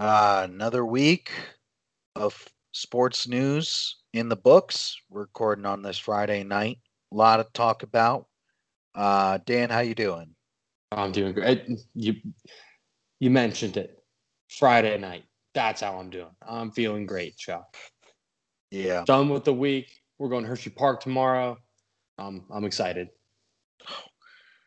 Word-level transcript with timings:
Uh, 0.00 0.46
another 0.50 0.86
week 0.86 1.30
of 2.16 2.48
sports 2.72 3.28
news 3.28 3.96
in 4.14 4.30
the 4.30 4.36
books. 4.36 4.96
We're 5.10 5.20
recording 5.20 5.66
on 5.66 5.82
this 5.82 5.98
Friday 5.98 6.42
night. 6.42 6.78
A 7.12 7.14
lot 7.14 7.38
of 7.38 7.52
talk 7.52 7.82
about. 7.82 8.24
Uh, 8.94 9.40
Dan, 9.44 9.68
how 9.68 9.80
you 9.80 9.94
doing? 9.94 10.34
I'm 10.90 11.12
doing 11.12 11.34
great. 11.34 11.68
You 11.94 12.14
you 13.18 13.28
mentioned 13.28 13.76
it. 13.76 14.02
Friday 14.48 14.96
night. 14.96 15.24
That's 15.52 15.82
how 15.82 15.98
I'm 15.98 16.08
doing. 16.08 16.34
I'm 16.48 16.70
feeling 16.70 17.04
great, 17.04 17.36
Chuck. 17.36 17.76
Yeah. 18.70 19.04
Done 19.04 19.28
with 19.28 19.44
the 19.44 19.52
week. 19.52 19.90
We're 20.18 20.30
going 20.30 20.44
to 20.44 20.48
Hershey 20.48 20.70
Park 20.70 21.02
tomorrow. 21.02 21.58
Um, 22.16 22.46
I'm 22.50 22.64
excited. 22.64 23.10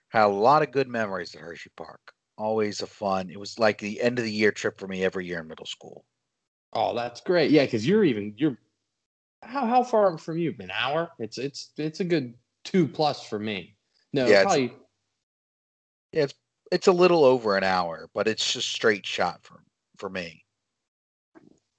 Had 0.10 0.26
a 0.26 0.28
lot 0.28 0.62
of 0.62 0.70
good 0.70 0.88
memories 0.88 1.34
at 1.34 1.42
Hershey 1.42 1.72
Park. 1.76 2.14
Always 2.44 2.82
a 2.82 2.88
fun. 2.88 3.30
It 3.30 3.40
was 3.40 3.58
like 3.58 3.78
the 3.78 4.02
end 4.02 4.20
of 4.20 4.26
the 4.26 4.32
year 4.32 4.52
trip 4.52 4.78
for 4.78 4.86
me 4.86 5.02
every 5.06 5.26
year 5.26 5.40
in 5.40 5.48
middle 5.48 5.66
school. 5.66 6.04
Oh, 6.74 6.94
that's 6.94 7.22
great. 7.22 7.52
Yeah, 7.52 7.64
because 7.64 7.88
you're 7.88 8.04
even 8.04 8.34
you're 8.36 8.58
how 9.42 9.66
how 9.66 9.82
far 9.82 10.18
from 10.18 10.38
you? 10.38 10.54
An 10.60 10.70
hour? 10.70 11.10
It's 11.20 11.38
it's 11.38 11.72
it's 11.78 12.02
a 12.02 12.04
good 12.04 12.34
two 12.66 12.86
plus 12.86 13.24
for 13.24 13.40
me. 13.40 13.78
No, 14.12 14.24
Yeah, 14.24 14.42
it's- 14.42 14.44
probably 14.44 14.74
Yeah, 16.12 16.24
it's 16.24 16.34
it's 16.70 16.88
a 16.88 16.92
little 16.92 17.24
over 17.24 17.56
an 17.56 17.64
hour, 17.64 18.10
but 18.14 18.28
it's 18.28 18.52
just 18.52 18.70
straight 18.74 19.06
shot 19.06 19.42
for 19.46 19.64
for 19.96 20.10
me. 20.10 20.44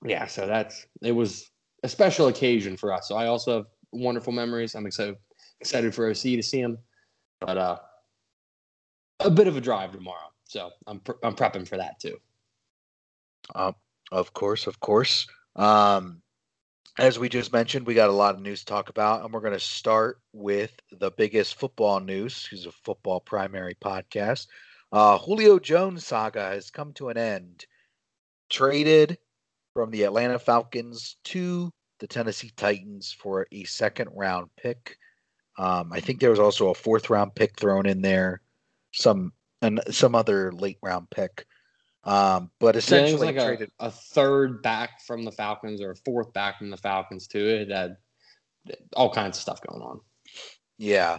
yeah. 0.03 0.27
So 0.27 0.47
that's 0.47 0.87
it 1.03 1.13
was 1.13 1.51
a 1.83 1.91
special 1.91 2.29
occasion 2.29 2.79
for 2.79 2.91
us. 2.91 3.07
So 3.07 3.17
I 3.17 3.27
also 3.27 3.57
have 3.59 3.67
wonderful 3.93 4.33
memories. 4.33 4.75
I'm 4.75 4.87
excited 4.87 5.17
excited 5.61 5.95
for 5.95 6.09
OC 6.09 6.23
to 6.37 6.43
see 6.43 6.61
him, 6.61 6.79
but 7.41 7.59
uh, 7.59 7.79
a 9.21 9.31
bit 9.31 9.47
of 9.47 9.59
a 9.59 9.61
drive 9.61 9.93
tomorrow. 9.93 10.31
So 10.55 10.71
I'm 10.87 11.01
I'm 11.25 11.35
prepping 11.35 11.67
for 11.67 11.79
that 11.79 11.99
too. 11.99 12.17
Um, 13.57 13.75
of 14.13 14.33
course, 14.35 14.69
of 14.69 14.79
course. 14.79 15.27
Um, 15.57 16.23
as 16.97 17.19
we 17.19 17.29
just 17.29 17.53
mentioned, 17.53 17.89
we 17.89 17.95
got 17.95 18.09
a 18.09 18.13
lot 18.13 18.37
of 18.37 18.41
news 18.41 18.61
to 18.61 18.67
talk 18.67 18.89
about, 18.89 19.25
and 19.25 19.35
we're 19.35 19.41
going 19.41 19.53
to 19.53 19.59
start 19.59 20.21
with 20.33 20.71
the 20.93 21.11
biggest 21.11 21.57
football 21.57 21.99
news. 21.99 22.47
This 22.53 22.61
is 22.61 22.67
a 22.67 22.73
football 22.73 23.19
primary 23.19 23.75
podcast. 23.75 24.47
Uh, 24.93 25.19
Julio 25.19 25.59
Jones 25.59 26.07
saga 26.07 26.43
has 26.51 26.71
come 26.71 26.93
to 26.93 27.09
an 27.09 27.19
end. 27.19 27.67
Traded 28.49 29.19
from 29.73 29.91
the 29.91 30.05
Atlanta 30.05 30.39
Falcons 30.39 31.17
to 31.25 31.73
the 31.99 32.07
Tennessee 32.07 32.53
Titans 32.57 33.11
for 33.11 33.49
a 33.51 33.65
second 33.65 34.09
round 34.15 34.51
pick. 34.57 34.99
Um, 35.59 35.93
I 35.93 35.99
think 35.99 36.21
there 36.21 36.31
was 36.31 36.39
also 36.39 36.69
a 36.69 36.75
fourth 36.75 37.11
round 37.11 37.35
pick 37.35 37.59
thrown 37.59 37.87
in 37.87 38.03
there, 38.03 38.41
some 38.93 39.33
and 39.65 39.81
some 39.91 40.15
other 40.15 40.53
late 40.53 40.79
round 40.83 41.09
pick. 41.11 41.47
Um, 42.05 42.51
but 42.61 42.75
Yeah, 42.75 42.79
essentially 42.81 43.13
was 43.13 43.23
like 43.23 43.37
a, 43.37 43.45
traded. 43.45 43.71
a 43.81 43.91
third 43.91 44.63
back 44.63 45.01
from 45.07 45.25
the 45.25 45.33
Falcons 45.33 45.81
or 45.81 45.93
a 45.93 45.97
fourth 45.97 46.33
back 46.33 46.59
from 46.59 46.71
the 46.71 46.77
Falcons 46.77 47.27
too. 47.27 47.47
It 47.47 47.71
had 47.71 47.97
all 48.95 49.13
kinds 49.13 49.39
of 49.39 49.43
stuff 49.43 49.61
going 49.67 49.83
on. 49.83 50.01
Yeah. 50.79 51.19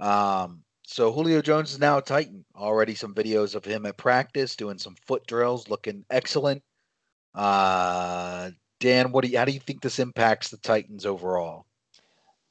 Um, 0.00 0.62
so 0.84 1.12
Julio 1.12 1.42
Jones 1.42 1.72
is 1.72 1.78
now 1.78 1.98
a 1.98 2.02
Titan. 2.02 2.44
Already 2.56 2.94
some 2.94 3.14
videos 3.14 3.54
of 3.54 3.64
him 3.64 3.86
at 3.86 3.96
practice 3.96 4.56
doing 4.56 4.78
some 4.78 4.96
foot 5.06 5.26
drills, 5.26 5.68
looking 5.68 6.04
excellent. 6.10 6.62
Uh, 7.34 8.50
Dan, 8.80 9.12
what 9.12 9.24
do 9.24 9.30
you, 9.30 9.38
how 9.38 9.44
do 9.44 9.52
you 9.52 9.60
think 9.60 9.80
this 9.80 9.98
impacts 9.98 10.48
the 10.48 10.58
Titans 10.58 11.06
overall? 11.06 11.66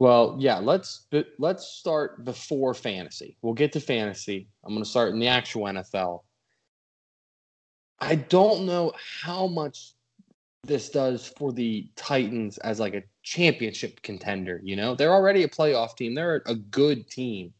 Well, 0.01 0.35
yeah, 0.39 0.57
let's 0.57 1.05
let's 1.37 1.67
start 1.67 2.25
before 2.25 2.73
fantasy. 2.73 3.37
We'll 3.43 3.53
get 3.53 3.71
to 3.73 3.79
fantasy. 3.79 4.47
I'm 4.63 4.73
going 4.73 4.83
to 4.83 4.89
start 4.89 5.13
in 5.13 5.19
the 5.19 5.27
actual 5.27 5.65
NFL. 5.65 6.23
I 7.99 8.15
don't 8.15 8.65
know 8.65 8.93
how 9.21 9.45
much 9.45 9.93
this 10.63 10.89
does 10.89 11.31
for 11.37 11.53
the 11.53 11.87
Titans 11.95 12.57
as 12.57 12.79
like 12.79 12.95
a 12.95 13.03
championship 13.21 14.01
contender, 14.01 14.59
you 14.63 14.75
know? 14.75 14.95
They're 14.95 15.13
already 15.13 15.43
a 15.43 15.47
playoff 15.47 15.95
team. 15.95 16.15
They're 16.15 16.41
a 16.47 16.55
good 16.55 17.07
team. 17.07 17.53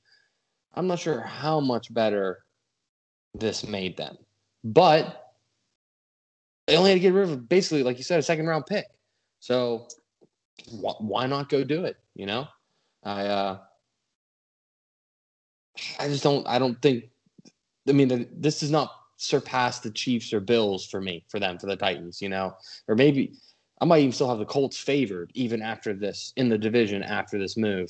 I'm 0.74 0.88
not 0.88 0.98
sure 0.98 1.22
how 1.22 1.60
much 1.60 1.94
better 1.94 2.40
this 3.36 3.68
made 3.68 3.98
them. 3.98 4.18
But 4.64 5.34
they 6.66 6.76
only 6.76 6.90
had 6.90 6.96
to 6.96 7.02
get 7.02 7.14
rid 7.14 7.30
of 7.30 7.48
basically 7.48 7.84
like 7.84 8.00
you 8.00 8.04
said 8.04 8.20
a 8.20 8.24
second 8.24 8.48
round 8.48 8.66
pick. 8.66 8.88
So 9.42 9.88
wh- 10.70 11.02
why 11.02 11.28
not 11.28 11.50
go 11.50 11.64
do 11.64 11.86
it? 11.86 11.98
You 12.16 12.26
know, 12.26 12.48
I 13.04 13.26
uh, 13.26 13.58
I 16.00 16.08
just 16.08 16.24
don't. 16.24 16.46
I 16.48 16.60
don't 16.60 16.82
think. 16.82 17.06
I 17.88 17.94
mean, 17.94 18.08
the, 18.08 18.28
this 18.32 18.60
does 18.60 18.72
not 18.72 18.92
surpass 19.18 19.80
the 19.80 19.92
Chiefs 19.92 20.34
or 20.34 20.40
Bills 20.40 20.86
for 20.86 21.02
me, 21.02 21.24
for 21.30 21.40
them, 21.40 21.58
for 21.58 21.68
the 21.68 21.76
Titans. 21.76 22.22
You 22.22 22.30
know, 22.30 22.54
or 22.88 22.96
maybe 22.96 23.34
I 23.82 23.86
might 23.86 24.00
even 24.00 24.12
still 24.12 24.30
have 24.30 24.40
the 24.40 24.46
Colts 24.46 24.78
favored 24.78 25.32
even 25.34 25.62
after 25.62 25.94
this 25.94 26.34
in 26.36 26.50
the 26.50 26.58
division 26.58 27.04
after 27.04 27.40
this 27.40 27.58
move. 27.58 27.90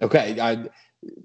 Okay, 0.00 0.40
I, 0.40 0.68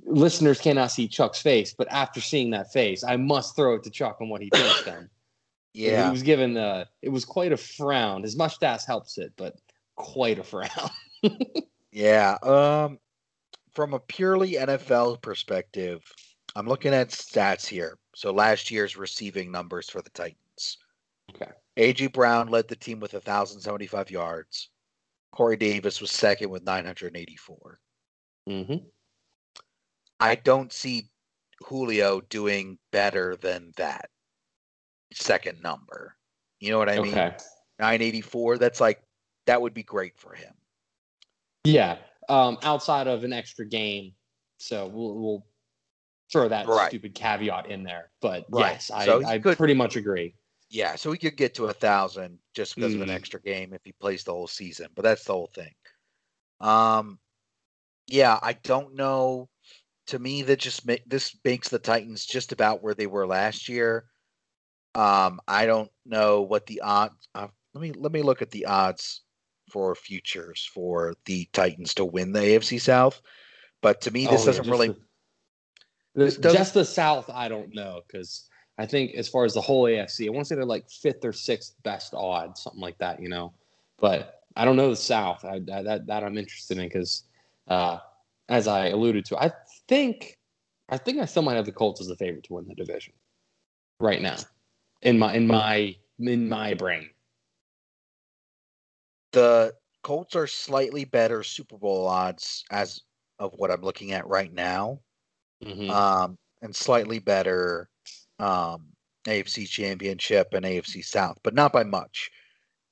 listeners 0.06 0.60
cannot 0.60 0.92
see 0.92 1.08
Chuck's 1.08 1.42
face, 1.42 1.74
but 1.74 1.88
after 1.92 2.20
seeing 2.22 2.52
that 2.52 2.72
face, 2.72 3.04
I 3.04 3.16
must 3.18 3.56
throw 3.56 3.76
it 3.76 3.84
to 3.84 3.90
Chuck 3.90 4.18
on 4.22 4.30
what 4.30 4.42
he 4.42 4.50
thinks. 4.50 4.84
Then, 4.84 5.10
Yeah. 5.74 6.06
he 6.06 6.12
was 6.12 6.24
given. 6.24 6.58
Uh, 6.58 6.86
it 7.02 7.10
was 7.10 7.26
quite 7.26 7.52
a 7.52 7.58
frown. 7.58 8.24
His 8.24 8.36
mustache 8.36 8.86
helps 8.86 9.18
it, 9.18 9.34
but 9.38 9.56
quite 9.98 10.40
a 10.40 10.44
frown. 10.44 10.70
Yeah. 11.98 12.38
Um, 12.44 13.00
from 13.74 13.96
a 13.96 14.00
purely 14.00 14.52
NFL 14.52 15.20
perspective, 15.24 16.04
I'm 16.56 16.68
looking 16.68 16.94
at 16.94 17.10
stats 17.10 17.66
here. 17.66 17.98
So 18.16 18.32
last 18.32 18.70
year's 18.70 18.96
receiving 18.96 19.52
numbers 19.52 19.90
for 19.90 20.04
the 20.04 20.12
Titans. 20.12 20.78
Okay. 21.34 21.52
A.J. 21.78 22.08
Brown 22.08 22.50
led 22.50 22.68
the 22.68 22.76
team 22.76 23.00
with 23.00 23.14
1,075 23.14 24.12
yards. 24.12 24.70
Corey 25.32 25.58
Davis 25.58 26.00
was 26.00 26.12
second 26.12 26.52
with 26.52 26.64
984. 26.64 27.80
Mm-hmm. 28.48 28.76
I 30.20 30.36
don't 30.36 30.72
see 30.72 31.10
Julio 31.66 32.22
doing 32.22 32.78
better 32.92 33.36
than 33.38 33.72
that 33.78 34.10
second 35.14 35.64
number. 35.64 36.16
You 36.60 36.70
know 36.70 36.78
what 36.78 36.90
I 36.90 37.00
mean? 37.00 37.14
Okay. 37.14 37.36
984, 37.80 38.60
that's 38.60 38.82
like 38.82 39.02
that 39.48 39.62
would 39.62 39.74
be 39.74 39.84
great 39.84 40.18
for 40.18 40.34
him. 40.34 40.54
Yeah. 41.64 41.98
Um, 42.30 42.58
outside 42.64 43.08
of 43.08 43.24
an 43.24 43.34
extra 43.34 43.66
game, 43.66 44.14
so 44.58 44.88
we'll, 44.88 45.16
we'll 45.16 45.46
throw 46.32 46.48
that 46.50 46.68
Right. 46.68 46.90
stupid 46.90 47.16
caveat 47.16 47.70
in 47.72 47.84
there. 47.84 48.12
But 48.22 48.46
Right. 48.50 48.74
yes, 48.74 48.92
I, 48.92 49.06
So 49.06 49.26
I 49.26 49.40
could- 49.40 49.58
pretty 49.58 49.74
much 49.74 49.96
agree. 49.96 50.36
Yeah, 50.70 50.96
so 50.96 51.14
he 51.14 51.18
could 51.18 51.38
get 51.38 51.56
to 51.56 51.68
a 51.68 51.74
thousand 51.74 52.40
just 52.54 52.76
because 52.76 52.94
of 52.94 53.02
an 53.02 53.08
Mm. 53.08 53.14
extra 53.16 53.42
game 53.42 53.74
if 53.74 53.82
he 53.86 53.94
plays 53.94 54.26
the 54.26 54.34
whole 54.34 54.48
season, 54.48 54.90
but 54.96 55.04
that's 55.04 55.24
the 55.24 55.32
whole 55.32 55.48
thing. 55.48 55.74
Um, 56.60 57.20
yeah, 58.08 58.38
I 58.42 58.54
don't 58.54 58.94
know. 58.96 59.50
To 60.08 60.20
me, 60.20 60.42
that 60.44 60.60
just 60.60 60.86
ma- 60.86 60.96
this 61.06 61.38
makes 61.46 61.70
the 61.70 61.80
Titans 61.80 62.26
just 62.26 62.52
about 62.52 62.82
where 62.84 62.94
they 62.94 63.08
were 63.08 63.26
last 63.28 63.70
year. 63.70 64.10
Um, 64.96 65.40
I 65.48 65.66
don't 65.66 65.92
know 66.06 66.42
what 66.42 66.66
the 66.66 66.82
odds. 66.82 67.30
Uh, 67.36 67.48
let 67.74 67.82
me 67.82 67.92
let 67.94 68.12
me 68.12 68.22
look 68.22 68.42
at 68.42 68.52
the 68.52 68.66
odds 68.66 69.22
for 69.70 69.94
futures 69.96 70.70
for 70.74 71.14
the 71.26 71.48
Titans 71.54 71.94
to 71.96 72.06
win 72.06 72.32
the 72.32 72.40
AFC 72.40 72.80
South. 72.80 73.22
But 73.82 74.02
to 74.02 74.12
me, 74.12 74.26
this 74.26 74.44
Oh, 74.44 74.46
doesn't 74.48 74.64
just 74.66 74.70
really. 74.70 74.88
the- 74.90 74.94
the- 76.16 76.26
this 76.26 76.38
doesn't- 76.38 76.58
just 76.58 76.74
the 76.74 76.86
South, 76.86 77.30
I 77.30 77.48
don't 77.48 77.74
know 77.76 78.02
because 78.08 78.50
I 78.78 78.86
think 78.86 79.16
as 79.16 79.28
far 79.28 79.44
as 79.46 79.54
the 79.54 79.62
whole 79.62 79.84
AFC, 79.88 80.28
I 80.28 80.30
want 80.30 80.46
to 80.46 80.50
say 80.50 80.56
they're 80.56 80.66
like 80.66 80.90
fifth 80.90 81.24
or 81.26 81.34
sixth 81.34 81.76
best 81.84 82.14
odds, 82.14 82.62
something 82.62 82.82
like 82.82 82.98
that, 83.00 83.22
you 83.22 83.30
know. 83.30 83.54
But 83.98 84.44
I 84.56 84.66
don't 84.66 84.76
know 84.76 84.90
the 84.90 84.96
South. 84.96 85.44
I, 85.46 85.56
I, 85.72 85.82
that 85.84 86.08
that 86.08 86.24
I'm 86.24 86.38
interested 86.38 86.78
in 86.78 86.88
because, 86.88 87.24
uh, 87.68 88.00
as 88.50 88.68
I 88.68 88.88
alluded 88.88 89.26
to, 89.26 89.38
I 89.42 89.52
think 89.88 90.38
I 90.90 90.98
think 90.98 91.20
I 91.20 91.26
still 91.26 91.42
might 91.44 91.56
have 91.56 91.66
the 91.66 91.72
Colts 91.72 92.00
as 92.02 92.08
the 92.08 92.16
favorite 92.16 92.46
to 92.46 92.54
win 92.54 92.68
the 92.68 92.74
division 92.76 93.14
right 94.00 94.22
now 94.22 94.38
in 95.02 95.20
my 95.20 95.34
in 95.36 95.46
my 95.48 95.96
in 96.20 96.48
my 96.50 96.74
brain. 96.74 97.10
The 99.38 99.74
Colts 100.04 100.36
are 100.36 100.48
slightly 100.48 101.06
better 101.06 101.44
Super 101.44 101.78
Bowl 101.78 102.08
odds 102.08 102.64
as 102.72 103.02
of 103.38 103.54
what 103.58 103.70
I'm 103.70 103.82
looking 103.82 104.12
at 104.14 104.26
right 104.28 104.52
now, 104.52 105.00
Mhm. 105.64 105.90
um, 105.92 106.38
and 106.64 106.76
slightly 106.76 107.20
better 107.20 107.88
um, 108.40 108.92
AFC 109.28 109.68
Championship 109.68 110.54
and 110.54 110.66
AFC 110.66 111.04
South, 111.04 111.38
but 111.44 111.54
not 111.54 111.72
by 111.74 111.84
much. 111.84 112.32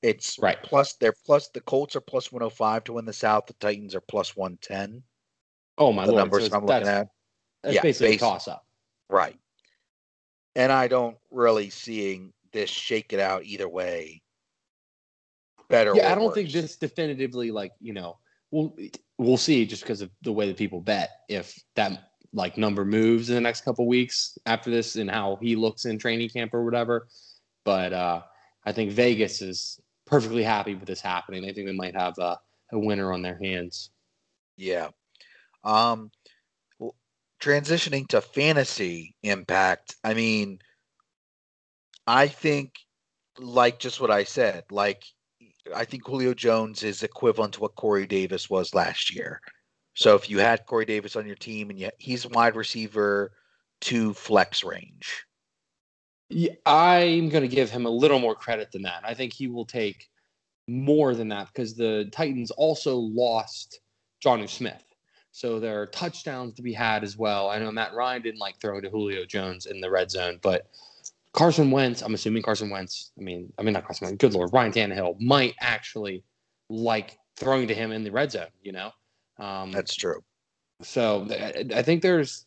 It's 0.02 0.38
Right. 0.38 0.62
plus 0.62 0.94
they're 0.94 1.14
plus 1.24 1.48
the 1.48 1.60
Colts 1.62 1.96
are 1.96 2.00
plus 2.00 2.30
105 2.30 2.84
to 2.84 2.92
win 2.92 3.04
the 3.06 3.12
South. 3.12 3.46
The 3.46 3.54
Titans 3.54 3.94
are 3.94 4.00
plus 4.02 4.36
110. 4.36 5.02
oh 5.78 5.92
my 5.92 6.04
The 6.06 6.12
lord! 6.12 6.20
numbers 6.22 6.48
so 6.50 6.56
I'm 6.56 6.66
looking 6.66 6.86
at, 6.88 7.08
that's 7.62 7.74
Yeah, 7.74 7.82
basically 7.82 8.08
base- 8.12 8.22
a 8.22 8.24
toss 8.24 8.48
up. 8.48 8.66
right? 9.08 9.36
And 10.54 10.70
I 10.72 10.86
don't 10.88 11.18
really 11.30 11.70
seeing 11.70 12.32
this 12.52 12.70
shake 12.70 13.12
it 13.12 13.20
out 13.20 13.44
either 13.44 13.68
way. 13.68 14.22
Better. 15.68 15.92
Yeah, 15.94 16.12
I 16.12 16.14
don't 16.14 16.34
think 16.34 16.50
this 16.50 16.76
definitively 16.76 17.50
like 17.50 17.72
you 17.80 17.92
know 17.92 18.18
we'll 18.50 18.76
we'll 19.18 19.36
see 19.36 19.66
just 19.66 19.82
because 19.82 20.00
of 20.00 20.10
the 20.22 20.32
way 20.32 20.46
that 20.46 20.56
people 20.56 20.80
bet 20.80 21.10
if 21.28 21.58
that 21.74 22.10
like 22.32 22.58
number 22.58 22.84
moves 22.84 23.28
in 23.30 23.34
the 23.34 23.40
next 23.40 23.64
couple 23.64 23.86
weeks 23.86 24.38
after 24.46 24.70
this 24.70 24.96
and 24.96 25.10
how 25.10 25.38
he 25.40 25.56
looks 25.56 25.84
in 25.84 25.98
training 25.98 26.28
camp 26.28 26.54
or 26.54 26.64
whatever. 26.64 27.08
But 27.64 27.92
uh 27.92 28.22
I 28.66 28.72
think 28.72 28.90
Vegas 28.90 29.42
is 29.42 29.80
perfectly 30.06 30.42
happy 30.42 30.74
with 30.74 30.86
this 30.86 31.00
happening. 31.00 31.44
I 31.44 31.52
think 31.52 31.66
they 31.66 31.72
might 31.72 31.94
have 31.94 32.18
a, 32.18 32.38
a 32.72 32.78
winner 32.78 33.12
on 33.12 33.22
their 33.22 33.38
hands. 33.38 33.90
Yeah. 34.56 34.88
Um, 35.62 36.10
well, 36.78 36.96
transitioning 37.40 38.08
to 38.08 38.20
fantasy 38.20 39.14
impact, 39.22 39.94
I 40.02 40.14
mean, 40.14 40.58
I 42.06 42.28
think, 42.28 42.72
like 43.38 43.78
just 43.78 44.00
what 44.00 44.10
I 44.10 44.24
said, 44.24 44.64
like 44.70 45.04
I 45.74 45.84
think 45.84 46.06
Julio 46.06 46.34
Jones 46.34 46.82
is 46.82 47.02
equivalent 47.02 47.54
to 47.54 47.60
what 47.60 47.74
Corey 47.74 48.06
Davis 48.06 48.48
was 48.50 48.74
last 48.74 49.14
year. 49.14 49.40
So 49.94 50.14
if 50.14 50.28
you 50.28 50.38
had 50.38 50.66
Corey 50.66 50.84
Davis 50.84 51.16
on 51.16 51.26
your 51.26 51.36
team 51.36 51.70
and 51.70 51.78
you, 51.78 51.90
he's 51.98 52.24
a 52.24 52.28
wide 52.28 52.54
receiver 52.56 53.32
to 53.82 54.12
flex 54.14 54.62
range. 54.62 55.24
I'm 56.66 57.28
going 57.28 57.42
to 57.42 57.48
give 57.48 57.70
him 57.70 57.86
a 57.86 57.90
little 57.90 58.18
more 58.18 58.34
credit 58.34 58.72
than 58.72 58.82
that. 58.82 59.02
I 59.04 59.14
think 59.14 59.32
he 59.32 59.48
will 59.48 59.64
take 59.64 60.08
more 60.68 61.14
than 61.14 61.28
that 61.28 61.46
because 61.48 61.74
the 61.74 62.08
Titans 62.12 62.50
also 62.50 62.96
lost 62.96 63.80
Jonnu 64.24 64.48
Smith. 64.48 64.82
So 65.30 65.60
there 65.60 65.80
are 65.80 65.86
touchdowns 65.86 66.54
to 66.54 66.62
be 66.62 66.72
had 66.72 67.04
as 67.04 67.16
well. 67.16 67.50
I 67.50 67.58
know 67.58 67.70
Matt 67.70 67.94
Ryan 67.94 68.22
didn't 68.22 68.40
like 68.40 68.60
throwing 68.60 68.82
to 68.82 68.90
Julio 68.90 69.24
Jones 69.24 69.66
in 69.66 69.80
the 69.80 69.90
red 69.90 70.10
zone, 70.10 70.38
but 70.42 70.66
Carson 71.36 71.70
Wentz, 71.70 72.00
I'm 72.00 72.14
assuming 72.14 72.42
Carson 72.42 72.70
Wentz, 72.70 73.12
I 73.18 73.22
mean, 73.22 73.52
I 73.58 73.62
mean 73.62 73.74
not 73.74 73.84
Carson 73.84 74.06
Wentz, 74.06 74.18
good 74.18 74.32
lord, 74.32 74.50
Ryan 74.54 74.72
Tannehill 74.72 75.20
might 75.20 75.54
actually 75.60 76.24
like 76.70 77.18
throwing 77.36 77.68
to 77.68 77.74
him 77.74 77.92
in 77.92 78.02
the 78.02 78.10
red 78.10 78.32
zone, 78.32 78.46
you 78.62 78.72
know? 78.72 78.90
Um, 79.38 79.70
That's 79.70 79.94
true. 79.94 80.24
So 80.80 81.26
I 81.30 81.82
think 81.82 82.00
there's 82.00 82.46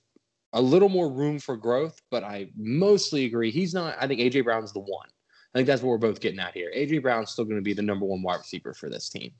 a 0.53 0.61
little 0.61 0.89
more 0.89 1.07
room 1.07 1.37
for 1.37 1.55
growth, 1.55 2.01
but 2.09 2.23
I 2.23 2.49
mostly 2.57 3.25
agree. 3.25 3.51
He's 3.51 3.75
not, 3.75 3.95
I 4.01 4.07
think 4.07 4.19
AJ 4.21 4.43
Brown's 4.43 4.73
the 4.73 4.79
one. 4.79 5.07
I 5.53 5.59
think 5.59 5.67
that's 5.67 5.83
what 5.83 5.89
we're 5.89 5.99
both 5.99 6.19
getting 6.19 6.39
at 6.39 6.55
here. 6.55 6.71
AJ 6.75 7.03
Brown's 7.03 7.29
still 7.31 7.45
going 7.45 7.57
to 7.57 7.61
be 7.61 7.73
the 7.73 7.83
number 7.83 8.07
one 8.07 8.23
wide 8.23 8.37
receiver 8.37 8.73
for 8.73 8.89
this 8.89 9.07
team. 9.09 9.31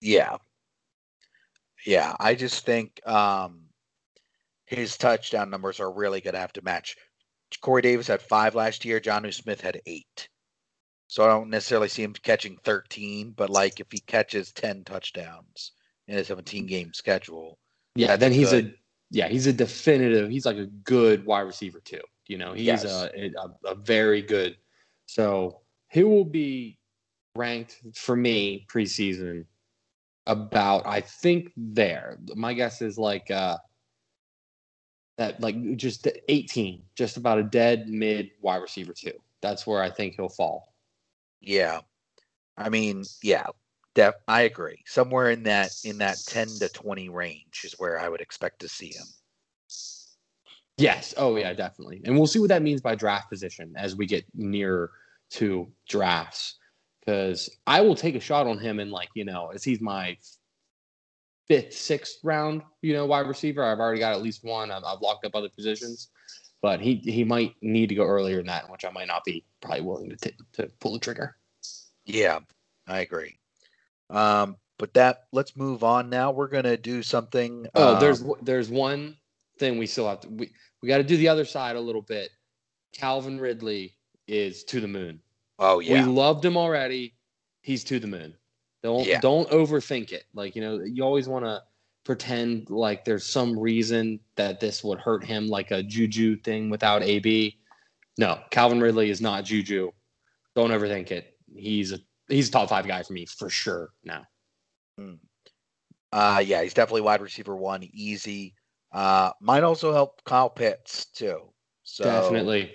Yeah. 0.00 0.36
Yeah. 1.84 2.14
I 2.20 2.36
just 2.36 2.64
think 2.64 3.04
um, 3.04 3.62
his 4.66 4.96
touchdown 4.96 5.50
numbers 5.50 5.80
are 5.80 5.92
really 5.92 6.20
going 6.20 6.34
to 6.34 6.40
have 6.40 6.52
to 6.52 6.62
match 6.62 6.96
Corey 7.60 7.82
Davis 7.82 8.06
had 8.06 8.22
five 8.22 8.54
last 8.54 8.84
year. 8.84 9.00
Jonnu 9.00 9.32
Smith 9.32 9.60
had 9.60 9.80
eight. 9.86 10.28
So 11.08 11.24
I 11.24 11.28
don't 11.28 11.50
necessarily 11.50 11.88
see 11.88 12.04
him 12.04 12.12
catching 12.12 12.56
13, 12.62 13.32
but 13.36 13.50
like 13.50 13.80
if 13.80 13.88
he 13.90 13.98
catches 13.98 14.52
10 14.52 14.84
touchdowns 14.84 15.72
in 16.06 16.16
a 16.16 16.24
17 16.24 16.66
game 16.66 16.92
schedule. 16.94 17.58
Yeah, 17.96 18.14
then 18.16 18.30
he's 18.32 18.50
good. 18.50 18.66
a 18.66 18.72
yeah, 19.10 19.26
he's 19.26 19.48
a 19.48 19.52
definitive, 19.52 20.30
he's 20.30 20.46
like 20.46 20.56
a 20.56 20.66
good 20.66 21.26
wide 21.26 21.40
receiver 21.40 21.80
too. 21.80 22.00
You 22.28 22.38
know, 22.38 22.52
he's 22.52 22.66
yes. 22.66 22.84
a, 22.84 23.10
a, 23.16 23.70
a 23.72 23.74
very 23.74 24.22
good. 24.22 24.56
So 25.06 25.62
he 25.88 26.04
will 26.04 26.24
be 26.24 26.78
ranked 27.34 27.80
for 27.96 28.14
me 28.14 28.66
preseason 28.72 29.46
about 30.26 30.86
I 30.86 31.00
think 31.00 31.50
there. 31.56 32.18
My 32.36 32.54
guess 32.54 32.82
is 32.82 32.98
like 32.98 33.30
uh 33.32 33.56
that 35.20 35.38
like 35.38 35.76
just 35.76 36.08
18, 36.28 36.82
just 36.94 37.18
about 37.18 37.38
a 37.38 37.42
dead 37.42 37.88
mid 37.90 38.30
wide 38.40 38.62
receiver 38.62 38.94
two. 38.94 39.12
That's 39.42 39.66
where 39.66 39.82
I 39.82 39.90
think 39.90 40.14
he'll 40.16 40.30
fall. 40.30 40.72
Yeah. 41.42 41.80
I 42.56 42.70
mean, 42.70 43.04
yeah, 43.22 43.46
def- 43.94 44.14
I 44.26 44.42
agree. 44.42 44.82
Somewhere 44.86 45.30
in 45.30 45.42
that 45.42 45.72
in 45.84 45.98
that 45.98 46.16
10 46.26 46.48
to 46.60 46.70
20 46.70 47.10
range 47.10 47.60
is 47.64 47.74
where 47.76 48.00
I 48.00 48.08
would 48.08 48.22
expect 48.22 48.60
to 48.60 48.68
see 48.68 48.94
him. 48.94 49.04
Yes. 50.78 51.12
Oh 51.18 51.36
yeah, 51.36 51.52
definitely. 51.52 52.00
And 52.06 52.16
we'll 52.16 52.26
see 52.26 52.38
what 52.38 52.48
that 52.48 52.62
means 52.62 52.80
by 52.80 52.94
draft 52.94 53.28
position 53.28 53.74
as 53.76 53.94
we 53.94 54.06
get 54.06 54.24
nearer 54.34 54.90
to 55.32 55.70
drafts. 55.86 56.56
Because 57.00 57.50
I 57.66 57.82
will 57.82 57.94
take 57.94 58.14
a 58.14 58.20
shot 58.20 58.46
on 58.46 58.58
him 58.58 58.80
and 58.80 58.90
like, 58.90 59.10
you 59.12 59.26
know, 59.26 59.50
as 59.54 59.64
he's 59.64 59.82
my 59.82 60.16
fifth, 61.50 61.72
sixth 61.72 62.18
round, 62.22 62.62
you 62.80 62.92
know, 62.92 63.04
wide 63.04 63.26
receiver. 63.26 63.64
I've 63.64 63.80
already 63.80 63.98
got 63.98 64.12
at 64.12 64.22
least 64.22 64.44
one. 64.44 64.70
I've, 64.70 64.84
I've 64.84 65.00
locked 65.00 65.26
up 65.26 65.34
other 65.34 65.48
positions, 65.48 66.10
but 66.62 66.80
he 66.80 66.94
he 66.94 67.24
might 67.24 67.56
need 67.60 67.88
to 67.88 67.96
go 67.96 68.04
earlier 68.04 68.36
than 68.36 68.46
that, 68.46 68.70
which 68.70 68.84
I 68.84 68.90
might 68.90 69.08
not 69.08 69.24
be 69.24 69.44
probably 69.60 69.80
willing 69.80 70.10
to 70.10 70.16
t- 70.16 70.36
to 70.52 70.70
pull 70.78 70.92
the 70.92 71.00
trigger. 71.00 71.36
Yeah, 72.06 72.38
I 72.86 73.00
agree. 73.00 73.36
Um, 74.10 74.58
but 74.78 74.94
that 74.94 75.24
let's 75.32 75.56
move 75.56 75.82
on 75.82 76.08
now. 76.08 76.30
We're 76.30 76.46
gonna 76.46 76.76
do 76.76 77.02
something. 77.02 77.66
Oh, 77.74 77.94
um, 77.94 78.00
there's 78.00 78.24
there's 78.42 78.70
one 78.70 79.16
thing 79.58 79.76
we 79.76 79.88
still 79.88 80.08
have 80.08 80.20
to 80.20 80.28
we 80.28 80.52
we 80.82 80.88
got 80.88 80.98
to 80.98 81.04
do 81.04 81.16
the 81.16 81.28
other 81.28 81.44
side 81.44 81.74
a 81.74 81.80
little 81.80 82.02
bit. 82.02 82.30
Calvin 82.92 83.40
Ridley 83.40 83.96
is 84.28 84.62
to 84.64 84.80
the 84.80 84.88
moon. 84.88 85.20
Oh 85.58 85.80
yeah, 85.80 85.94
we 85.94 86.12
loved 86.12 86.44
him 86.44 86.56
already. 86.56 87.16
He's 87.60 87.82
to 87.84 87.98
the 87.98 88.06
moon. 88.06 88.34
Don't 88.82 89.06
yeah. 89.06 89.20
don't 89.20 89.48
overthink 89.50 90.12
it. 90.12 90.24
Like 90.34 90.56
you 90.56 90.62
know, 90.62 90.80
you 90.80 91.02
always 91.02 91.28
want 91.28 91.44
to 91.44 91.62
pretend 92.04 92.70
like 92.70 93.04
there's 93.04 93.26
some 93.26 93.58
reason 93.58 94.20
that 94.36 94.60
this 94.60 94.82
would 94.82 94.98
hurt 94.98 95.24
him, 95.24 95.48
like 95.48 95.70
a 95.70 95.82
Juju 95.82 96.36
thing 96.36 96.70
without 96.70 97.02
AB. 97.02 97.58
No, 98.16 98.40
Calvin 98.50 98.80
Ridley 98.80 99.10
is 99.10 99.20
not 99.20 99.44
Juju. 99.44 99.90
Don't 100.54 100.70
overthink 100.70 101.10
it. 101.10 101.36
He's 101.54 101.92
a 101.92 101.98
he's 102.28 102.48
a 102.48 102.52
top 102.52 102.68
five 102.68 102.86
guy 102.86 103.02
for 103.02 103.12
me 103.12 103.26
for 103.26 103.50
sure 103.50 103.90
now. 104.04 104.24
Hmm. 104.98 105.14
Uh 106.12 106.42
yeah, 106.44 106.62
he's 106.62 106.74
definitely 106.74 107.02
wide 107.02 107.20
receiver 107.20 107.56
one, 107.56 107.88
easy. 107.92 108.54
Uh 108.92 109.32
might 109.40 109.62
also 109.62 109.92
help 109.92 110.24
Kyle 110.24 110.50
Pitts 110.50 111.06
too. 111.06 111.52
So 111.82 112.04
definitely. 112.04 112.74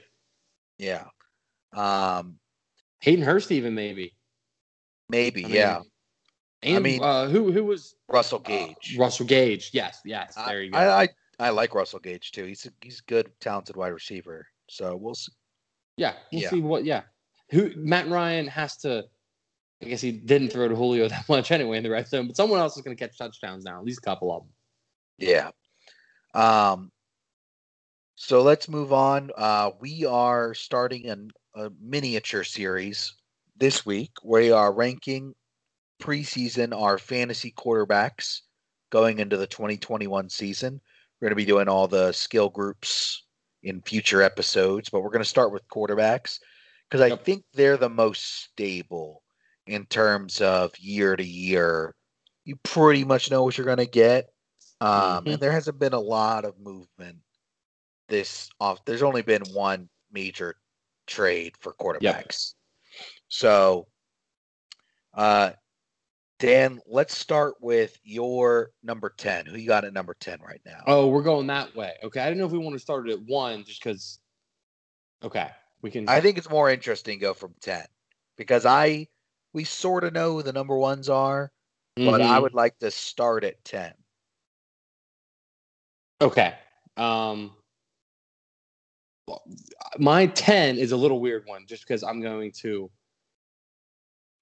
Yeah. 0.78 1.06
Um 1.74 2.38
Hayden 3.00 3.26
Hurst 3.26 3.52
even 3.52 3.76
maybe. 3.76 4.16
Maybe, 5.10 5.46
I 5.46 5.48
mean, 5.48 5.56
yeah. 5.56 5.82
And 6.66 6.78
I 6.78 6.80
mean, 6.80 7.04
uh, 7.04 7.28
who 7.28 7.52
who 7.52 7.64
was 7.64 7.96
Russell 8.10 8.42
uh, 8.44 8.50
Gage? 8.50 8.96
Uh, 8.98 9.02
Russell 9.02 9.28
Gage. 9.28 9.70
Yes, 9.72 10.02
yes. 10.04 10.34
There 10.34 10.64
you 10.64 10.72
go. 10.72 10.78
I, 10.80 11.04
I, 11.04 11.10
I 11.40 11.50
like 11.52 11.76
Russell 11.76 12.00
Gage 12.00 12.32
too. 12.32 12.46
He's 12.46 12.66
a, 12.66 12.72
he's 12.82 13.00
a 13.00 13.04
good, 13.10 13.32
talented 13.40 13.76
wide 13.76 13.90
receiver. 13.90 14.48
So 14.68 14.96
we'll 14.96 15.14
see. 15.14 15.32
Yeah, 15.98 16.14
we'll 16.34 16.42
yeah. 16.42 16.50
see 16.50 16.62
what. 16.62 16.84
Yeah, 16.84 17.04
who 17.52 17.72
Matt 17.76 18.10
Ryan 18.10 18.48
has 18.48 18.78
to. 18.78 19.06
I 19.84 19.86
guess 19.86 20.02
he 20.02 20.12
didn't 20.12 20.50
throw 20.50 20.68
to 20.68 20.76
Julio 20.76 21.08
that 21.10 21.30
much 21.30 21.52
anyway 21.52 21.78
in 21.78 21.84
the 21.84 21.92
red 21.92 22.08
zone, 22.08 22.26
but 22.26 22.36
someone 22.36 22.60
else 22.60 22.76
is 22.78 22.82
going 22.82 22.98
to 22.98 23.08
catch 23.08 23.16
touchdowns 23.16 23.64
now. 23.64 23.78
At 23.78 23.86
least 23.86 24.00
a 24.00 24.06
couple 24.06 24.36
of 24.36 24.44
them. 24.44 24.52
Yeah. 25.20 25.52
Um. 26.34 26.92
So 28.16 28.42
let's 28.42 28.68
move 28.68 28.92
on. 28.92 29.30
Uh, 29.38 29.72
we 29.80 30.06
are 30.06 30.56
starting 30.56 31.06
an, 31.10 31.30
a 31.54 31.70
miniature 31.80 32.44
series 32.44 33.14
this 33.56 33.86
week. 33.86 34.12
We 34.24 34.52
are 34.52 34.74
ranking 34.74 35.36
preseason 36.02 36.80
our 36.80 36.98
fantasy 36.98 37.52
quarterbacks 37.52 38.42
going 38.92 39.20
into 39.20 39.38
the 39.38 39.48
2021 39.48 40.30
season. 40.30 40.80
We're 41.20 41.28
going 41.28 41.32
to 41.32 41.36
be 41.36 41.46
doing 41.46 41.68
all 41.68 41.88
the 41.88 42.12
skill 42.12 42.50
groups 42.50 43.24
in 43.64 43.82
future 43.82 44.22
episodes, 44.22 44.90
but 44.90 45.02
we're 45.02 45.10
going 45.10 45.24
to 45.24 45.30
start 45.30 45.52
with 45.52 45.68
quarterbacks 45.68 46.40
because 46.90 47.02
I 47.02 47.16
think 47.16 47.44
they're 47.54 47.78
the 47.78 47.90
most 47.90 48.44
stable 48.44 49.24
in 49.68 49.86
terms 49.88 50.42
of 50.42 50.78
year 50.78 51.16
to 51.16 51.26
year. 51.26 51.96
You 52.44 52.58
pretty 52.64 53.04
much 53.04 53.32
know 53.32 53.44
what 53.44 53.58
you're 53.58 53.66
going 53.66 53.78
to 53.78 53.86
get. 53.86 54.28
Um, 54.82 54.92
mm-hmm. 54.92 55.30
And 55.30 55.40
there 55.40 55.52
hasn't 55.52 55.80
been 55.80 55.94
a 55.94 56.00
lot 56.00 56.46
of 56.46 56.60
movement 56.60 57.18
this 58.08 58.50
off. 58.60 58.84
There's 58.86 59.04
only 59.04 59.24
been 59.24 59.42
one 59.52 59.90
major 60.12 60.56
trade 61.08 61.54
for 61.60 61.74
quarterbacks. 61.74 62.02
Yep. 62.02 63.00
So, 63.30 63.88
uh, 65.14 65.52
Dan, 66.40 66.82
let's 66.88 67.18
start 67.18 67.56
with 67.62 67.98
your 68.04 68.72
number 68.84 69.14
10. 69.18 69.46
Who 69.46 69.58
you 69.58 69.68
got 69.68 69.86
at 69.86 69.94
number 69.94 70.16
10 70.20 70.40
right 70.42 70.60
now? 70.66 70.82
Oh, 70.86 71.08
we're 71.08 71.24
going 71.24 71.48
that 71.48 71.76
way. 71.76 71.94
Okay. 72.04 72.20
I 72.20 72.26
didn't 72.26 72.40
know 72.40 72.46
if 72.46 72.52
we 72.52 72.58
want 72.58 72.74
to 72.74 72.80
start 72.80 73.10
at 73.10 73.22
one 73.22 73.64
just 73.64 73.82
because. 73.82 74.20
Okay. 75.24 75.50
We 75.82 75.92
can. 75.92 76.10
I 76.10 76.20
think 76.20 76.38
it's 76.38 76.50
more 76.50 76.70
interesting 76.70 77.20
go 77.20 77.34
from 77.34 77.54
10 77.62 77.86
because 78.38 78.66
I, 78.66 79.08
we 79.54 79.64
sort 79.64 80.04
of 80.04 80.14
know 80.14 80.34
who 80.34 80.44
the 80.44 80.52
number 80.52 80.76
ones 80.78 81.10
are, 81.10 81.52
mm-hmm. 81.98 82.10
but 82.10 82.22
I 82.22 82.26
mm-hmm. 82.26 82.42
would 82.42 82.54
like 82.54 82.78
to 82.80 82.92
start 82.92 83.46
at 83.46 83.64
10. 83.64 83.94
Okay. 86.22 86.54
Um, 86.98 87.52
my 89.98 90.28
10 90.28 90.78
is 90.78 90.92
a 90.92 90.98
little 90.98 91.20
weird 91.20 91.44
one 91.46 91.66
just 91.66 91.84
because 91.88 92.04
I'm 92.04 92.22
going 92.22 92.52
to 92.60 92.90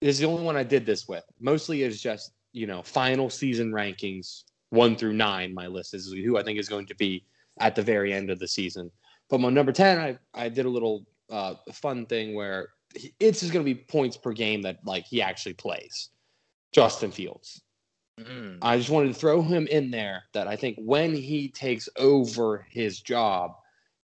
is 0.03 0.19
the 0.19 0.25
only 0.25 0.43
one 0.43 0.57
I 0.57 0.63
did 0.63 0.85
this 0.85 1.07
with. 1.07 1.23
Mostly 1.39 1.83
is 1.83 2.01
just, 2.01 2.33
you 2.51 2.67
know, 2.67 2.83
final 2.83 3.29
season 3.29 3.71
rankings, 3.71 4.43
one 4.69 4.95
through 4.95 5.13
nine. 5.13 5.53
My 5.53 5.67
list 5.67 5.93
is 5.93 6.11
who 6.11 6.37
I 6.37 6.43
think 6.43 6.59
is 6.59 6.69
going 6.69 6.87
to 6.87 6.95
be 6.95 7.23
at 7.59 7.75
the 7.75 7.81
very 7.81 8.13
end 8.13 8.29
of 8.29 8.39
the 8.39 8.47
season. 8.47 8.91
But 9.29 9.39
my 9.39 9.49
number 9.49 9.71
10, 9.71 9.99
I, 9.99 10.17
I 10.33 10.49
did 10.49 10.65
a 10.65 10.69
little 10.69 11.05
uh, 11.29 11.55
fun 11.71 12.05
thing 12.05 12.35
where 12.35 12.69
it's 13.19 13.39
just 13.39 13.53
going 13.53 13.65
to 13.65 13.73
be 13.73 13.79
points 13.79 14.17
per 14.17 14.33
game 14.33 14.61
that 14.63 14.79
like 14.85 15.05
he 15.05 15.21
actually 15.21 15.53
plays. 15.53 16.09
Justin 16.73 17.11
Fields. 17.11 17.61
Mm. 18.19 18.59
I 18.61 18.77
just 18.77 18.89
wanted 18.89 19.07
to 19.07 19.19
throw 19.19 19.41
him 19.41 19.67
in 19.67 19.89
there 19.89 20.23
that 20.33 20.47
I 20.47 20.55
think 20.55 20.77
when 20.79 21.15
he 21.15 21.49
takes 21.49 21.87
over 21.97 22.65
his 22.69 22.99
job, 22.99 23.53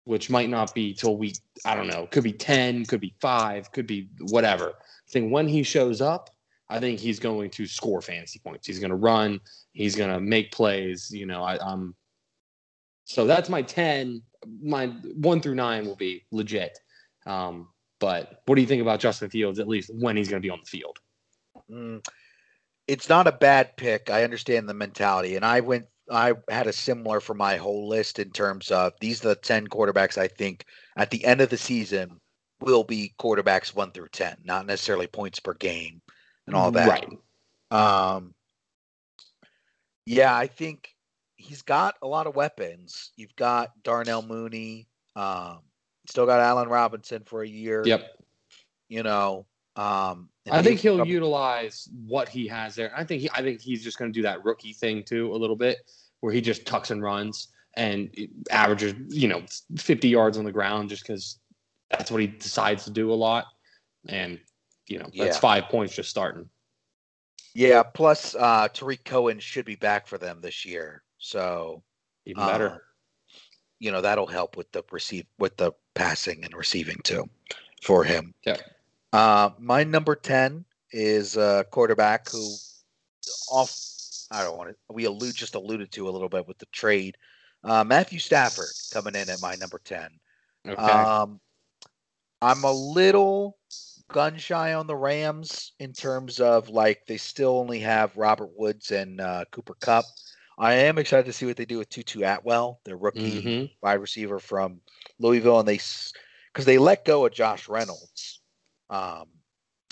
which 0.07 0.29
might 0.29 0.49
not 0.49 0.73
be 0.73 0.93
till 0.93 1.17
week, 1.17 1.37
I 1.65 1.75
don't 1.75 1.87
know, 1.87 2.07
could 2.07 2.23
be 2.23 2.31
10, 2.31 2.85
could 2.85 3.01
be 3.01 3.13
five, 3.19 3.71
could 3.71 3.85
be 3.85 4.09
whatever. 4.29 4.69
I 4.69 5.11
think 5.11 5.31
when 5.31 5.47
he 5.47 5.63
shows 5.63 6.01
up, 6.01 6.29
I 6.69 6.79
think 6.79 6.99
he's 6.99 7.19
going 7.19 7.49
to 7.51 7.65
score 7.65 8.01
fantasy 8.01 8.39
points. 8.39 8.67
He's 8.67 8.79
going 8.79 8.89
to 8.89 8.95
run. 8.95 9.39
He's 9.73 9.95
going 9.95 10.11
to 10.11 10.19
make 10.19 10.51
plays. 10.51 11.11
You 11.11 11.25
know, 11.25 11.43
I, 11.43 11.57
I'm. 11.59 11.95
So 13.05 13.25
that's 13.25 13.49
my 13.49 13.61
ten. 13.61 14.21
My 14.61 14.87
one 15.15 15.41
through 15.41 15.55
nine 15.55 15.85
will 15.85 15.95
be 15.95 16.25
legit. 16.31 16.77
Um, 17.25 17.69
but 17.99 18.41
what 18.45 18.55
do 18.55 18.61
you 18.61 18.67
think 18.67 18.81
about 18.81 18.99
Justin 18.99 19.29
Fields? 19.29 19.59
At 19.59 19.67
least 19.67 19.91
when 19.93 20.17
he's 20.17 20.27
going 20.27 20.41
to 20.41 20.45
be 20.45 20.49
on 20.49 20.59
the 20.59 20.69
field. 20.69 20.97
Mm, 21.71 22.05
it's 22.87 23.09
not 23.09 23.27
a 23.27 23.31
bad 23.31 23.77
pick. 23.77 24.09
I 24.09 24.23
understand 24.23 24.67
the 24.67 24.73
mentality, 24.73 25.35
and 25.35 25.45
I 25.45 25.61
went. 25.61 25.85
I 26.11 26.33
had 26.49 26.67
a 26.67 26.73
similar 26.73 27.19
for 27.19 27.33
my 27.33 27.57
whole 27.57 27.87
list 27.87 28.19
in 28.19 28.31
terms 28.31 28.71
of 28.71 28.93
these 28.99 29.23
are 29.23 29.29
the 29.29 29.35
ten 29.35 29.67
quarterbacks 29.67 30.17
I 30.17 30.27
think 30.27 30.65
at 30.95 31.11
the 31.11 31.23
end 31.25 31.41
of 31.41 31.49
the 31.49 31.57
season 31.57 32.19
will 32.61 32.83
be 32.83 33.13
quarterbacks 33.19 33.75
one 33.75 33.91
through 33.91 34.09
ten, 34.09 34.37
not 34.43 34.65
necessarily 34.65 35.07
points 35.07 35.39
per 35.39 35.53
game 35.53 36.01
and 36.47 36.55
all 36.55 36.71
that. 36.71 36.87
Right. 36.87 37.07
Um, 37.71 38.33
yeah, 40.05 40.35
I 40.35 40.47
think 40.47 40.95
he's 41.35 41.61
got 41.61 41.95
a 42.01 42.07
lot 42.07 42.27
of 42.27 42.35
weapons. 42.35 43.11
You've 43.15 43.35
got 43.35 43.71
Darnell 43.83 44.21
Mooney. 44.21 44.87
Um, 45.15 45.59
still 46.07 46.25
got 46.25 46.39
Allen 46.39 46.69
Robinson 46.69 47.23
for 47.25 47.43
a 47.43 47.47
year. 47.47 47.83
Yep. 47.85 48.17
You 48.89 49.03
know, 49.03 49.45
um, 49.77 50.29
I 50.51 50.61
think 50.61 50.79
he'll 50.79 51.05
utilize 51.05 51.87
what 52.07 52.27
he 52.27 52.47
has 52.47 52.75
there. 52.75 52.91
I 52.95 53.03
think 53.03 53.21
he, 53.21 53.29
I 53.33 53.41
think 53.41 53.61
he's 53.61 53.83
just 53.83 53.99
going 53.99 54.11
to 54.11 54.17
do 54.17 54.23
that 54.23 54.43
rookie 54.43 54.73
thing 54.73 55.03
too 55.03 55.31
a 55.33 55.37
little 55.37 55.55
bit, 55.55 55.77
where 56.21 56.33
he 56.33 56.41
just 56.41 56.65
tucks 56.65 56.91
and 56.91 57.01
runs 57.01 57.49
and 57.75 58.09
averages, 58.49 58.95
you 59.09 59.27
know, 59.27 59.43
50 59.77 60.07
yards 60.09 60.37
on 60.37 60.45
the 60.45 60.51
ground 60.51 60.89
just 60.89 61.03
because 61.03 61.37
that's 61.91 62.09
what 62.09 62.21
he 62.21 62.27
decides 62.27 62.85
to 62.85 62.91
do 62.91 63.11
a 63.11 63.15
lot. 63.15 63.45
And 64.09 64.39
you 64.87 64.99
know, 64.99 65.09
that's 65.17 65.35
yeah. 65.35 65.39
five 65.39 65.65
points 65.65 65.95
just 65.95 66.09
starting. 66.09 66.49
Yeah. 67.53 67.83
Plus, 67.83 68.35
uh, 68.35 68.67
Tarik 68.69 69.03
Cohen 69.03 69.39
should 69.39 69.65
be 69.65 69.75
back 69.75 70.07
for 70.07 70.17
them 70.17 70.39
this 70.41 70.65
year, 70.65 71.03
so 71.17 71.83
even 72.25 72.45
better. 72.45 72.69
Uh, 72.69 72.77
you 73.79 73.91
know 73.91 74.01
that'll 74.01 74.27
help 74.27 74.57
with 74.57 74.71
the 74.71 74.83
receive 74.91 75.25
with 75.37 75.55
the 75.57 75.71
passing 75.93 76.43
and 76.43 76.55
receiving 76.55 76.97
too 77.03 77.29
for 77.83 78.03
him. 78.03 78.33
Yeah. 78.45 78.57
Uh, 79.13 79.51
my 79.59 79.83
number 79.83 80.15
ten 80.15 80.65
is 80.91 81.37
a 81.37 81.65
quarterback 81.71 82.29
who 82.29 82.55
off. 83.51 83.75
I 84.31 84.43
don't 84.43 84.57
want 84.57 84.71
to. 84.71 84.75
We 84.89 85.05
allude 85.05 85.35
just 85.35 85.55
alluded 85.55 85.91
to 85.93 86.09
a 86.09 86.11
little 86.11 86.29
bit 86.29 86.47
with 86.47 86.57
the 86.57 86.65
trade. 86.67 87.17
Uh, 87.63 87.83
Matthew 87.83 88.19
Stafford 88.19 88.67
coming 88.91 89.15
in 89.15 89.29
at 89.29 89.41
my 89.41 89.55
number 89.55 89.79
ten. 89.83 90.09
Okay. 90.67 90.81
Um, 90.81 91.39
I'm 92.41 92.63
a 92.63 92.71
little 92.71 93.57
gun 94.09 94.37
shy 94.37 94.73
on 94.73 94.87
the 94.87 94.95
Rams 94.95 95.73
in 95.79 95.93
terms 95.93 96.39
of 96.39 96.69
like 96.69 97.05
they 97.07 97.17
still 97.17 97.57
only 97.57 97.79
have 97.79 98.15
Robert 98.15 98.51
Woods 98.55 98.91
and 98.91 99.19
uh, 99.19 99.45
Cooper 99.51 99.75
Kupp. 99.79 100.05
I 100.57 100.73
am 100.73 100.97
excited 100.97 101.25
to 101.25 101.33
see 101.33 101.45
what 101.45 101.55
they 101.55 101.65
do 101.65 101.77
with 101.77 101.89
Tutu 101.89 102.23
Atwell, 102.23 102.79
their 102.83 102.97
rookie 102.97 103.41
mm-hmm. 103.41 103.65
wide 103.81 104.01
receiver 104.01 104.39
from 104.39 104.81
Louisville, 105.19 105.59
and 105.59 105.67
they 105.67 105.79
because 106.51 106.65
they 106.65 106.77
let 106.77 107.05
go 107.05 107.25
of 107.25 107.33
Josh 107.33 107.69
Reynolds, 107.69 108.36
um, 108.89 109.25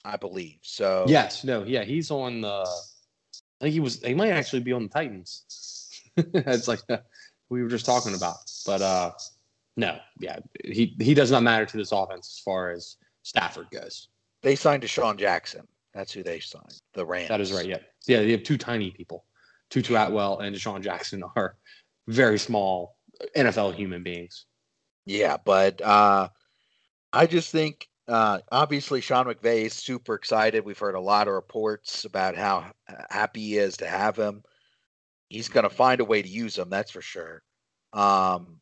I 0.03 0.17
believe. 0.17 0.59
So 0.61 1.05
yes, 1.07 1.43
no, 1.43 1.63
yeah, 1.63 1.83
he's 1.83 2.11
on 2.11 2.41
the. 2.41 2.67
I 3.61 3.65
think 3.65 3.73
he 3.73 3.79
was. 3.79 4.01
He 4.01 4.13
might 4.13 4.31
actually 4.31 4.61
be 4.61 4.73
on 4.73 4.83
the 4.83 4.89
Titans. 4.89 5.43
it's 6.17 6.67
like 6.67 6.79
we 7.49 7.63
were 7.63 7.69
just 7.69 7.85
talking 7.85 8.15
about, 8.15 8.37
but 8.65 8.81
uh, 8.81 9.11
no, 9.77 9.97
yeah, 10.19 10.39
he 10.63 10.95
he 10.99 11.13
does 11.13 11.31
not 11.31 11.43
matter 11.43 11.65
to 11.65 11.77
this 11.77 11.91
offense 11.91 12.37
as 12.37 12.43
far 12.43 12.71
as 12.71 12.97
Stafford 13.23 13.67
goes. 13.71 14.09
They 14.41 14.55
signed 14.55 14.83
DeSean 14.83 15.17
Jackson. 15.17 15.67
That's 15.93 16.11
who 16.11 16.23
they 16.23 16.39
signed. 16.39 16.81
The 16.93 17.05
Rams. 17.05 17.29
That 17.29 17.41
is 17.41 17.51
right. 17.51 17.65
Yeah, 17.65 17.77
yeah. 18.05 18.19
They 18.19 18.31
have 18.31 18.43
two 18.43 18.57
tiny 18.57 18.91
people. 18.91 19.25
Tutu 19.69 19.95
Atwell 19.95 20.39
and 20.39 20.55
DeSean 20.55 20.81
Jackson 20.81 21.23
are 21.35 21.57
very 22.07 22.37
small 22.37 22.95
NFL 23.35 23.73
human 23.75 24.03
beings. 24.03 24.45
Yeah, 25.05 25.37
but 25.43 25.81
uh, 25.81 26.29
I 27.13 27.25
just 27.25 27.51
think 27.51 27.87
uh, 28.07 28.39
obviously 28.51 29.01
Sean 29.01 29.25
McVay 29.25 29.65
is 29.65 29.73
super 29.73 30.13
excited. 30.13 30.63
We've 30.63 30.77
heard 30.77 30.95
a 30.95 30.99
lot 30.99 31.27
of 31.27 31.33
reports 31.33 32.05
about 32.05 32.35
how 32.35 32.71
happy 33.09 33.41
he 33.41 33.57
is 33.57 33.77
to 33.77 33.87
have 33.87 34.15
him. 34.15 34.43
He's 35.29 35.49
going 35.49 35.63
to 35.63 35.69
find 35.69 36.01
a 36.01 36.05
way 36.05 36.21
to 36.21 36.27
use 36.27 36.57
him, 36.57 36.69
that's 36.69 36.91
for 36.91 37.01
sure. 37.01 37.41
Um, 37.93 38.59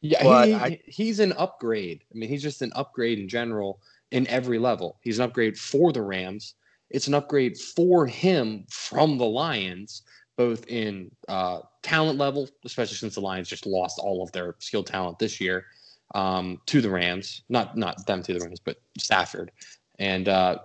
yeah, 0.00 0.44
he, 0.46 0.54
I, 0.54 0.80
he's 0.86 1.20
an 1.20 1.34
upgrade. 1.34 2.02
I 2.12 2.16
mean, 2.16 2.30
he's 2.30 2.42
just 2.42 2.62
an 2.62 2.72
upgrade 2.74 3.18
in 3.18 3.28
general 3.28 3.82
in 4.10 4.26
every 4.28 4.58
level. 4.58 4.98
He's 5.02 5.18
an 5.18 5.26
upgrade 5.26 5.58
for 5.58 5.92
the 5.92 6.00
Rams. 6.00 6.54
It's 6.88 7.06
an 7.06 7.14
upgrade 7.14 7.58
for 7.58 8.06
him 8.06 8.64
from 8.70 9.18
the 9.18 9.26
Lions, 9.26 10.02
both 10.38 10.66
in 10.66 11.10
uh, 11.28 11.60
talent 11.82 12.18
level, 12.18 12.48
especially 12.64 12.96
since 12.96 13.14
the 13.14 13.20
Lions 13.20 13.48
just 13.48 13.66
lost 13.66 13.98
all 13.98 14.22
of 14.22 14.32
their 14.32 14.56
skilled 14.60 14.86
talent 14.86 15.18
this 15.18 15.40
year 15.40 15.66
um, 16.14 16.60
to 16.66 16.80
the 16.80 16.90
Rams. 16.90 17.42
Not 17.48 17.76
not 17.76 18.06
them 18.06 18.22
to 18.22 18.34
the 18.34 18.40
Rams, 18.40 18.60
but 18.60 18.76
Stafford. 18.98 19.52
And 19.98 20.28
uh, 20.28 20.58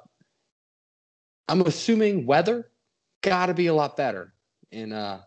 I'm 1.48 1.62
assuming 1.62 2.26
weather 2.26 2.70
got 3.22 3.48
to 3.48 3.54
be 3.54 3.68
a 3.68 3.74
lot 3.74 3.98
better 3.98 4.34
in 4.72 4.94
uh, 4.94 5.22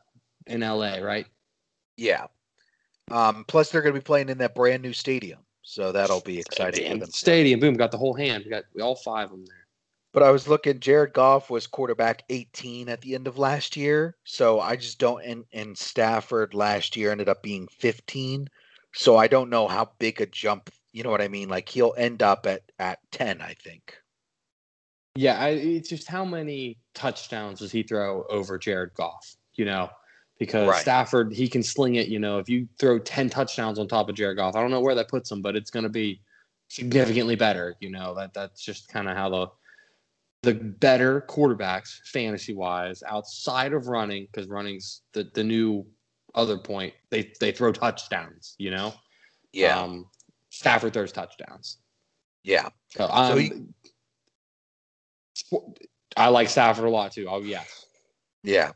in 0.47 0.61
LA, 0.61 0.97
right? 0.99 1.27
Yeah, 1.97 2.27
um, 3.11 3.45
plus, 3.49 3.71
they're 3.71 3.83
going 3.83 3.95
to 3.95 4.01
be 4.01 4.05
playing 4.05 4.29
in 4.29 4.39
that 4.39 4.55
brand 4.55 4.83
new 4.83 4.93
stadium, 4.93 5.41
so 5.63 5.93
that'll 5.93 6.21
be 6.21 6.39
exciting 6.39 6.93
for 6.93 6.99
them. 6.99 7.11
Stadium, 7.11 7.61
boom, 7.61 7.75
got 7.75 7.91
the 7.91 7.99
whole 7.99 8.15
hand. 8.15 8.45
We 8.45 8.51
got 8.51 8.65
all 8.81 8.97
five 8.97 9.27
of 9.27 9.31
them 9.31 9.47
there. 9.47 9.67
But 10.13 10.23
I 10.23 10.31
was 10.31 10.49
looking. 10.49 10.81
Jared 10.81 11.13
Goff 11.13 11.51
was 11.51 11.67
quarterback 11.67 12.25
18 12.31 12.89
at 12.89 13.01
the 13.01 13.15
end 13.15 13.27
of 13.27 13.39
last 13.39 13.77
year, 13.77 14.17
so 14.25 14.61
I 14.61 14.77
just 14.77 14.99
don't. 14.99 15.23
And, 15.25 15.45
and 15.53 15.77
Stafford 15.77 16.55
last 16.55 16.97
year 16.97 17.13
ended 17.13 17.29
up 17.29 17.43
being 17.43 17.69
15, 17.69 18.49
so 18.99 19.17
I 19.17 19.29
don't 19.29 19.49
know 19.49 19.69
how 19.69 19.93
big 20.01 20.21
a 20.21 20.27
jump. 20.27 20.71
You 20.93 21.05
know 21.05 21.11
what 21.11 21.23
I 21.23 21.29
mean? 21.29 21.49
Like 21.49 21.69
he'll 21.69 21.95
end 21.97 22.21
up 22.21 22.47
at 22.47 22.63
at 22.81 22.99
10, 23.13 23.41
I 23.41 23.55
think. 23.55 23.97
Yeah, 25.15 25.39
I, 25.39 25.51
it's 25.51 25.89
just 25.89 26.09
how 26.09 26.25
many 26.25 26.79
touchdowns 26.95 27.61
does 27.61 27.71
he 27.71 27.85
throw 27.85 28.25
over 28.29 28.59
Jared 28.59 28.95
Goff? 28.95 29.37
You 29.55 29.67
know, 29.67 29.89
because 30.39 30.69
right. 30.69 30.81
Stafford 30.81 31.33
he 31.33 31.49
can 31.49 31.63
sling 31.63 31.95
it. 31.95 32.09
You 32.09 32.19
know, 32.19 32.39
if 32.39 32.49
you 32.49 32.69
throw 32.81 32.99
ten 32.99 33.31
touchdowns 33.31 33.79
on 33.79 33.87
top 33.87 34.09
of 34.09 34.17
Jared 34.17 34.37
Goff, 34.37 34.57
I 34.57 34.61
don't 34.61 34.71
know 34.71 34.81
where 34.81 34.97
that 34.97 35.09
puts 35.09 35.31
him, 35.31 35.43
but 35.43 35.55
it's 35.55 35.71
going 35.71 35.85
to 35.85 35.89
be 35.89 36.21
significantly 36.69 37.37
better. 37.37 37.77
You 37.81 37.91
know 37.91 38.15
that 38.15 38.35
that's 38.35 38.63
just 38.63 38.89
kind 38.89 39.09
of 39.09 39.17
how 39.17 39.29
the 39.29 39.47
the 40.43 40.55
better 40.55 41.25
quarterbacks 41.29 42.01
fantasy 42.05 42.55
wise 42.55 43.03
outside 43.07 43.73
of 43.73 43.89
running 43.89 44.27
because 44.27 44.49
running's 44.49 45.03
the 45.13 45.29
the 45.35 45.45
new 45.45 45.87
other 46.35 46.59
point 46.59 46.95
they 47.11 47.33
they 47.41 47.53
throw 47.53 47.73
touchdowns. 47.73 48.55
You 48.59 48.71
know, 48.71 48.95
yeah. 49.53 49.81
Um, 49.81 50.07
Stafford 50.51 50.93
throws 50.93 51.13
touchdowns. 51.13 51.79
Yeah. 52.43 52.69
So, 52.89 53.09
um, 53.11 53.33
so 53.33 53.37
he, 53.37 53.53
I 56.17 56.29
like 56.29 56.49
Stafford 56.49 56.85
a 56.85 56.91
lot 56.91 57.13
too. 57.13 57.27
Oh 57.29 57.41
yeah. 57.41 57.65
Yeah. 58.43 58.73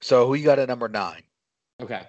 So 0.00 0.26
who 0.26 0.34
you 0.34 0.44
got 0.44 0.58
at 0.58 0.68
number 0.68 0.88
nine? 0.88 1.22
Okay. 1.80 2.02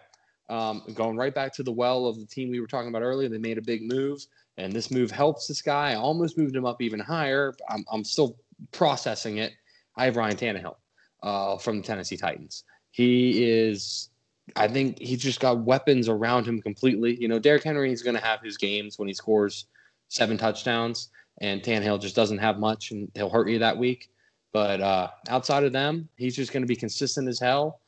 Um, 0.50 0.84
going 0.94 1.18
right 1.18 1.34
back 1.34 1.54
to 1.56 1.64
the 1.64 1.72
well 1.72 2.06
of 2.08 2.20
the 2.20 2.26
team 2.26 2.50
we 2.50 2.60
were 2.60 2.68
talking 2.68 2.90
about 2.90 3.02
earlier, 3.02 3.30
they 3.30 3.38
made 3.38 3.58
a 3.58 3.62
big 3.62 3.84
move, 3.84 4.20
and 4.58 4.74
this 4.74 4.92
move 4.92 5.10
helps 5.10 5.48
this 5.48 5.62
guy. 5.62 5.92
I 5.92 5.96
almost 5.96 6.38
moved 6.38 6.56
him 6.56 6.66
up 6.66 6.82
even 6.82 7.00
higher. 7.00 7.54
I'm, 7.70 7.86
I'm 7.92 8.04
still 8.04 8.38
processing 8.72 9.38
it. 9.38 9.54
I 9.96 10.06
have 10.06 10.18
Ryan 10.18 10.36
Tannehill 10.36 10.76
uh, 11.24 11.58
from 11.58 11.78
the 11.78 11.84
Tennessee 11.84 12.18
Titans. 12.18 12.66
He 12.92 13.44
is, 13.44 14.10
I 14.56 14.68
think 14.68 15.00
he's 15.00 15.22
just 15.22 15.40
got 15.40 15.60
weapons 15.60 16.10
around 16.10 16.46
him 16.46 16.62
completely. 16.62 17.16
You 17.20 17.28
know, 17.28 17.40
Derrick 17.40 17.64
Henry 17.64 17.92
is 17.92 18.02
going 18.02 18.16
to 18.16 18.24
have 18.24 18.42
his 18.42 18.58
games 18.58 19.00
when 19.00 19.08
he 19.08 19.14
scores 19.14 19.66
seven 20.10 20.38
touchdowns, 20.38 21.10
and 21.40 21.62
Tannehill 21.62 22.02
just 22.02 22.16
doesn't 22.16 22.38
have 22.38 22.60
much, 22.60 22.92
and 22.92 23.10
he'll 23.16 23.30
hurt 23.30 23.50
you 23.50 23.60
that 23.60 23.78
week. 23.78 24.10
But 24.54 24.82
uh, 24.82 25.10
outside 25.30 25.64
of 25.64 25.72
them, 25.72 26.10
he's 26.18 26.36
just 26.36 26.52
going 26.52 26.64
to 26.64 26.68
be 26.68 26.76
consistent 26.76 27.28
as 27.28 27.40
hell. 27.40 27.80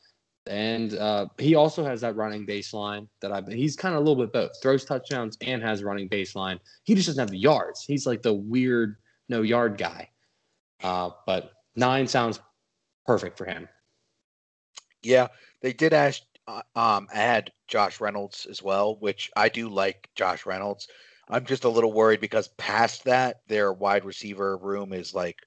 And 0.46 0.94
uh, 0.94 1.26
he 1.38 1.54
also 1.54 1.84
has 1.84 2.02
that 2.02 2.16
running 2.16 2.46
baseline 2.46 3.08
that 3.20 3.32
I've 3.32 3.46
been. 3.46 3.56
He's 3.56 3.76
kind 3.76 3.94
of 3.94 4.00
a 4.00 4.04
little 4.04 4.22
bit 4.22 4.32
both 4.32 4.60
throws 4.62 4.84
touchdowns 4.84 5.38
and 5.40 5.62
has 5.62 5.82
running 5.82 6.08
baseline. 6.08 6.58
He 6.84 6.94
just 6.94 7.06
doesn't 7.06 7.20
have 7.20 7.30
the 7.30 7.38
yards. 7.38 7.82
He's 7.82 8.06
like 8.06 8.22
the 8.22 8.34
weird 8.34 8.96
no 9.28 9.42
yard 9.42 9.78
guy. 9.78 10.10
Uh, 10.82 11.10
but 11.26 11.52
nine 11.76 12.06
sounds 12.06 12.40
perfect 13.06 13.38
for 13.38 13.46
him. 13.46 13.68
Yeah, 15.02 15.28
they 15.60 15.72
did 15.72 15.92
ask, 15.92 16.22
uh, 16.46 16.62
um, 16.74 17.08
add 17.12 17.52
Josh 17.68 18.00
Reynolds 18.00 18.46
as 18.46 18.62
well, 18.62 18.96
which 19.00 19.30
I 19.36 19.48
do 19.48 19.68
like 19.68 20.08
Josh 20.14 20.46
Reynolds. 20.46 20.88
I'm 21.28 21.46
just 21.46 21.64
a 21.64 21.70
little 21.70 21.92
worried 21.92 22.20
because 22.20 22.48
past 22.58 23.04
that, 23.04 23.36
their 23.48 23.72
wide 23.72 24.04
receiver 24.04 24.58
room 24.58 24.92
is 24.92 25.14
like 25.14 25.38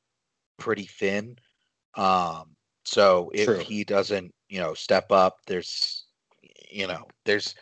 pretty 0.58 0.86
thin. 0.86 1.38
Um, 1.96 2.56
so 2.84 3.32
if 3.34 3.46
True. 3.46 3.60
he 3.60 3.84
doesn't, 3.84 4.34
you 4.50 4.60
know, 4.60 4.74
step 4.74 5.12
up, 5.12 5.38
there's, 5.46 6.06
you 6.72 6.88
know, 6.88 7.06
there's 7.26 7.54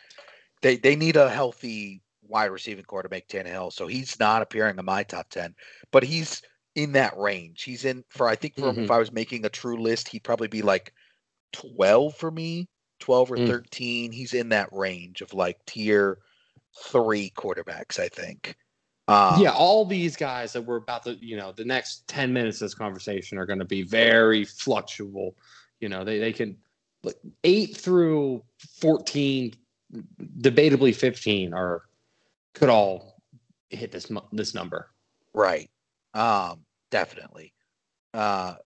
they 0.62 0.76
they 0.76 0.96
need 0.96 1.16
a 1.16 1.28
healthy 1.28 2.02
wide 2.22 2.46
receiving 2.46 2.84
corps 2.84 3.02
to 3.02 3.08
make 3.08 3.28
Tannehill, 3.28 3.72
so 3.72 3.86
he's 3.86 4.18
not 4.18 4.42
appearing 4.42 4.78
in 4.78 4.84
my 4.84 5.02
top 5.02 5.28
ten. 5.28 5.54
But 5.92 6.02
he's 6.02 6.42
in 6.74 6.92
that 6.92 7.16
range. 7.16 7.62
He's 7.62 7.84
in 7.84 8.04
for 8.08 8.28
I 8.28 8.36
think 8.36 8.54
for 8.54 8.72
mm-hmm. 8.72 8.84
if 8.84 8.90
I 8.90 8.98
was 8.98 9.12
making 9.12 9.44
a 9.44 9.50
true 9.50 9.80
list, 9.80 10.08
he'd 10.08 10.24
probably 10.24 10.48
be 10.48 10.62
like 10.62 10.92
twelve 11.52 12.16
for 12.16 12.30
me, 12.30 12.68
twelve 12.98 13.30
or 13.30 13.36
mm. 13.36 13.46
thirteen. 13.46 14.12
He's 14.12 14.34
in 14.34 14.48
that 14.50 14.68
range 14.72 15.20
of 15.20 15.34
like 15.34 15.64
tier 15.66 16.18
three 16.76 17.32
quarterbacks, 17.36 17.98
I 17.98 18.08
think. 18.08 18.56
Um, 19.08 19.40
yeah, 19.40 19.52
all 19.52 19.84
these 19.84 20.16
guys 20.16 20.52
that 20.52 20.62
we're 20.62 20.76
about 20.76 21.04
to, 21.04 21.14
you 21.24 21.36
know, 21.36 21.52
the 21.52 21.64
next 21.64 22.06
10 22.08 22.32
minutes 22.32 22.60
of 22.60 22.66
this 22.66 22.74
conversation 22.74 23.38
are 23.38 23.46
going 23.46 23.60
to 23.60 23.64
be 23.64 23.82
very 23.82 24.44
fluctuable. 24.44 25.36
You 25.80 25.88
know, 25.88 26.02
they, 26.02 26.18
they 26.18 26.32
can, 26.32 26.56
like, 27.04 27.16
8 27.44 27.76
through 27.76 28.42
14, 28.80 29.54
debatably 30.40 30.94
15 30.94 31.54
are, 31.54 31.82
could 32.54 32.68
all 32.68 33.20
hit 33.70 33.92
this, 33.92 34.10
this 34.32 34.54
number. 34.54 34.90
Right. 35.32 35.70
Um, 36.12 36.64
definitely. 36.90 37.52
Uh, 38.12 38.56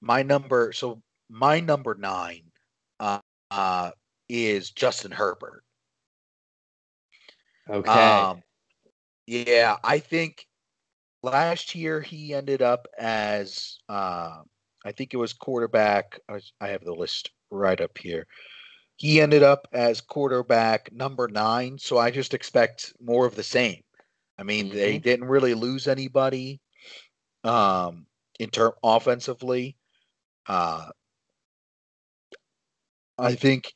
my 0.00 0.22
number, 0.22 0.72
so 0.72 1.00
my 1.30 1.60
number 1.60 1.94
nine, 1.94 2.42
uh, 2.98 3.20
uh, 3.54 3.90
is 4.28 4.70
Justin 4.70 5.12
Herbert. 5.12 5.62
Okay. 7.70 7.90
Um, 7.90 8.42
yeah, 9.26 9.76
I 9.82 10.00
think 10.00 10.46
last 11.22 11.74
year 11.74 12.00
he 12.00 12.34
ended 12.34 12.62
up 12.62 12.86
as 12.98 13.78
uh, 13.88 14.38
I 14.84 14.92
think 14.92 15.14
it 15.14 15.18
was 15.18 15.32
quarterback. 15.32 16.18
I 16.28 16.68
have 16.68 16.84
the 16.84 16.92
list 16.92 17.30
right 17.50 17.80
up 17.80 17.96
here. 17.96 18.26
He 18.96 19.20
ended 19.20 19.42
up 19.42 19.66
as 19.72 20.00
quarterback 20.00 20.92
number 20.92 21.28
nine, 21.28 21.78
so 21.78 21.96
I 21.98 22.10
just 22.10 22.34
expect 22.34 22.92
more 23.00 23.24
of 23.26 23.34
the 23.34 23.42
same. 23.42 23.82
I 24.36 24.42
mean, 24.42 24.66
mm-hmm. 24.66 24.76
they 24.76 24.98
didn't 24.98 25.28
really 25.28 25.54
lose 25.54 25.88
anybody 25.88 26.60
um, 27.44 28.06
in 28.38 28.50
term 28.50 28.72
offensively. 28.82 29.76
Uh, 30.46 30.88
I 33.18 33.34
think 33.34 33.72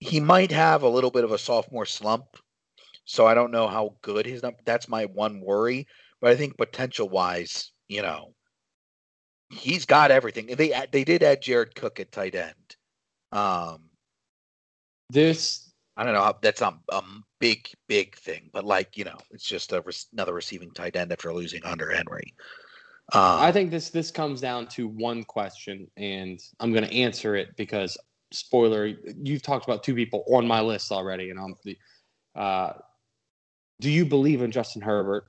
he 0.00 0.20
might 0.20 0.50
have 0.50 0.82
a 0.82 0.88
little 0.88 1.10
bit 1.10 1.24
of 1.24 1.32
a 1.32 1.38
sophomore 1.38 1.86
slump 1.86 2.36
so 3.04 3.26
I 3.26 3.34
don't 3.34 3.50
know 3.50 3.68
how 3.68 3.96
good 4.02 4.26
his 4.26 4.42
number. 4.42 4.58
That's 4.64 4.88
my 4.88 5.04
one 5.06 5.40
worry. 5.40 5.86
But 6.20 6.30
I 6.30 6.36
think 6.36 6.56
potential 6.56 7.08
wise, 7.08 7.70
you 7.88 8.02
know, 8.02 8.34
he's 9.50 9.84
got 9.84 10.10
everything. 10.10 10.46
They 10.46 10.74
they 10.90 11.04
did 11.04 11.22
add 11.22 11.42
Jared 11.42 11.74
Cook 11.74 12.00
at 12.00 12.12
tight 12.12 12.34
end. 12.34 12.76
Um, 13.30 13.90
this 15.10 15.70
I 15.96 16.04
don't 16.04 16.14
know. 16.14 16.22
How, 16.22 16.38
that's 16.40 16.62
a, 16.62 16.74
a 16.88 17.02
big 17.40 17.68
big 17.88 18.16
thing, 18.16 18.48
but 18.52 18.64
like 18.64 18.96
you 18.96 19.04
know, 19.04 19.18
it's 19.32 19.46
just 19.46 19.72
a, 19.72 19.84
another 20.14 20.32
receiving 20.32 20.70
tight 20.70 20.96
end 20.96 21.12
after 21.12 21.32
losing 21.32 21.62
Hunter 21.62 21.90
Henry. 21.90 22.32
Um, 23.12 23.20
I 23.20 23.52
think 23.52 23.70
this 23.70 23.90
this 23.90 24.10
comes 24.10 24.40
down 24.40 24.66
to 24.68 24.88
one 24.88 25.24
question, 25.24 25.90
and 25.98 26.40
I'm 26.58 26.72
going 26.72 26.88
to 26.88 26.94
answer 26.94 27.36
it 27.36 27.54
because 27.56 27.98
spoiler, 28.34 28.92
you've 29.22 29.42
talked 29.42 29.64
about 29.64 29.82
two 29.82 29.94
people 29.94 30.24
on 30.28 30.46
my 30.46 30.60
list 30.60 30.92
already, 30.92 31.30
and 31.30 31.38
I'm 31.38 31.54
the 31.64 31.78
uh, 32.34 32.72
do 33.80 33.90
you 33.90 34.04
believe 34.04 34.42
in 34.42 34.50
Justin 34.50 34.82
Herbert 34.82 35.26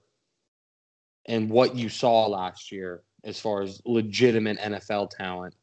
and 1.28 1.50
what 1.50 1.76
you 1.76 1.90
saw 1.90 2.28
last 2.28 2.72
year 2.72 3.04
as 3.24 3.40
far 3.40 3.62
as 3.62 3.82
legitimate 3.86 4.60
NFL 4.60 5.10
talent? 5.10 5.56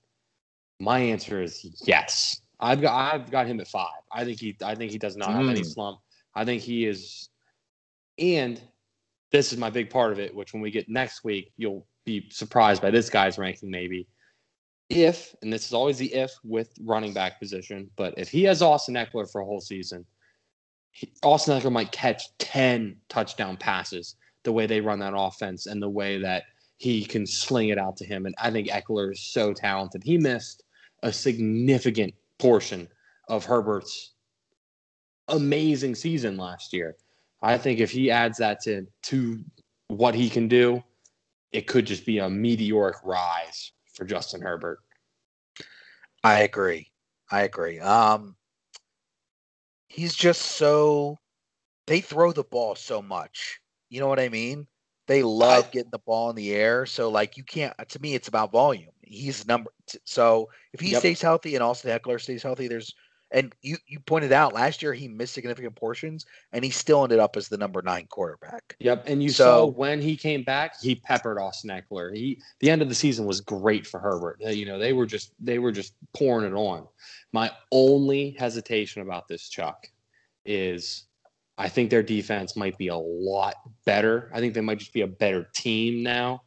My 0.81 0.99
answer 0.99 1.43
is 1.43 1.65
yes. 1.87 2.41
I've 2.61 2.81
got 2.81 3.15
I've 3.15 3.31
got 3.31 3.47
him 3.47 3.61
at 3.61 3.69
five. 3.69 3.89
I 4.13 4.25
think 4.25 4.41
he 4.41 4.57
I 4.65 4.75
think 4.75 4.93
he 4.93 4.99
does 4.99 5.17
not 5.17 5.31
have 5.31 5.49
any 5.49 5.61
hmm. 5.61 5.67
slump. 5.67 6.01
I 6.35 6.45
think 6.45 6.63
he 6.63 6.87
is 6.87 7.29
and 8.19 8.61
this 9.31 9.53
is 9.53 9.59
my 9.59 9.71
big 9.71 9.91
part 9.91 10.13
of 10.13 10.19
it, 10.19 10.35
which 10.35 10.53
when 10.53 10.61
we 10.63 10.71
get 10.71 10.89
next 10.89 11.25
week, 11.25 11.53
you'll 11.57 11.87
be 12.05 12.29
surprised 12.31 12.83
by 12.83 12.91
this 12.91 13.09
guy's 13.09 13.39
ranking 13.39 13.71
maybe. 13.71 14.07
If, 14.95 15.35
and 15.43 15.53
this 15.53 15.67
is 15.67 15.73
always 15.73 15.97
the 15.97 16.13
if 16.13 16.33
with 16.45 16.71
running 16.81 17.15
back 17.15 17.39
position, 17.39 17.91
but 17.97 18.15
if 18.19 18.31
he 18.31 18.43
has 18.45 18.61
Austin 18.61 18.95
Ekeler 18.95 19.31
for 19.31 19.41
a 19.41 19.45
whole 19.45 19.61
season, 19.61 20.05
Austin 21.23 21.59
Ekeler 21.59 21.73
might 21.73 21.93
catch 21.93 22.37
10 22.39 22.97
touchdown 23.09 23.57
passes 23.57 24.17
the 24.43 24.53
way 24.53 24.67
they 24.67 24.81
run 24.81 24.99
that 24.99 25.15
offense 25.17 25.67
and 25.67 25.83
the 25.83 25.89
way 25.89 26.19
that 26.19 26.45
he 26.77 27.05
can 27.05 27.27
sling 27.27 27.71
it 27.71 27.79
out 27.79 27.97
to 27.97 28.05
him. 28.05 28.27
And 28.27 28.35
I 28.39 28.51
think 28.51 28.69
Ekeler 28.69 29.13
is 29.13 29.21
so 29.21 29.55
talented. 29.55 30.03
He 30.05 30.19
missed 30.19 30.63
a 31.03 31.13
significant 31.13 32.13
portion 32.39 32.89
of 33.29 33.45
Herbert's 33.45 34.13
amazing 35.29 35.95
season 35.95 36.37
last 36.37 36.73
year. 36.73 36.97
I 37.41 37.57
think 37.57 37.81
if 37.81 37.91
he 37.91 38.11
adds 38.11 38.39
that 38.39 38.61
to 38.65 38.87
to 39.05 39.43
what 39.89 40.15
he 40.15 40.29
can 40.29 40.49
do, 40.49 40.83
it 41.53 41.67
could 41.67 41.87
just 41.87 42.05
be 42.05 42.19
a 42.19 42.29
meteoric 42.29 42.97
rise 43.05 43.73
for 44.03 44.09
Justin 44.09 44.43
Herbert. 44.43 44.81
I 46.25 46.41
agree. 46.41 46.91
I 47.31 47.43
agree. 47.43 47.79
Um, 47.79 48.37
he's 49.89 50.15
just 50.15 50.43
so 50.43 51.19
they 51.87 52.01
throw 52.01 52.33
the 52.33 52.45
ball 52.45 52.75
so 52.75 53.01
much. 53.01 53.61
You 53.91 54.01
know 54.01 54.09
what 54.09 54.21
I 54.21 54.29
mean? 54.29 54.67
They 55.07 55.23
love 55.23 55.71
getting 55.71 55.91
the 55.91 55.99
ball 55.99 56.31
in 56.31 56.37
the 56.37 56.53
air. 56.53 56.87
So 56.87 57.11
like 57.11 57.37
you 57.37 57.45
can't 57.45 57.75
to 57.89 58.01
me 58.01 58.15
it's 58.15 58.29
about 58.29 58.53
volume. 58.53 58.91
He's 59.03 59.47
number 59.47 59.71
so 60.05 60.49
if 60.73 60.81
he 60.81 60.91
yep. 60.91 61.01
stays 61.01 61.21
healthy 61.21 61.55
and 61.55 61.63
also 61.63 61.89
Ekeler 61.89 62.21
stays 62.21 62.43
healthy, 62.43 62.67
there's 62.67 62.95
and 63.33 63.55
you 63.63 63.77
you 63.87 63.99
pointed 64.01 64.33
out 64.33 64.53
last 64.53 64.83
year 64.83 64.93
he 64.93 65.09
missed 65.09 65.35
significant 65.35 65.75
portions 65.75 66.27
and 66.53 66.65
he 66.65 66.71
still 66.71 67.03
ended 67.03 67.19
up 67.19 67.37
as 67.37 67.49
the 67.49 67.57
number 67.57 67.83
nine 67.83 68.07
quarterback. 68.09 68.77
Yep, 68.79 69.05
and 69.07 69.23
you 69.23 69.31
so, 69.31 69.45
saw 69.45 69.67
when 69.67 70.01
he 70.01 70.17
came 70.17 70.43
back, 70.43 70.81
he 70.81 70.95
peppered 70.95 71.39
Austin 71.39 71.71
Ekeler. 71.71 72.15
He 72.15 72.41
the 72.61 72.71
end 72.71 72.83
of 72.83 72.89
the 72.89 72.95
season 72.95 73.27
was 73.27 73.41
great 73.41 73.87
for 73.87 73.99
Herbert. 73.99 74.39
You 74.41 74.67
know 74.67 74.79
they 74.79 74.93
were 74.93 75.07
just 75.07 75.33
they 75.41 75.59
were 75.59 75.73
just 75.73 75.95
pouring 76.15 76.47
it 76.47 76.55
on. 76.55 76.87
My 77.33 77.51
only 77.71 78.37
hesitation 78.39 79.03
about 79.03 79.27
this, 79.27 79.49
Chuck, 79.49 79.87
is 80.45 81.07
I 81.59 81.69
think 81.69 81.91
their 81.91 82.03
defense 82.03 82.57
might 82.57 82.77
be 82.79 82.89
a 82.89 82.97
lot 82.97 83.55
better. 83.85 84.31
I 84.35 84.41
think 84.41 84.55
they 84.55 84.61
might 84.61 84.79
just 84.79 84.93
be 84.93 85.03
a 85.03 85.07
better 85.07 85.49
team 85.55 86.03
now. 86.03 86.43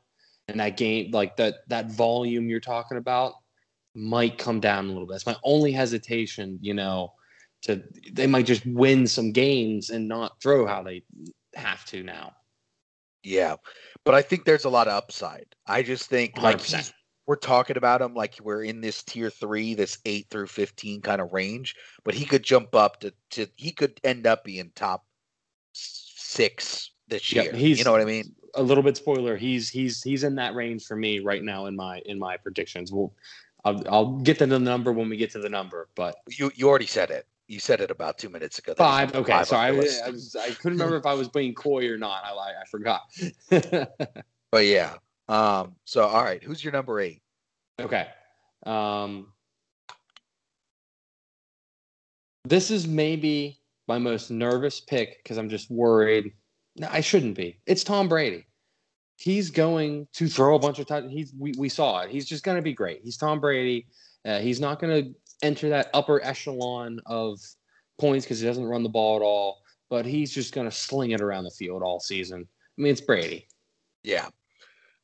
And 0.48 0.60
that 0.60 0.78
game, 0.78 1.12
like 1.12 1.38
that 1.38 1.68
that 1.70 1.92
volume 1.92 2.50
you're 2.50 2.60
talking 2.60 2.98
about, 2.98 3.34
might 3.96 4.38
come 4.38 4.60
down 4.60 4.86
a 4.86 4.88
little 4.90 5.08
bit. 5.08 5.14
That's 5.14 5.26
my 5.26 5.38
only 5.44 5.72
hesitation, 5.72 6.60
you 6.62 6.74
know, 6.74 7.14
to 7.64 7.84
they 8.12 8.28
might 8.28 8.46
just 8.46 8.66
win 8.66 9.08
some 9.08 9.32
games 9.32 9.90
and 9.90 10.08
not 10.08 10.40
throw 10.42 10.68
how 10.68 10.84
they 10.84 11.04
have 11.56 11.86
to 11.86 12.04
now. 12.04 12.34
Yeah. 13.24 13.56
But 14.04 14.14
I 14.14 14.22
think 14.22 14.46
there's 14.46 14.66
a 14.66 14.70
lot 14.70 14.88
of 14.88 14.94
upside. 14.94 15.48
I 15.66 15.82
just 15.82 16.10
think 16.10 16.38
like 16.38 16.62
we're 17.26 17.38
talking 17.38 17.78
about 17.78 18.02
him 18.02 18.14
like 18.14 18.36
we're 18.44 18.64
in 18.64 18.82
this 18.82 19.02
tier 19.02 19.32
three, 19.32 19.74
this 19.74 19.98
eight 20.06 20.28
through 20.30 20.48
fifteen 20.48 21.02
kind 21.02 21.20
of 21.22 21.34
range, 21.34 21.76
but 22.04 22.14
he 22.14 22.26
could 22.26 22.44
jump 22.44 22.76
up 22.76 23.00
to, 23.00 23.14
to 23.32 23.48
he 23.56 23.72
could 23.72 24.00
end 24.04 24.28
up 24.28 24.44
being 24.44 24.72
top 24.76 25.06
six 25.74 26.92
this 27.08 27.34
year. 27.34 27.52
He's, 27.52 27.80
you 27.80 27.84
know 27.84 27.92
what 27.92 28.02
I 28.02 28.06
mean? 28.06 28.36
A 28.54 28.62
little 28.62 28.84
bit 28.84 28.96
spoiler. 28.96 29.38
He's 29.38 29.70
he's 29.70 30.04
he's 30.04 30.24
in 30.24 30.36
that 30.36 30.54
range 30.54 30.86
for 30.86 30.96
me 30.96 31.20
right 31.20 31.44
now 31.44 31.66
in 31.66 31.76
my 31.76 32.02
in 32.06 32.20
my 32.20 32.38
predictions. 32.38 32.92
We'll 32.92 33.14
I'll, 33.66 33.84
I'll 33.90 34.18
get 34.20 34.38
to 34.40 34.46
the 34.46 34.60
number 34.60 34.94
when 34.94 35.10
we 35.10 35.18
get 35.18 35.32
to 35.32 35.40
the 35.40 35.50
number, 35.50 35.90
but 35.96 36.16
you 36.30 36.52
you 36.56 36.70
already 36.70 36.86
said 36.86 37.10
it. 37.10 37.26
You 37.48 37.60
said 37.60 37.82
it 37.82 37.92
about 37.92 38.18
two 38.18 38.30
minutes 38.30 38.60
ago. 38.60 38.76
Five. 38.76 39.14
Okay, 39.14 39.32
five 39.32 39.48
sorry. 39.48 39.62
I, 39.64 40.08
I, 40.08 40.10
was, 40.10 40.36
I 40.36 40.50
couldn't 40.50 40.78
remember 40.78 40.98
if 40.98 41.06
I 41.06 41.16
was 41.16 41.28
being 41.28 41.54
coy 41.54 41.90
or 41.90 41.98
not. 41.98 42.24
I 42.24 42.32
I 42.32 42.66
forgot. 42.70 43.02
but 44.52 44.66
yeah, 44.66 44.96
um, 45.28 45.76
so 45.84 46.04
all 46.04 46.24
right, 46.24 46.44
who's 46.44 46.64
your 46.64 46.74
number 46.74 47.00
eight? 47.00 47.22
Okay. 47.80 48.08
Um, 48.66 49.34
this 52.44 52.70
is 52.70 52.88
maybe 52.88 53.60
my 53.88 53.98
most 53.98 54.30
nervous 54.30 54.80
pick 54.80 55.24
because 55.24 55.38
I'm 55.38 55.50
just 55.50 55.72
worried. 55.72 56.34
No, 56.78 56.88
I 56.92 57.02
shouldn't 57.02 57.36
be. 57.36 57.60
It's 57.66 57.84
Tom 57.84 58.08
Brady. 58.08 58.46
He's 59.18 59.50
going 59.50 60.08
to 60.14 60.28
throw 60.28 60.56
a 60.56 60.60
bunch 60.60 60.80
of 60.80 60.88
touchdowns. 60.88 61.14
He's 61.14 61.34
we, 61.38 61.54
we 61.58 61.70
saw 61.70 62.02
it. 62.02 62.12
He's 62.12 62.26
just 62.26 62.44
going 62.44 62.58
to 62.58 62.62
be 62.62 62.74
great. 62.74 63.02
He's 63.04 63.18
Tom 63.18 63.40
Brady. 63.40 63.88
Uh, 64.26 64.40
he's 64.40 64.60
not 64.60 64.80
going 64.80 65.04
to 65.04 65.16
enter 65.42 65.70
that 65.70 65.90
upper 65.94 66.24
echelon 66.24 67.00
of 67.06 67.40
points 68.00 68.26
because 68.26 68.40
he 68.40 68.48
doesn't 68.48 68.66
run 68.66 68.84
the 68.84 68.90
ball 68.90 69.16
at 69.16 69.22
all. 69.22 69.62
But 69.90 70.06
he's 70.06 70.34
just 70.34 70.54
going 70.54 70.68
to 70.68 70.76
sling 70.76 71.12
it 71.12 71.22
around 71.22 71.44
the 71.44 71.52
field 71.52 71.84
all 71.84 72.00
season. 72.00 72.48
I 72.78 72.82
mean, 72.82 72.92
it's 72.92 73.02
Brady. 73.02 73.48
Yeah. 74.04 74.28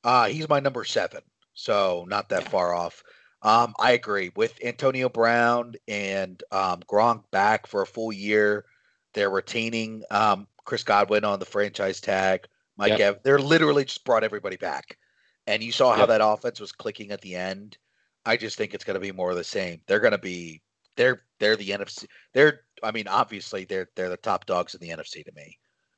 Uh, 0.04 0.28
he's 0.28 0.50
my 0.50 0.60
number 0.60 0.84
seven, 0.84 1.22
so 1.54 2.06
not 2.10 2.30
that 2.30 2.50
far 2.50 2.74
off. 2.74 3.04
Um, 3.44 3.74
I 3.80 3.94
agree 3.94 4.32
with 4.36 4.58
Antonio 4.64 5.10
Brown 5.10 5.76
and 5.88 6.42
um, 6.52 6.82
Gronk 6.82 7.24
back 7.32 7.68
for 7.68 7.82
a 7.82 7.88
full 7.88 8.12
year. 8.12 8.66
They're 9.14 9.30
retaining 9.30 10.04
um, 10.12 10.48
Chris 10.66 10.84
Godwin 10.84 11.24
on 11.24 11.40
the 11.40 11.46
franchise 11.46 12.02
tag. 12.02 12.48
Mike, 12.82 12.98
yep. 12.98 13.00
Ev- 13.18 13.24
they're 13.24 13.40
literally 13.40 13.86
just 13.86 14.04
brought 14.04 14.24
everybody 14.24 14.58
back, 14.58 14.98
and 15.46 15.64
you 15.64 15.72
saw 15.72 15.92
how 15.94 16.00
yep. 16.00 16.10
that 16.10 16.22
offense 16.26 16.60
was 16.60 16.72
clicking 16.72 17.12
at 17.12 17.22
the 17.22 17.36
end. 17.36 17.78
I 18.26 18.38
just 18.38 18.58
think 18.58 18.74
it's 18.74 18.84
going 18.84 18.96
to 18.96 19.00
be 19.00 19.12
more 19.12 19.30
of 19.30 19.38
the 19.38 19.44
same. 19.44 19.82
They're 19.88 20.00
going 20.00 20.12
to 20.12 20.18
be 20.18 20.62
they're 20.98 21.22
they're 21.40 21.56
the 21.56 21.70
NFC. 21.70 22.06
They're 22.34 22.62
I 22.84 22.92
mean 22.92 23.08
obviously 23.08 23.66
they're 23.66 23.88
they're 23.96 24.10
the 24.10 24.18
top 24.18 24.46
dogs 24.46 24.74
in 24.74 24.82
the 24.82 24.90
NFC 24.90 25.24
to 25.24 25.32
me. 25.36 25.58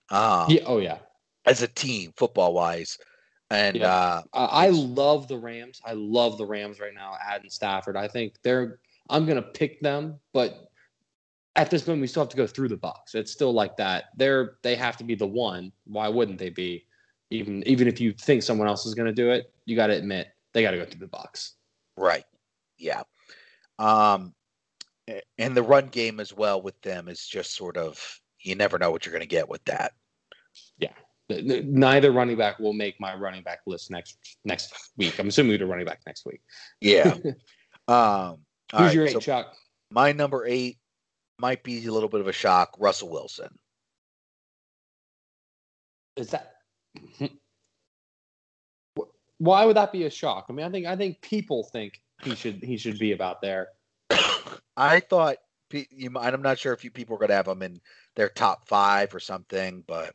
Um, 0.09 0.49
Yeah. 0.49 0.63
Oh 0.65 0.79
yeah. 0.79 0.99
as 1.45 1.61
a 1.61 1.67
team, 1.67 2.13
football 2.17 2.53
wise, 2.53 2.97
and 3.49 3.77
Yeah. 3.77 3.93
uh, 3.93 4.21
I 4.33 4.65
I 4.65 4.69
love 4.69 5.27
the 5.27 5.37
Rams. 5.37 5.81
I 5.85 5.93
love 5.93 6.37
the 6.37 6.45
Rams 6.45 6.79
right 6.79 6.93
now. 6.93 7.15
Adding 7.25 7.49
Stafford, 7.49 7.97
I 7.97 8.07
think 8.07 8.35
they're. 8.43 8.79
I'm 9.09 9.25
gonna 9.25 9.41
pick 9.41 9.81
them, 9.81 10.19
but 10.33 10.69
at 11.55 11.69
this 11.69 11.85
moment, 11.85 12.01
we 12.01 12.07
still 12.07 12.23
have 12.23 12.29
to 12.29 12.37
go 12.37 12.47
through 12.47 12.69
the 12.69 12.77
Bucks. 12.77 13.15
It's 13.15 13.31
still 13.31 13.53
like 13.53 13.77
that. 13.77 14.05
They're 14.17 14.55
they 14.63 14.75
have 14.75 14.97
to 14.97 15.03
be 15.03 15.15
the 15.15 15.27
one. 15.27 15.71
Why 15.85 16.07
wouldn't 16.09 16.39
they 16.39 16.49
be? 16.49 16.85
Even 17.29 17.63
even 17.67 17.87
if 17.87 17.99
you 17.99 18.13
think 18.13 18.43
someone 18.43 18.67
else 18.67 18.85
is 18.85 18.93
gonna 18.93 19.13
do 19.13 19.29
it, 19.31 19.53
you 19.65 19.75
got 19.75 19.87
to 19.87 19.93
admit 19.93 20.27
they 20.53 20.61
got 20.61 20.71
to 20.71 20.77
go 20.77 20.85
through 20.85 20.99
the 20.99 21.07
Bucks. 21.07 21.55
right, 21.97 22.25
yeah. 22.77 23.03
Um, 23.79 24.33
and 25.37 25.55
the 25.57 25.63
run 25.63 25.87
game 25.87 26.19
as 26.19 26.33
well 26.33 26.61
with 26.61 26.79
them 26.81 27.07
is 27.07 27.25
just 27.27 27.55
sort 27.55 27.77
of 27.77 28.19
you 28.39 28.55
never 28.55 28.77
know 28.77 28.91
what 28.91 29.05
you're 29.05 29.13
going 29.13 29.21
to 29.21 29.27
get 29.27 29.49
with 29.49 29.63
that. 29.65 29.93
N- 31.29 31.71
Neither 31.73 32.11
running 32.11 32.37
back 32.37 32.59
will 32.59 32.73
make 32.73 32.99
my 32.99 33.15
running 33.15 33.43
back 33.43 33.59
list 33.65 33.91
next 33.91 34.17
next 34.43 34.73
week. 34.97 35.17
I'm 35.19 35.27
assuming 35.27 35.51
we 35.51 35.57
do 35.57 35.65
running 35.65 35.85
back 35.85 36.01
next 36.05 36.25
week. 36.25 36.41
Yeah. 36.81 37.15
um, 37.87 38.39
Who's 38.71 38.81
right, 38.81 38.93
your 38.93 39.05
eight, 39.07 39.13
so 39.13 39.19
Chuck? 39.19 39.55
my 39.91 40.11
number 40.11 40.45
eight 40.45 40.77
might 41.39 41.63
be 41.63 41.85
a 41.85 41.91
little 41.91 42.09
bit 42.09 42.21
of 42.21 42.27
a 42.27 42.33
shock. 42.33 42.75
Russell 42.79 43.09
Wilson. 43.09 43.49
Is 46.15 46.29
that? 46.31 46.53
Why 49.39 49.65
would 49.65 49.75
that 49.75 49.91
be 49.91 50.05
a 50.05 50.09
shock? 50.09 50.45
I 50.49 50.53
mean, 50.53 50.65
I 50.65 50.69
think 50.69 50.85
I 50.85 50.95
think 50.95 51.21
people 51.21 51.63
think 51.73 52.01
he 52.23 52.35
should 52.35 52.63
he 52.63 52.77
should 52.77 52.99
be 52.99 53.11
about 53.11 53.41
there. 53.41 53.69
I 54.77 54.99
thought 55.01 55.37
you. 55.71 56.09
might- 56.11 56.33
I'm 56.33 56.41
not 56.41 56.59
sure 56.59 56.71
if 56.73 56.83
you 56.83 56.91
people 56.91 57.15
are 57.15 57.19
going 57.19 57.29
to 57.29 57.35
have 57.35 57.47
him 57.47 57.61
in 57.61 57.81
their 58.15 58.29
top 58.29 58.67
five 58.67 59.13
or 59.13 59.19
something, 59.19 59.83
but 59.87 60.13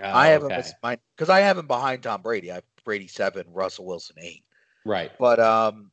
I 0.00 0.28
have 0.28 0.42
him 0.42 0.52
Oh, 0.52 0.56
okay. 0.58 0.68
mine 0.82 0.98
because 1.16 1.30
I 1.30 1.40
have 1.40 1.58
him 1.58 1.66
behind 1.66 2.02
Tom 2.02 2.22
Brady. 2.22 2.52
I 2.52 2.56
have 2.56 2.64
Brady 2.84 3.08
seven, 3.08 3.46
Russell 3.52 3.86
Wilson 3.86 4.16
eight. 4.20 4.44
right. 4.84 5.10
But 5.18 5.40
um, 5.40 5.90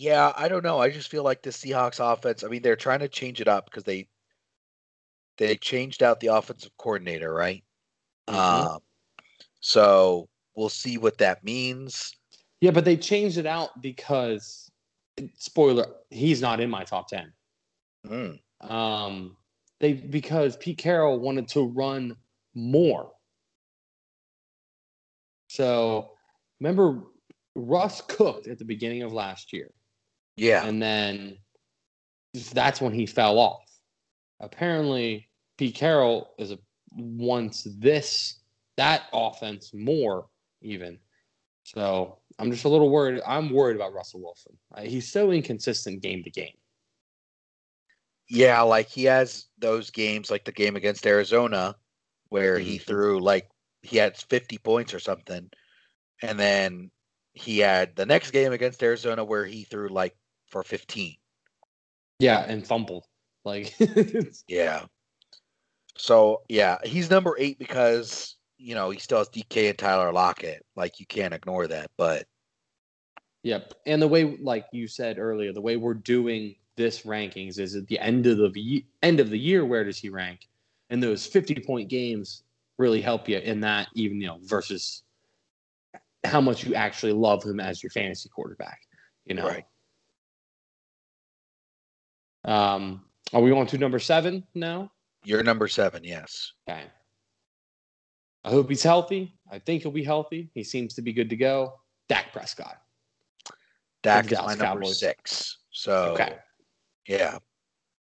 yeah, 0.00 0.32
I 0.34 0.48
don't 0.48 0.64
know. 0.64 0.78
I 0.78 0.88
just 0.88 1.10
feel 1.10 1.22
like 1.22 1.42
the 1.42 1.50
Seahawks 1.50 2.00
offense. 2.00 2.42
I 2.42 2.48
mean, 2.48 2.62
they're 2.62 2.74
trying 2.74 3.00
to 3.00 3.08
change 3.08 3.42
it 3.42 3.48
up 3.48 3.66
because 3.66 3.84
they 3.84 4.08
they 5.36 5.56
changed 5.56 6.02
out 6.02 6.20
the 6.20 6.28
offensive 6.28 6.74
coordinator, 6.78 7.32
right? 7.32 7.62
Mhm. 8.26 8.34
Um, 8.34 8.80
so 9.60 10.30
we'll 10.56 10.70
see 10.70 10.96
what 10.96 11.18
that 11.18 11.44
means. 11.44 12.14
Yeah, 12.62 12.70
but 12.70 12.86
they 12.86 12.96
changed 12.96 13.36
it 13.36 13.44
out 13.44 13.82
because 13.82 14.70
spoiler, 15.34 15.86
he's 16.08 16.40
not 16.40 16.60
in 16.60 16.70
my 16.70 16.84
top 16.84 17.08
ten. 17.08 17.34
Mm, 18.06 18.40
Um, 18.62 19.36
they 19.80 19.92
because 19.92 20.56
Pete 20.56 20.78
Carroll 20.78 21.20
wanted 21.20 21.46
to 21.48 21.66
run 21.66 22.16
more. 22.54 23.12
So 25.48 26.16
remember, 26.58 27.02
Russ 27.54 28.00
cooked 28.00 28.46
at 28.46 28.58
the 28.58 28.64
beginning 28.64 29.02
of 29.02 29.12
last 29.12 29.52
year. 29.52 29.70
Yeah, 30.40 30.66
and 30.66 30.82
then 30.82 31.38
that's 32.52 32.80
when 32.80 32.92
he 32.92 33.06
fell 33.06 33.38
off. 33.38 33.68
Apparently, 34.40 35.28
Pete 35.58 35.74
Carroll 35.74 36.34
is 36.38 36.52
a 36.52 36.58
wants 36.96 37.66
this 37.78 38.40
that 38.76 39.04
offense 39.12 39.72
more 39.74 40.28
even. 40.62 40.98
So 41.64 42.18
I'm 42.38 42.50
just 42.50 42.64
a 42.64 42.68
little 42.68 42.90
worried. 42.90 43.22
I'm 43.26 43.50
worried 43.50 43.76
about 43.76 43.94
Russell 43.94 44.22
Wilson. 44.22 44.58
Uh, 44.74 44.82
he's 44.82 45.10
so 45.12 45.30
inconsistent 45.32 46.02
game 46.02 46.24
to 46.24 46.30
game. 46.30 46.54
yeah. 48.28 48.60
Like 48.62 48.88
he 48.88 49.04
has 49.04 49.46
those 49.58 49.90
games, 49.90 50.30
like 50.30 50.44
the 50.44 50.52
game 50.52 50.76
against 50.76 51.06
Arizona, 51.06 51.76
where 52.28 52.58
he 52.58 52.78
Mhm. 52.78 52.86
threw 52.86 53.20
like 53.20 53.50
he 53.82 53.96
had 53.96 54.16
50 54.16 54.58
points 54.58 54.94
or 54.94 55.00
something, 55.00 55.50
and 56.22 56.38
then 56.40 56.90
he 57.34 57.58
had 57.60 57.96
the 57.96 58.06
next 58.06 58.32
game 58.32 58.52
against 58.52 58.82
Arizona 58.82 59.24
where 59.24 59.46
he 59.46 59.64
threw 59.64 59.88
like 59.88 60.16
for 60.50 60.62
15. 60.62 61.16
Yeah, 62.18 62.44
and 62.46 62.66
fumbled. 62.66 63.06
Like 63.44 63.74
Yeah. 64.48 64.84
So 65.96 66.42
yeah, 66.48 66.78
he's 66.84 67.10
number 67.10 67.34
eight 67.38 67.58
because 67.58 68.36
you 68.58 68.74
know 68.74 68.90
he 68.90 68.98
still 68.98 69.18
has 69.18 69.28
DK 69.28 69.70
and 69.70 69.78
Tyler 69.78 70.12
Lockett. 70.12 70.64
Like 70.76 71.00
you 71.00 71.06
can't 71.06 71.34
ignore 71.34 71.66
that. 71.66 71.90
But 71.96 72.26
Yep. 73.42 73.74
And 73.86 74.02
the 74.02 74.08
way, 74.08 74.36
like 74.42 74.66
you 74.72 74.86
said 74.86 75.18
earlier, 75.18 75.52
the 75.52 75.60
way 75.60 75.76
we're 75.76 75.94
doing 75.94 76.56
this 76.76 77.02
rankings 77.02 77.58
is 77.58 77.74
at 77.74 77.86
the 77.86 77.98
end 77.98 78.26
of 78.26 78.52
the 78.52 78.84
end 79.02 79.20
of 79.20 79.30
the 79.30 79.38
year. 79.38 79.64
Where 79.64 79.84
does 79.84 79.98
he 79.98 80.10
rank? 80.10 80.48
And 80.90 81.02
those 81.02 81.26
fifty 81.26 81.54
point 81.54 81.88
games 81.88 82.42
really 82.78 83.00
help 83.00 83.28
you 83.28 83.38
in 83.38 83.60
that, 83.60 83.88
even 83.94 84.20
you 84.20 84.26
know, 84.26 84.38
versus 84.42 85.02
how 86.24 86.40
much 86.40 86.64
you 86.64 86.74
actually 86.74 87.12
love 87.12 87.42
him 87.42 87.60
as 87.60 87.82
your 87.82 87.90
fantasy 87.90 88.28
quarterback. 88.28 88.80
You 89.24 89.36
know. 89.36 89.46
Right. 89.46 89.64
Um, 92.44 93.04
are 93.32 93.40
we 93.40 93.52
on 93.52 93.66
to 93.68 93.78
number 93.78 93.98
seven 93.98 94.44
now? 94.54 94.90
you're 95.24 95.42
number 95.42 95.68
seven, 95.68 96.02
yes. 96.02 96.52
Okay. 96.68 96.84
I 98.42 98.48
hope 98.50 98.70
he's 98.70 98.82
healthy. 98.82 99.38
I 99.50 99.58
think 99.58 99.82
he'll 99.82 99.92
be 99.92 100.02
healthy. 100.02 100.50
He 100.54 100.64
seems 100.64 100.94
to 100.94 101.02
be 101.02 101.12
good 101.12 101.28
to 101.28 101.36
go. 101.36 101.74
Dak 102.08 102.32
Prescott. 102.32 102.78
Dak 104.02 104.32
is 104.32 104.38
my 104.38 104.54
number 104.54 104.64
Cowboys. 104.80 104.98
six. 104.98 105.58
So 105.72 106.12
Okay. 106.14 106.36
yeah, 107.06 107.38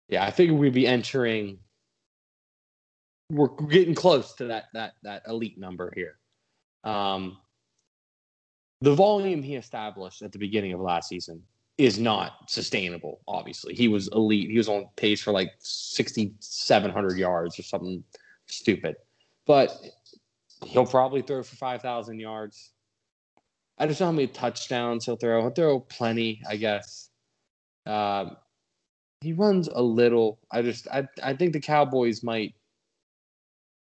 Yeah, 0.08 0.24
I 0.24 0.30
figured 0.30 0.56
we'd 0.58 0.72
be 0.72 0.86
entering. 0.86 1.58
We're 3.30 3.48
getting 3.48 3.94
close 3.96 4.34
to 4.34 4.44
that 4.46 4.66
that 4.74 4.92
that 5.02 5.22
elite 5.26 5.58
number 5.58 5.92
here. 5.96 6.18
Um, 6.84 7.38
the 8.80 8.94
volume 8.94 9.42
he 9.42 9.56
established 9.56 10.22
at 10.22 10.30
the 10.30 10.38
beginning 10.38 10.72
of 10.72 10.80
last 10.80 11.08
season 11.08 11.42
is 11.78 11.98
not 11.98 12.50
sustainable. 12.50 13.20
Obviously, 13.26 13.74
he 13.74 13.88
was 13.88 14.08
elite. 14.08 14.50
He 14.50 14.58
was 14.58 14.68
on 14.68 14.86
pace 14.96 15.22
for 15.22 15.32
like 15.32 15.52
sixty 15.58 16.32
seven 16.40 16.90
hundred 16.90 17.18
yards 17.18 17.58
or 17.58 17.62
something 17.62 18.04
stupid, 18.46 18.96
but 19.46 19.76
he'll 20.64 20.86
probably 20.86 21.22
throw 21.22 21.42
for 21.42 21.56
five 21.56 21.82
thousand 21.82 22.20
yards. 22.20 22.72
I 23.78 23.86
just 23.86 23.98
don't 23.98 24.06
know 24.06 24.12
how 24.12 24.16
many 24.16 24.28
touchdowns 24.28 25.06
he'll 25.06 25.16
throw. 25.16 25.40
He'll 25.40 25.50
throw 25.50 25.80
plenty, 25.80 26.42
I 26.48 26.56
guess. 26.56 27.10
Um, 27.86 28.36
he 29.20 29.32
runs 29.32 29.68
a 29.68 29.82
little. 29.82 30.38
I 30.50 30.62
just 30.62 30.86
I 30.88 31.08
I 31.22 31.34
think 31.34 31.52
the 31.52 31.60
Cowboys 31.60 32.22
might 32.22 32.54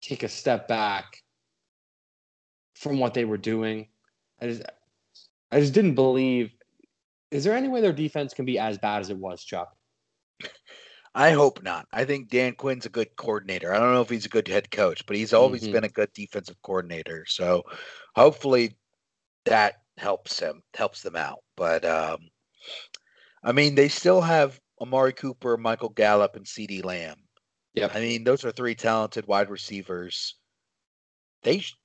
take 0.01 0.23
a 0.23 0.29
step 0.29 0.69
back 0.69 1.23
from 2.75 2.99
what 2.99 3.15
they 3.15 3.25
were 3.25 3.39
doing. 3.39 3.89
I 4.41 4.49
just 4.49 4.63
I 5.51 5.61
just 5.61 5.75
didn't 5.75 5.95
believe. 5.95 6.53
Is 7.33 7.45
there 7.45 7.55
any 7.55 7.69
way 7.69 7.81
their 7.81 7.95
defense 7.95 8.35
can 8.35 8.45
be 8.45 8.59
as 8.59 8.77
bad 8.77 9.01
as 9.01 9.09
it 9.09 9.17
was, 9.17 9.43
Chuck? 9.43 9.75
I 11.15 11.31
hope 11.31 11.63
not. 11.63 11.87
I 11.93 12.05
think 12.05 12.29
Dan 12.29 12.55
Quinn's 12.55 12.87
a 12.87 12.91
good 12.91 13.17
coordinator. 13.17 13.73
I 13.75 13.79
don't 13.79 13.95
know 13.95 14.03
if 14.03 14.11
he's 14.11 14.27
a 14.27 14.31
good 14.31 14.49
head 14.49 14.71
coach, 14.71 15.05
but 15.07 15.17
he's 15.17 15.33
always 15.33 15.67
Mhm. 15.67 15.73
been 15.73 15.85
a 15.85 15.89
good 15.89 16.13
defensive 16.13 16.61
coordinator. 16.63 17.25
So 17.27 17.65
hopefully 18.15 18.77
that 19.45 19.83
helps 19.97 20.39
him, 20.39 20.63
helps 20.75 21.03
them 21.03 21.17
out. 21.17 21.43
But 21.57 21.85
um, 21.87 22.31
I 23.43 23.53
mean, 23.53 23.75
they 23.75 23.89
still 23.89 24.21
have 24.21 24.61
Amari 24.81 25.13
Cooper, 25.15 25.57
Michael 25.57 25.91
Gallup, 25.91 26.37
and 26.37 26.47
CeeDee 26.47 26.85
Lamb. 26.85 27.17
Yeah, 27.75 27.91
I 27.93 28.01
mean, 28.01 28.25
those 28.25 28.45
are 28.45 28.53
three 28.53 28.75
talented 28.75 29.27
wide 29.27 29.49
receivers. 29.49 30.37
They 31.43 31.61
sh- 31.61 31.77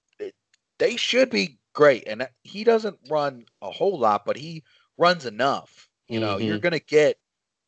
they 0.77 0.95
should 0.97 1.29
be 1.29 1.59
great, 1.73 2.07
and 2.07 2.29
he 2.43 2.63
doesn't 2.63 2.99
run 3.09 3.45
a 3.61 3.71
whole 3.71 3.97
lot, 3.97 4.25
but 4.25 4.37
he 4.37 4.63
runs 4.97 5.25
enough. 5.25 5.89
You 6.07 6.19
know, 6.19 6.37
you're 6.37 6.59
gonna 6.59 6.79
get 6.79 7.17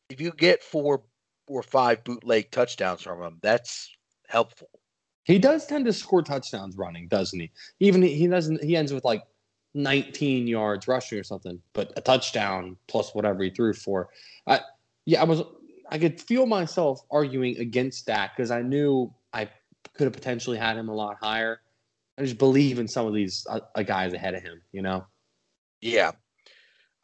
if 0.08 0.20
you 0.20 0.32
get 0.32 0.62
four 0.62 1.02
or 1.46 1.62
five 1.62 2.04
bootleg 2.04 2.50
touchdowns 2.50 3.02
from 3.02 3.22
him, 3.22 3.38
that's 3.42 3.90
helpful. 4.28 4.68
He 5.24 5.38
does 5.38 5.66
tend 5.66 5.84
to 5.86 5.92
score 5.92 6.22
touchdowns 6.22 6.76
running, 6.76 7.08
doesn't 7.08 7.38
he? 7.38 7.50
Even 7.78 8.02
he 8.02 8.26
doesn't. 8.26 8.62
He 8.62 8.76
ends 8.76 8.92
with 8.92 9.04
like 9.04 9.22
19 9.74 10.46
yards 10.46 10.88
rushing 10.88 11.18
or 11.18 11.22
something, 11.22 11.60
but 11.72 11.92
a 11.96 12.00
touchdown 12.00 12.76
plus 12.88 13.14
whatever 13.14 13.42
he 13.42 13.50
threw 13.50 13.72
for. 13.72 14.08
I 14.46 14.60
yeah, 15.06 15.20
I 15.20 15.24
was. 15.24 15.42
I 15.92 15.98
could 15.98 16.20
feel 16.20 16.46
myself 16.46 17.00
arguing 17.10 17.58
against 17.58 18.06
that 18.06 18.32
because 18.36 18.50
I 18.50 18.62
knew 18.62 19.12
I 19.32 19.48
could 19.94 20.04
have 20.04 20.12
potentially 20.12 20.56
had 20.56 20.76
him 20.76 20.88
a 20.88 20.94
lot 20.94 21.16
higher. 21.20 21.60
I 22.16 22.22
just 22.22 22.38
believe 22.38 22.78
in 22.78 22.86
some 22.86 23.06
of 23.06 23.14
these 23.14 23.46
uh, 23.50 23.60
uh, 23.74 23.82
guys 23.82 24.12
ahead 24.12 24.34
of 24.34 24.42
him. 24.42 24.62
You 24.72 24.82
know. 24.82 25.06
Yeah. 25.80 26.12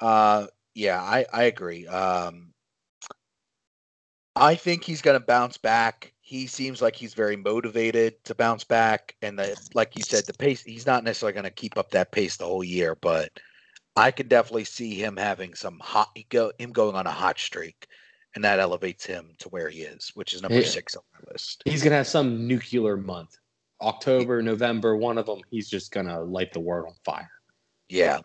Uh 0.01 0.47
yeah, 0.75 1.01
I 1.01 1.27
I 1.33 1.45
agree. 1.45 1.87
Um 1.87 2.53
I 4.37 4.55
think 4.55 4.85
he's 4.85 5.01
going 5.01 5.19
to 5.19 5.25
bounce 5.25 5.57
back. 5.57 6.13
He 6.21 6.47
seems 6.47 6.83
like 6.83 6.95
he's 6.95 7.15
very 7.15 7.37
motivated 7.37 8.23
to 8.25 8.35
bounce 8.35 8.65
back 8.65 9.17
and 9.23 9.39
the 9.39 9.57
like 9.75 9.97
you 9.97 10.03
said 10.03 10.25
the 10.27 10.35
pace 10.35 10.63
he's 10.63 10.85
not 10.85 11.05
necessarily 11.05 11.33
going 11.33 11.45
to 11.45 11.51
keep 11.51 11.79
up 11.79 11.91
that 11.93 12.13
pace 12.13 12.37
the 12.37 12.45
whole 12.45 12.65
year, 12.65 12.95
but 12.97 13.31
I 13.97 14.11
could 14.11 14.29
definitely 14.29 14.65
see 14.65 14.95
him 14.95 15.17
having 15.17 15.55
some 15.55 15.79
hot 15.79 16.11
go 16.29 16.53
him 16.59 16.73
going 16.73 16.97
on 16.97 17.07
a 17.07 17.11
hot 17.11 17.39
streak 17.39 17.87
and 18.35 18.45
that 18.45 18.61
elevates 18.61 19.07
him 19.07 19.33
to 19.39 19.49
where 19.49 19.71
he 19.71 19.81
is, 19.81 20.11
which 20.15 20.35
is 20.35 20.43
number 20.43 20.61
Yeah. 20.61 20.67
six 20.67 20.95
on 20.95 21.03
my 21.15 21.33
list. 21.33 21.63
He's 21.65 21.83
gonna 21.83 21.97
have 21.97 22.07
some 22.07 22.47
nuclear 22.47 22.99
month. 22.99 23.39
October, 23.81 24.43
November, 24.43 24.97
one 24.97 25.17
of 25.17 25.27
them. 25.27 25.41
He's 25.51 25.71
just 25.71 25.91
gonna 25.93 26.21
light 26.21 26.53
the 26.53 26.61
world 26.61 26.87
on 26.87 26.95
fire. 27.05 27.31
Yeah. 27.89 28.21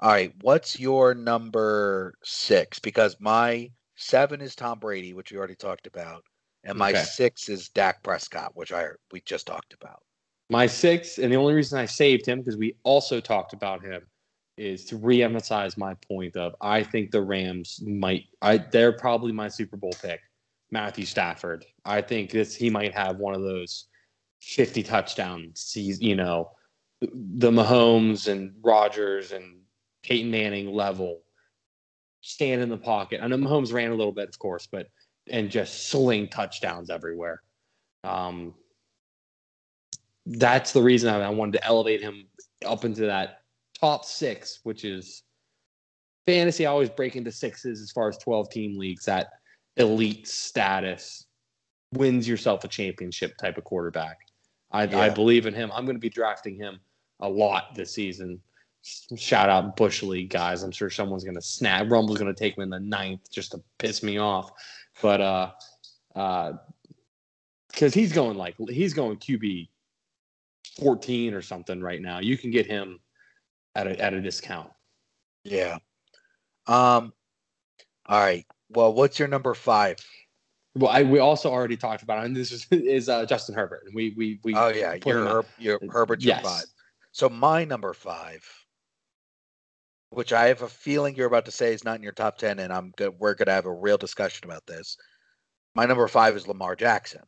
All 0.00 0.10
right. 0.10 0.32
What's 0.40 0.78
your 0.78 1.14
number 1.14 2.14
six? 2.22 2.78
Because 2.78 3.16
my 3.20 3.70
seven 3.96 4.40
is 4.40 4.54
Tom 4.54 4.78
Brady, 4.78 5.14
which 5.14 5.30
we 5.30 5.38
already 5.38 5.54
talked 5.54 5.86
about, 5.86 6.24
and 6.64 6.78
my 6.78 6.90
Okay. 6.90 7.02
six 7.02 7.48
is 7.48 7.68
Dak 7.68 8.02
Prescott, 8.02 8.52
which 8.54 8.72
I 8.72 8.88
we 9.12 9.20
just 9.22 9.46
talked 9.46 9.72
about. 9.72 10.02
My 10.50 10.66
six, 10.66 11.18
and 11.18 11.32
the 11.32 11.36
only 11.36 11.54
reason 11.54 11.78
I 11.78 11.86
saved 11.86 12.26
him 12.26 12.40
because 12.40 12.56
we 12.56 12.76
also 12.82 13.20
talked 13.20 13.52
about 13.54 13.82
him, 13.84 14.06
is 14.56 14.84
to 14.86 14.98
reemphasize 14.98 15.76
my 15.76 15.94
point 16.08 16.36
of 16.36 16.54
I 16.60 16.82
think 16.82 17.10
the 17.10 17.22
Rams 17.22 17.80
might. 17.84 18.24
I 18.42 18.58
they're 18.58 18.92
probably 18.92 19.32
my 19.32 19.48
Super 19.48 19.76
Bowl 19.76 19.94
pick, 20.02 20.20
Matthew 20.70 21.06
Stafford. 21.06 21.64
I 21.84 22.02
think 22.02 22.30
this 22.30 22.54
he 22.54 22.68
might 22.70 22.94
have 22.94 23.16
one 23.16 23.34
of 23.34 23.42
those 23.42 23.86
fifty 24.40 24.82
touchdowns. 24.82 25.72
He's 25.72 26.00
you 26.00 26.16
know 26.16 26.50
the 27.00 27.50
Mahomes 27.50 28.30
and 28.30 28.54
Rodgers 28.62 29.32
and 29.32 29.60
Peyton 30.04 30.30
Manning 30.30 30.72
level. 30.72 31.20
Stand 32.20 32.62
in 32.62 32.68
the 32.68 32.78
pocket. 32.78 33.20
I 33.22 33.26
know 33.26 33.36
Mahomes 33.36 33.72
ran 33.72 33.90
a 33.90 33.94
little 33.94 34.12
bit, 34.12 34.28
of 34.28 34.38
course, 34.38 34.66
but 34.70 34.86
and 35.28 35.50
just 35.50 35.88
sling 35.88 36.28
touchdowns 36.28 36.90
everywhere. 36.90 37.42
Um, 38.02 38.54
that's 40.26 40.72
the 40.72 40.82
reason 40.82 41.12
I, 41.14 41.20
I 41.20 41.30
wanted 41.30 41.52
to 41.58 41.64
elevate 41.64 42.00
him 42.00 42.26
up 42.64 42.84
into 42.84 43.02
that 43.02 43.40
top 43.78 44.04
six, 44.04 44.60
which 44.62 44.84
is 44.84 45.22
fantasy. 46.26 46.66
I 46.66 46.70
always 46.70 46.90
break 46.90 47.16
into 47.16 47.32
sixes 47.32 47.80
as 47.80 47.90
far 47.90 48.08
as 48.08 48.18
12 48.18 48.50
team 48.50 48.78
leagues, 48.78 49.04
that 49.06 49.28
elite 49.76 50.26
status 50.26 51.26
wins 51.92 52.28
yourself 52.28 52.64
a 52.64 52.68
championship 52.68 53.36
type 53.36 53.58
of 53.58 53.64
quarterback. 53.64 54.18
I, 54.70 54.82
I 54.82 55.08
believe 55.08 55.46
in 55.46 55.54
him. 55.54 55.70
I'm 55.72 55.84
going 55.84 55.96
to 55.96 56.00
be 56.00 56.10
drafting 56.10 56.56
him 56.56 56.80
a 57.20 57.28
lot 57.28 57.74
this 57.74 57.94
season. 57.94 58.40
Shout 59.16 59.48
out 59.48 59.76
Bush 59.76 60.02
League 60.02 60.30
guys. 60.30 60.62
I'm 60.62 60.70
sure 60.70 60.90
someone's 60.90 61.24
going 61.24 61.36
to 61.36 61.42
snap. 61.42 61.90
Rumble's 61.90 62.18
going 62.18 62.32
to 62.32 62.38
take 62.38 62.56
him 62.56 62.62
in 62.62 62.70
the 62.70 62.80
ninth 62.80 63.30
just 63.30 63.52
to 63.52 63.62
piss 63.78 64.02
me 64.02 64.18
off. 64.18 64.50
But, 65.00 65.20
uh, 65.20 65.50
uh, 66.14 66.52
because 67.68 67.92
he's 67.92 68.12
going 68.12 68.36
like 68.36 68.54
he's 68.68 68.94
going 68.94 69.16
QB 69.16 69.68
14 70.80 71.34
or 71.34 71.42
something 71.42 71.80
right 71.80 72.00
now. 72.00 72.20
You 72.20 72.38
can 72.38 72.50
get 72.50 72.66
him 72.66 73.00
at 73.74 73.86
a 73.86 74.00
at 74.00 74.14
a 74.14 74.20
discount. 74.20 74.70
Yeah. 75.42 75.78
Um. 76.66 77.12
All 78.06 78.20
right. 78.20 78.46
Well, 78.70 78.92
what's 78.92 79.18
your 79.18 79.28
number 79.28 79.54
five? 79.54 79.96
Well, 80.76 80.90
I 80.90 81.02
we 81.02 81.18
also 81.18 81.50
already 81.50 81.76
talked 81.76 82.02
about 82.02 82.22
it, 82.22 82.26
and 82.26 82.36
this 82.36 82.52
is 82.52 82.66
is 82.70 83.08
uh, 83.08 83.26
Justin 83.26 83.54
Herbert. 83.54 83.84
And 83.86 83.94
we 83.94 84.14
we 84.16 84.40
we 84.44 84.54
Oh 84.54 84.68
yeah, 84.68 84.94
your 85.04 85.20
him 85.20 85.26
Herb, 85.26 85.46
your 85.58 85.80
Herbert's 85.90 86.24
your 86.24 86.36
Yes. 86.36 86.44
five. 86.44 86.64
So 87.12 87.28
my 87.28 87.64
number 87.64 87.92
five, 87.92 88.48
which 90.14 90.32
I 90.32 90.46
have 90.46 90.62
a 90.62 90.68
feeling 90.68 91.14
you're 91.14 91.26
about 91.26 91.44
to 91.46 91.50
say 91.50 91.72
is 91.72 91.84
not 91.84 91.96
in 91.96 92.02
your 92.02 92.12
top 92.12 92.38
ten, 92.38 92.58
and 92.58 92.72
I'm 92.72 92.92
good. 92.96 93.14
We're 93.18 93.34
gonna 93.34 93.52
have 93.52 93.66
a 93.66 93.72
real 93.72 93.98
discussion 93.98 94.44
about 94.44 94.66
this. 94.66 94.96
My 95.74 95.86
number 95.86 96.06
five 96.08 96.36
is 96.36 96.46
Lamar 96.48 96.76
Jackson. 96.76 97.22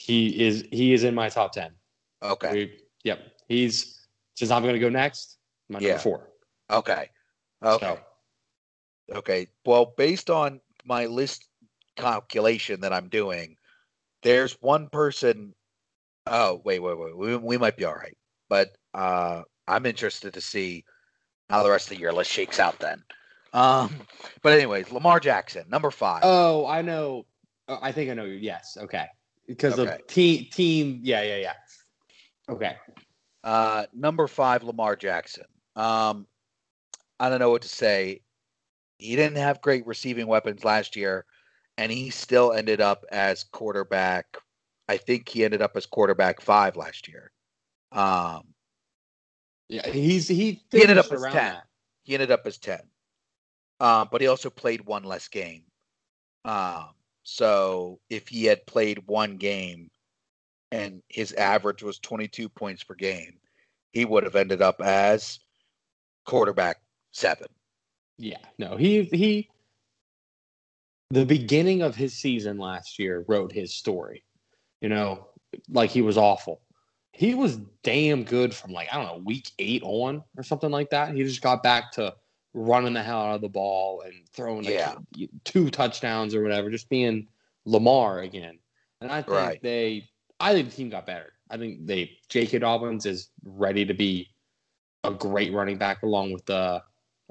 he 0.00 0.46
is 0.46 0.64
he 0.70 0.92
is 0.94 1.04
in 1.04 1.14
my 1.14 1.28
top 1.28 1.52
10. 1.52 1.70
Okay. 2.22 2.52
We, 2.52 2.78
yep. 3.04 3.20
He's 3.48 4.06
since 4.34 4.50
I'm 4.50 4.62
going 4.62 4.74
to 4.74 4.80
go 4.80 4.88
next, 4.88 5.38
my 5.68 5.78
number 5.78 5.88
Yeah. 5.88 5.98
4. 5.98 6.28
Okay. 6.70 7.10
Okay. 7.62 7.98
So, 9.10 9.16
Okay. 9.16 9.48
Well, 9.66 9.92
based 9.96 10.30
on 10.30 10.60
my 10.84 11.06
list 11.06 11.46
calculation 11.96 12.80
that 12.80 12.92
I'm 12.92 13.08
doing, 13.08 13.56
there's 14.22 14.52
one 14.62 14.88
person. 14.88 15.54
Oh, 16.26 16.62
wait, 16.64 16.78
wait, 16.78 16.98
wait. 16.98 17.16
We, 17.16 17.36
we 17.36 17.58
might 17.58 17.76
be 17.76 17.84
all 17.84 17.94
right. 17.94 18.16
But 18.48 18.70
uh, 18.94 19.42
I'm 19.70 19.86
interested 19.86 20.34
to 20.34 20.40
see 20.40 20.84
how 21.48 21.62
the 21.62 21.70
rest 21.70 21.86
of 21.90 21.96
the 21.96 22.00
year 22.00 22.12
list 22.12 22.30
shakes 22.30 22.58
out 22.58 22.78
then. 22.80 23.02
Um, 23.52 23.90
but 24.42 24.52
anyways, 24.52 24.92
Lamar 24.92 25.20
Jackson, 25.20 25.64
number 25.68 25.90
five. 25.90 26.20
oh, 26.24 26.66
I 26.66 26.82
know. 26.82 27.26
uh, 27.68 27.78
I 27.80 27.92
think 27.92 28.10
I 28.10 28.14
know 28.14 28.24
you. 28.24 28.34
Yes. 28.34 28.76
Okay. 28.80 29.06
Because 29.46 29.78
Okay. 29.78 29.92
of 29.94 30.06
team 30.06 30.46
team. 30.52 31.00
Yeah. 31.02 31.22
Yeah. 31.22 31.36
Yeah. 31.36 31.52
Okay. 32.48 32.76
Uh, 33.42 33.86
number 33.94 34.26
five, 34.28 34.62
Lamar 34.62 34.96
Jackson. 34.96 35.44
Um, 35.76 36.26
I 37.18 37.28
don't 37.28 37.38
know 37.38 37.50
what 37.50 37.62
to 37.62 37.68
say. 37.68 38.20
He 38.98 39.16
didn't 39.16 39.38
have 39.38 39.62
great 39.62 39.86
receiving 39.86 40.26
weapons 40.26 40.62
last 40.64 40.94
year, 40.94 41.24
and 41.78 41.90
he 41.90 42.10
still 42.10 42.52
ended 42.52 42.80
up 42.80 43.04
as 43.10 43.44
quarterback. 43.44 44.36
I 44.88 44.96
think 44.98 45.28
he 45.28 45.44
ended 45.44 45.62
up 45.62 45.72
as 45.76 45.86
quarterback 45.86 46.40
five 46.40 46.76
last 46.76 47.08
year. 47.08 47.32
Um, 47.92 48.42
Yeah. 49.70 49.88
He's 49.88 50.26
he, 50.26 50.60
He 50.72 50.82
ended 50.82 50.98
up 50.98 51.10
as 51.12 51.22
10. 51.22 51.32
that. 51.32 51.64
he 52.02 52.14
ended 52.14 52.32
up 52.32 52.42
as 52.44 52.58
ten, 52.58 52.80
um, 53.78 54.08
but 54.10 54.20
he 54.20 54.26
also 54.26 54.50
played 54.50 54.84
one 54.84 55.04
less 55.04 55.28
game. 55.28 55.62
Um, 56.44 56.88
so 57.22 58.00
if 58.10 58.26
he 58.26 58.44
had 58.46 58.66
played 58.66 59.06
one 59.06 59.36
game, 59.36 59.88
and 60.72 61.02
his 61.08 61.32
average 61.34 61.84
was 61.84 62.00
twenty-two 62.00 62.48
points 62.48 62.82
per 62.82 62.94
game, 62.94 63.38
he 63.92 64.04
would 64.04 64.24
have 64.24 64.34
ended 64.34 64.60
up 64.60 64.80
as 64.80 65.38
quarterback 66.26 66.80
seven. 67.12 67.46
Yeah, 68.18 68.38
no, 68.58 68.76
he 68.76 69.04
he. 69.04 69.48
The 71.12 71.24
beginning 71.26 71.82
of 71.82 71.94
his 71.94 72.12
season 72.14 72.58
last 72.58 72.98
year 72.98 73.24
wrote 73.28 73.52
his 73.52 73.72
story. 73.72 74.24
You 74.80 74.88
know, 74.88 75.28
like 75.68 75.90
he 75.90 76.02
was 76.02 76.16
awful. 76.18 76.60
He 77.12 77.34
was 77.34 77.56
damn 77.82 78.24
good 78.24 78.54
from 78.54 78.72
like 78.72 78.88
I 78.92 78.96
don't 78.96 79.06
know 79.06 79.22
week 79.24 79.50
eight 79.58 79.82
on 79.84 80.22
or 80.36 80.42
something 80.42 80.70
like 80.70 80.90
that. 80.90 81.14
He 81.14 81.22
just 81.24 81.42
got 81.42 81.62
back 81.62 81.92
to 81.92 82.14
running 82.54 82.94
the 82.94 83.02
hell 83.02 83.20
out 83.22 83.34
of 83.36 83.40
the 83.40 83.48
ball 83.48 84.02
and 84.02 84.14
throwing 84.32 84.64
like 84.64 84.74
Yeah. 84.74 84.94
two 85.44 85.70
touchdowns 85.70 86.34
or 86.34 86.42
whatever, 86.42 86.70
just 86.70 86.88
being 86.88 87.28
Lamar 87.64 88.20
again. 88.20 88.58
And 89.00 89.10
I 89.10 89.22
think 89.22 89.36
Right. 89.36 89.62
they, 89.62 90.08
I 90.38 90.52
think 90.52 90.70
the 90.70 90.76
team 90.76 90.90
got 90.90 91.06
better. 91.06 91.32
I 91.50 91.56
think 91.58 91.86
they 91.86 92.18
J.K. 92.28 92.60
Dobbins 92.60 93.06
is 93.06 93.30
ready 93.44 93.84
to 93.84 93.94
be 93.94 94.30
a 95.04 95.10
great 95.10 95.52
running 95.52 95.78
back 95.78 96.02
along 96.02 96.32
with 96.32 96.48
uh, 96.48 96.80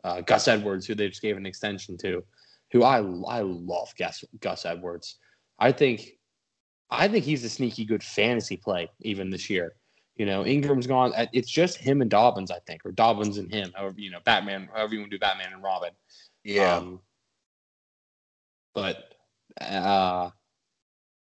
uh, 0.04 0.22
Gus 0.22 0.48
Edwards, 0.48 0.86
who 0.86 0.96
they 0.96 1.08
just 1.10 1.22
gave 1.22 1.38
an 1.38 1.46
extension 1.46 1.98
to, 2.00 2.24
who 2.72 2.84
I 2.84 2.98
I 2.98 3.42
love 3.42 3.94
Gus 3.98 4.24
Gus 4.39 4.65
Edwards. 4.65 5.18
I 5.58 5.72
think 5.72 6.18
I 6.91 7.08
think 7.08 7.25
he's 7.25 7.43
a 7.43 7.49
sneaky 7.49 7.86
good 7.86 8.04
fantasy 8.04 8.58
play 8.58 8.89
even 9.02 9.30
this 9.30 9.49
year. 9.49 9.75
You 10.15 10.25
know, 10.25 10.45
Ingram's 10.45 10.88
gone. 10.88 11.13
Uh, 11.15 11.28
It's 11.32 11.49
just 11.49 11.78
him 11.78 12.02
and 12.02 12.10
Dobbins, 12.10 12.52
I 12.52 12.60
think, 12.67 12.86
or 12.86 12.91
Dobbins 12.91 13.38
and 13.38 13.52
him. 13.54 13.71
However, 13.73 13.95
you 13.97 14.12
know, 14.12 14.19
Batman. 14.25 14.69
However 14.73 14.93
you 14.93 14.99
want 14.99 15.12
to 15.12 15.17
do 15.17 15.19
Batman 15.19 15.54
and 15.54 15.63
Robin. 15.63 15.91
Yeah. 16.43 16.78
Um, 16.78 16.99
but 18.73 19.15
uh, 19.62 20.32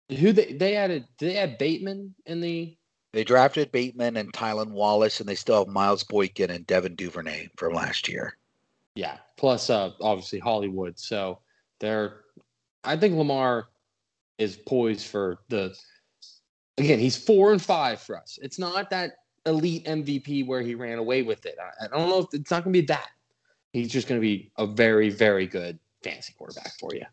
who 0.09 0.33
they 0.33 0.53
they 0.53 0.77
added? 0.77 1.07
Did 1.19 1.31
they 1.31 1.37
add 1.37 1.59
Bateman 1.59 2.15
in 2.25 2.41
the? 2.41 2.77
They 3.13 3.25
drafted 3.25 3.73
Bateman 3.73 4.17
and 4.17 4.33
Tylan 4.33 4.71
Wallace, 4.71 5.21
and 5.21 5.29
they 5.29 5.35
still 5.35 5.65
have 5.65 5.69
Miles 5.73 6.05
Boykin 6.05 6.51
and 6.51 6.67
Devin 6.67 6.95
Duvernay 6.95 7.49
from 7.57 7.75
last 7.75 8.09
year. 8.09 8.37
Yeah. 8.95 9.17
Plus, 9.37 9.71
uh, 9.71 9.93
obviously 10.01 10.39
Hollywood. 10.39 10.99
So 10.99 11.41
they're. 11.81 12.21
I 12.85 12.97
think 12.97 13.17
Lamar 13.17 13.69
is 14.39 14.57
poised 14.57 15.07
for 15.07 15.39
the. 15.49 15.77
Again, 16.79 16.99
he's 16.99 17.17
four 17.17 17.53
and 17.53 17.61
five 17.61 18.01
for 18.01 18.17
us. 18.17 18.39
It's 18.41 18.59
not 18.59 18.91
that 18.91 19.17
elite 19.47 19.85
MVP 19.85 20.47
where 20.47 20.63
he 20.63 20.75
ran 20.75 20.99
away 20.99 21.23
with 21.23 21.45
it. 21.45 21.57
I, 21.61 21.85
I 21.85 21.89
don't 21.89 22.09
know 22.09 22.21
if 22.21 22.27
it's 22.33 22.51
not 22.51 22.63
going 22.63 22.73
to 22.73 22.81
be 22.81 22.87
that. 22.87 23.09
He's 23.73 23.91
just 23.91 24.07
going 24.07 24.21
to 24.21 24.23
be 24.25 24.53
a 24.59 24.67
very, 24.67 25.11
very 25.11 25.47
good 25.47 25.79
fantasy 26.05 26.35
quarterback 26.39 26.73
for 26.79 26.95
you. 26.95 27.05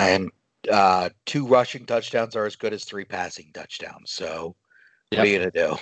And 0.00 0.30
uh, 0.70 1.10
two 1.26 1.46
rushing 1.46 1.84
touchdowns 1.84 2.36
are 2.36 2.46
as 2.46 2.56
good 2.56 2.72
as 2.72 2.84
three 2.84 3.04
passing 3.04 3.50
touchdowns. 3.52 4.12
So 4.12 4.56
what 5.10 5.20
are 5.20 5.26
you 5.26 5.38
gonna 5.38 5.50
do? 5.50 5.72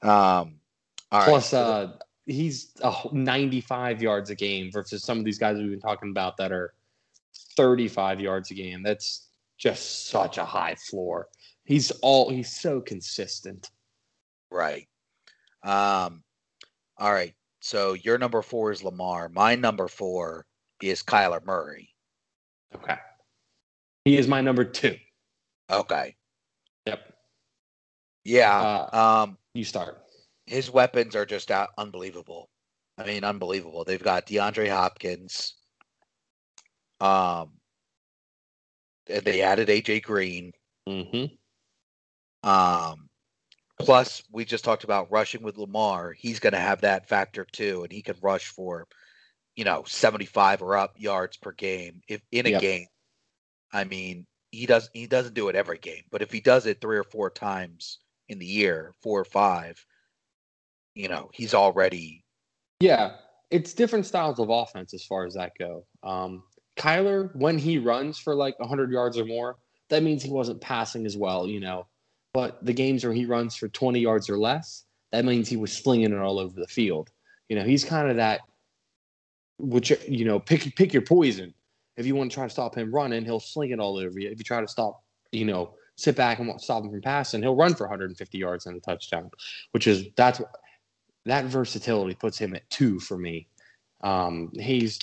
Um, 0.00 0.60
all 1.10 1.20
right. 1.20 1.24
Plus, 1.28 1.50
the- 1.50 1.58
uh, 1.58 1.92
he's 2.26 2.72
uh, 2.82 2.94
95 3.12 4.02
yards 4.02 4.30
a 4.30 4.34
game 4.34 4.70
versus 4.70 5.02
some 5.02 5.18
of 5.18 5.24
these 5.24 5.38
guys 5.38 5.56
we've 5.56 5.70
been 5.70 5.80
talking 5.80 6.10
about 6.10 6.36
that 6.36 6.52
are 6.52 6.74
35 7.56 8.20
yards 8.20 8.50
a 8.50 8.54
game. 8.54 8.82
That's 8.82 9.27
just 9.58 10.08
such 10.08 10.38
a 10.38 10.44
high 10.44 10.76
floor. 10.76 11.28
He's 11.64 11.90
all 12.02 12.30
he's 12.30 12.58
so 12.58 12.80
consistent. 12.80 13.70
right. 14.50 14.88
Um, 15.62 16.22
all 16.96 17.12
right. 17.12 17.34
So 17.60 17.94
your 17.94 18.16
number 18.16 18.40
four 18.40 18.70
is 18.70 18.82
Lamar. 18.82 19.28
My 19.28 19.54
number 19.56 19.88
four 19.88 20.46
is 20.80 21.02
Kyler 21.02 21.44
Murray. 21.44 21.90
Okay. 22.74 22.96
He 24.04 24.16
is 24.16 24.28
my 24.28 24.40
number 24.40 24.64
two. 24.64 24.96
Okay. 25.70 26.14
Yep. 26.86 27.12
Yeah. 28.24 28.58
Uh, 28.92 28.96
um, 29.24 29.38
you 29.54 29.64
start. 29.64 29.98
his 30.46 30.70
weapons 30.70 31.14
are 31.16 31.26
just 31.26 31.50
out 31.50 31.70
unbelievable. 31.76 32.48
I 32.96 33.04
mean, 33.04 33.24
unbelievable. 33.24 33.84
They've 33.84 34.02
got 34.02 34.26
DeAndre 34.26 34.70
Hopkins. 34.70 35.54
Um, 37.00 37.57
and 39.08 39.22
they 39.22 39.42
added 39.42 39.68
AJ 39.68 40.02
Green. 40.02 40.52
Mm-hmm. 40.88 42.48
Um, 42.48 43.08
plus, 43.78 44.22
we 44.30 44.44
just 44.44 44.64
talked 44.64 44.84
about 44.84 45.10
rushing 45.10 45.42
with 45.42 45.58
Lamar. 45.58 46.12
He's 46.12 46.40
going 46.40 46.52
to 46.52 46.58
have 46.60 46.82
that 46.82 47.08
factor 47.08 47.44
too, 47.44 47.82
and 47.82 47.92
he 47.92 48.02
can 48.02 48.16
rush 48.22 48.46
for, 48.48 48.86
you 49.56 49.64
know, 49.64 49.84
seventy-five 49.86 50.62
or 50.62 50.76
up 50.76 50.94
yards 50.96 51.36
per 51.36 51.52
game 51.52 52.00
if 52.08 52.22
in 52.30 52.46
a 52.46 52.50
Yep. 52.50 52.60
game. 52.60 52.86
I 53.72 53.84
mean, 53.84 54.26
he 54.50 54.66
does 54.66 54.88
he 54.94 55.06
doesn't 55.06 55.34
do 55.34 55.48
it 55.48 55.56
every 55.56 55.78
game, 55.78 56.04
but 56.10 56.22
if 56.22 56.32
he 56.32 56.40
does 56.40 56.66
it 56.66 56.80
three 56.80 56.96
or 56.96 57.04
four 57.04 57.30
times 57.30 57.98
in 58.28 58.38
the 58.38 58.46
year, 58.46 58.94
four 59.02 59.20
or 59.20 59.24
five, 59.24 59.84
you 60.94 61.08
know, 61.08 61.30
he's 61.34 61.54
already 61.54 62.24
Yeah, 62.80 63.16
it's 63.50 63.74
different 63.74 64.06
styles 64.06 64.38
of 64.38 64.48
offense 64.48 64.94
as 64.94 65.04
far 65.04 65.26
as 65.26 65.34
that 65.34 65.52
go. 65.58 65.84
Um, 66.02 66.44
Kyler, 66.78 67.34
when 67.34 67.58
he 67.58 67.78
runs 67.78 68.18
for 68.18 68.34
like 68.34 68.58
100 68.58 68.90
yards 68.90 69.18
or 69.18 69.24
more, 69.24 69.56
that 69.90 70.02
means 70.02 70.22
he 70.22 70.30
wasn't 70.30 70.60
passing 70.60 71.06
as 71.06 71.16
well, 71.16 71.46
you 71.46 71.60
know. 71.60 71.86
But 72.32 72.64
the 72.64 72.72
games 72.72 73.04
where 73.04 73.12
he 73.12 73.26
runs 73.26 73.56
for 73.56 73.68
20 73.68 73.98
yards 74.00 74.30
or 74.30 74.38
less, 74.38 74.84
that 75.12 75.24
means 75.24 75.48
he 75.48 75.56
was 75.56 75.72
slinging 75.72 76.12
it 76.12 76.18
all 76.18 76.38
over 76.38 76.58
the 76.58 76.66
field. 76.66 77.10
You 77.48 77.56
know, 77.56 77.64
he's 77.64 77.84
kind 77.84 78.08
of 78.10 78.16
that, 78.16 78.42
which 79.58 79.92
you 80.06 80.24
know, 80.24 80.38
pick 80.38 80.74
pick 80.76 80.92
your 80.92 81.02
poison. 81.02 81.54
If 81.96 82.06
you 82.06 82.14
want 82.14 82.30
to 82.30 82.34
try 82.34 82.44
to 82.44 82.50
stop 82.50 82.76
him 82.76 82.94
running, 82.94 83.24
he'll 83.24 83.40
sling 83.40 83.70
it 83.70 83.80
all 83.80 83.96
over 83.96 84.18
you. 84.20 84.30
If 84.30 84.38
you 84.38 84.44
try 84.44 84.60
to 84.60 84.68
stop, 84.68 85.02
you 85.32 85.46
know, 85.46 85.74
sit 85.96 86.14
back 86.14 86.38
and 86.38 86.60
stop 86.60 86.84
him 86.84 86.90
from 86.90 87.00
passing, 87.00 87.42
he'll 87.42 87.56
run 87.56 87.74
for 87.74 87.84
150 87.84 88.38
yards 88.38 88.66
and 88.66 88.76
a 88.76 88.80
touchdown. 88.80 89.30
Which 89.72 89.86
is 89.86 90.06
that's 90.16 90.40
that 91.24 91.46
versatility 91.46 92.14
puts 92.14 92.38
him 92.38 92.54
at 92.54 92.68
two 92.70 93.00
for 93.00 93.16
me. 93.18 93.48
Um, 94.02 94.52
he's 94.54 94.98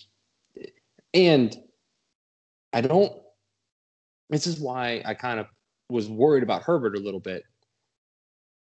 and 1.14 1.58
I 2.76 2.82
don't. 2.82 3.14
This 4.30 4.46
is 4.48 4.60
why 4.60 5.02
I 5.06 5.14
kind 5.14 5.40
of 5.40 5.48
was 5.90 6.10
worried 6.10 6.44
about 6.44 6.62
Herbert 6.62 6.98
a 6.98 7.00
little 7.00 7.22
bit. 7.22 7.44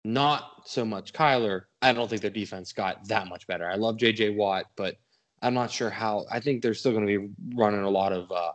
Not 0.05 0.61
so 0.65 0.85
much 0.85 1.13
Kyler. 1.13 1.63
I 1.81 1.93
don't 1.93 2.07
think 2.07 2.21
their 2.21 2.29
defense 2.29 2.73
got 2.73 3.07
that 3.07 3.27
much 3.27 3.47
better. 3.47 3.67
I 3.67 3.73
love 3.73 3.97
JJ 3.97 4.35
Watt, 4.35 4.65
but 4.75 4.97
I'm 5.41 5.55
not 5.55 5.71
sure 5.71 5.89
how. 5.89 6.25
I 6.31 6.39
think 6.39 6.61
they're 6.61 6.75
still 6.75 6.91
going 6.91 7.07
to 7.07 7.19
be 7.19 7.33
running 7.55 7.81
a 7.81 7.89
lot 7.89 8.13
of 8.13 8.31
uh, 8.31 8.51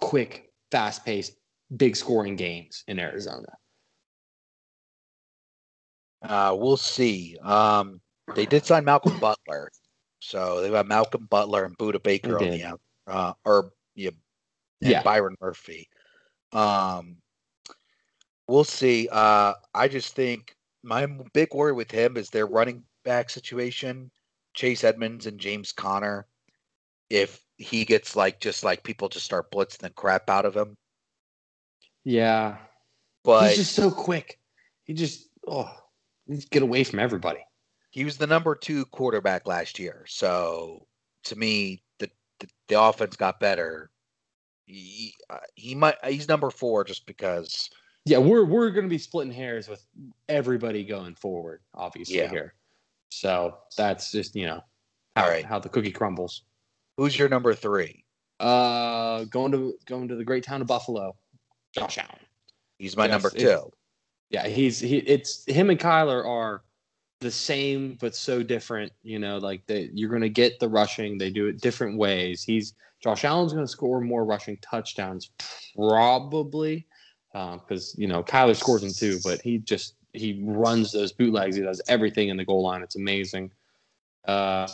quick, 0.00 0.50
fast 0.70 1.04
paced, 1.04 1.34
big 1.76 1.96
scoring 1.96 2.34
games 2.34 2.82
in 2.88 2.98
Arizona. 2.98 3.52
Uh, 6.22 6.56
we'll 6.58 6.78
see. 6.78 7.36
Um, 7.42 8.00
they 8.34 8.46
did 8.46 8.64
sign 8.64 8.86
Malcolm 8.86 9.18
Butler, 9.20 9.70
so 10.20 10.62
they 10.62 10.70
got 10.70 10.88
Malcolm 10.88 11.26
Butler 11.28 11.66
and 11.66 11.76
Budda 11.76 12.02
Baker 12.02 12.38
on 12.38 12.50
the 12.50 12.64
out, 12.64 12.80
uh, 13.06 13.32
or 13.44 13.72
yeah, 13.94 14.10
and 14.82 14.90
Yeah. 14.90 15.02
Byron 15.02 15.36
Murphy. 15.40 15.88
Um, 16.52 17.16
we'll 18.48 18.64
see. 18.64 19.08
Uh, 19.10 19.54
I 19.74 19.88
just 19.88 20.14
think 20.14 20.54
my 20.82 21.06
big 21.32 21.54
worry 21.54 21.72
with 21.72 21.90
him 21.90 22.16
is 22.16 22.30
their 22.30 22.46
running 22.46 22.84
back 23.04 23.30
situation. 23.30 24.10
Chase 24.54 24.84
Edmonds 24.84 25.26
and 25.26 25.40
James 25.40 25.72
Conner. 25.72 26.26
If 27.10 27.40
he 27.58 27.84
gets 27.84 28.16
like 28.16 28.40
just 28.40 28.64
like 28.64 28.82
people 28.82 29.08
just 29.08 29.24
start 29.24 29.50
blitzing 29.50 29.78
the 29.78 29.90
crap 29.90 30.28
out 30.30 30.44
of 30.46 30.56
him, 30.56 30.76
Yeah, 32.04 32.56
but 33.24 33.48
he's 33.48 33.58
just 33.58 33.74
so 33.74 33.90
quick. 33.90 34.38
He 34.84 34.94
just 34.94 35.28
oh, 35.46 35.70
he 36.26 36.36
just 36.36 36.50
get 36.50 36.62
away 36.62 36.84
from 36.84 36.98
everybody. 36.98 37.40
he 37.90 38.04
was 38.04 38.16
the 38.16 38.26
number 38.26 38.54
two 38.54 38.84
quarterback 38.86 39.46
last 39.46 39.78
year. 39.78 40.04
So 40.08 40.86
to 41.24 41.36
me, 41.36 41.82
the 41.98 42.10
the, 42.40 42.48
the 42.68 42.80
offense 42.80 43.16
got 43.16 43.38
better. 43.40 43.90
He, 44.66 45.14
uh, 45.28 45.38
he 45.54 45.74
might 45.74 45.96
he's 46.04 46.28
number 46.28 46.50
four 46.50 46.84
just 46.84 47.06
because 47.06 47.68
Yeah, 48.06 48.18
we're 48.18 48.44
we're 48.44 48.70
going 48.70 48.84
to 48.84 48.90
be 48.90 48.98
splitting 48.98 49.32
hairs 49.32 49.68
with 49.68 49.84
everybody 50.28 50.84
going 50.84 51.14
forward, 51.14 51.60
obviously 51.74 52.16
Yeah. 52.16 52.30
here. 52.30 52.54
So 53.10 53.58
that's 53.76 54.10
just 54.10 54.34
you 54.34 54.46
know 54.46 54.60
how, 55.16 55.24
All 55.24 55.28
right. 55.30 55.44
how 55.44 55.58
the 55.58 55.68
cookie 55.68 55.92
crumbles. 55.92 56.42
who's 56.96 57.18
your 57.18 57.28
number 57.28 57.54
three? 57.54 58.04
Uh, 58.40 59.24
going 59.24 59.52
to 59.52 59.74
going 59.86 60.08
to 60.08 60.16
the 60.16 60.24
great 60.24 60.44
town 60.44 60.60
of 60.60 60.66
Buffalo, 60.66 61.14
Josh 61.72 61.98
Allen. 61.98 62.18
He's 62.78 62.96
my 62.96 63.04
Yes, 63.04 63.12
number 63.12 63.30
two. 63.30 63.70
Yeah, 64.30 64.48
he's 64.48 64.80
he. 64.80 64.96
It's 64.98 65.44
him 65.46 65.70
and 65.70 65.78
Kyler 65.78 66.26
are 66.26 66.62
the 67.24 67.30
same 67.30 67.96
but 68.00 68.14
so 68.14 68.42
different. 68.42 68.92
You 69.02 69.18
know, 69.18 69.38
like 69.38 69.66
they, 69.66 69.90
you're 69.92 70.10
going 70.10 70.22
to 70.22 70.28
get 70.28 70.60
the 70.60 70.68
rushing. 70.68 71.18
They 71.18 71.30
do 71.30 71.46
it 71.48 71.60
different 71.60 71.98
ways. 71.98 72.44
He's 72.44 72.74
Josh 73.02 73.24
Allen's 73.24 73.52
going 73.52 73.64
to 73.64 73.70
score 73.70 74.00
more 74.00 74.24
rushing 74.24 74.58
touchdowns 74.58 75.30
probably 75.74 76.86
because 77.32 77.94
you 77.98 78.06
know 78.06 78.22
Kyler 78.22 78.54
scores 78.54 78.82
them 78.82 78.92
too, 78.92 79.18
but 79.24 79.40
he 79.40 79.58
just 79.58 79.94
he 80.12 80.40
runs 80.44 80.92
those 80.92 81.12
bootlegs. 81.12 81.56
He 81.56 81.62
does 81.62 81.82
everything 81.88 82.28
in 82.28 82.36
the 82.36 82.44
goal 82.44 82.62
line. 82.62 82.82
It's 82.82 82.96
amazing. 82.96 83.50
Uh, 84.26 84.68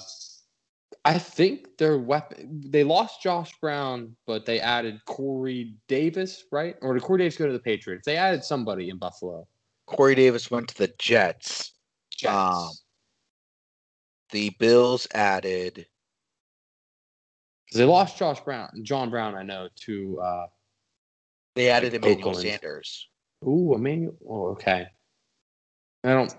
I 1.05 1.19
think 1.19 1.79
their 1.79 1.99
weapon. 1.99 2.61
They 2.67 2.85
lost 2.85 3.23
Josh 3.23 3.53
Brown, 3.61 4.15
but 4.27 4.45
they 4.45 4.61
added 4.61 5.01
Corey 5.07 5.75
Davis, 5.89 6.45
right? 6.51 6.75
Or 6.83 6.95
did 6.95 7.03
Corey 7.03 7.21
Davis 7.21 7.37
go 7.37 7.47
to 7.47 7.53
the 7.53 7.59
Patriots? 7.59 8.05
They 8.05 8.17
added 8.17 8.45
somebody 8.45 8.91
in 8.91 8.99
Buffalo. 8.99 9.47
Corey 9.87 10.15
Davis 10.15 10.51
went 10.51 10.69
to 10.69 10.77
the 10.77 10.93
Jets. 10.99 11.73
Jets. 12.21 12.35
Um, 12.35 12.71
The 14.31 14.51
Bills 14.59 15.07
added 15.13 15.87
'Cause 17.71 17.79
they 17.79 17.85
lost 17.85 18.19
Josh 18.19 18.41
Brown, 18.41 18.69
John 18.83 19.11
Brown, 19.11 19.37
I 19.37 19.43
know, 19.45 19.69
to 19.83 20.21
uh 20.21 20.47
they 21.55 21.71
added 21.71 21.95
Emmanuel 21.95 22.31
Oakland. 22.31 22.49
Sanders. 22.49 23.09
ooh, 23.47 23.75
Emmanuel. 23.75 24.17
Oh, 24.29 24.47
okay. 24.53 24.87
I 26.05 26.09
don't. 26.13 26.35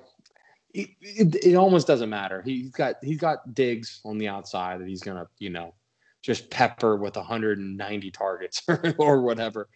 It, 0.74 0.90
it, 1.02 1.36
it 1.46 1.56
almost 1.56 1.86
doesn't 1.88 2.10
matter. 2.10 2.42
He's 2.42 2.72
got 2.72 2.96
he's 3.02 3.18
got 3.20 3.54
Diggs 3.54 4.02
on 4.06 4.18
the 4.18 4.28
outside 4.30 4.80
that 4.82 4.88
he's 4.88 5.02
gonna 5.02 5.28
you 5.38 5.50
know 5.50 5.74
just 6.22 6.50
pepper 6.50 6.96
with 6.98 7.16
190 7.16 8.12
targets 8.12 8.62
or 8.98 9.22
whatever, 9.22 9.68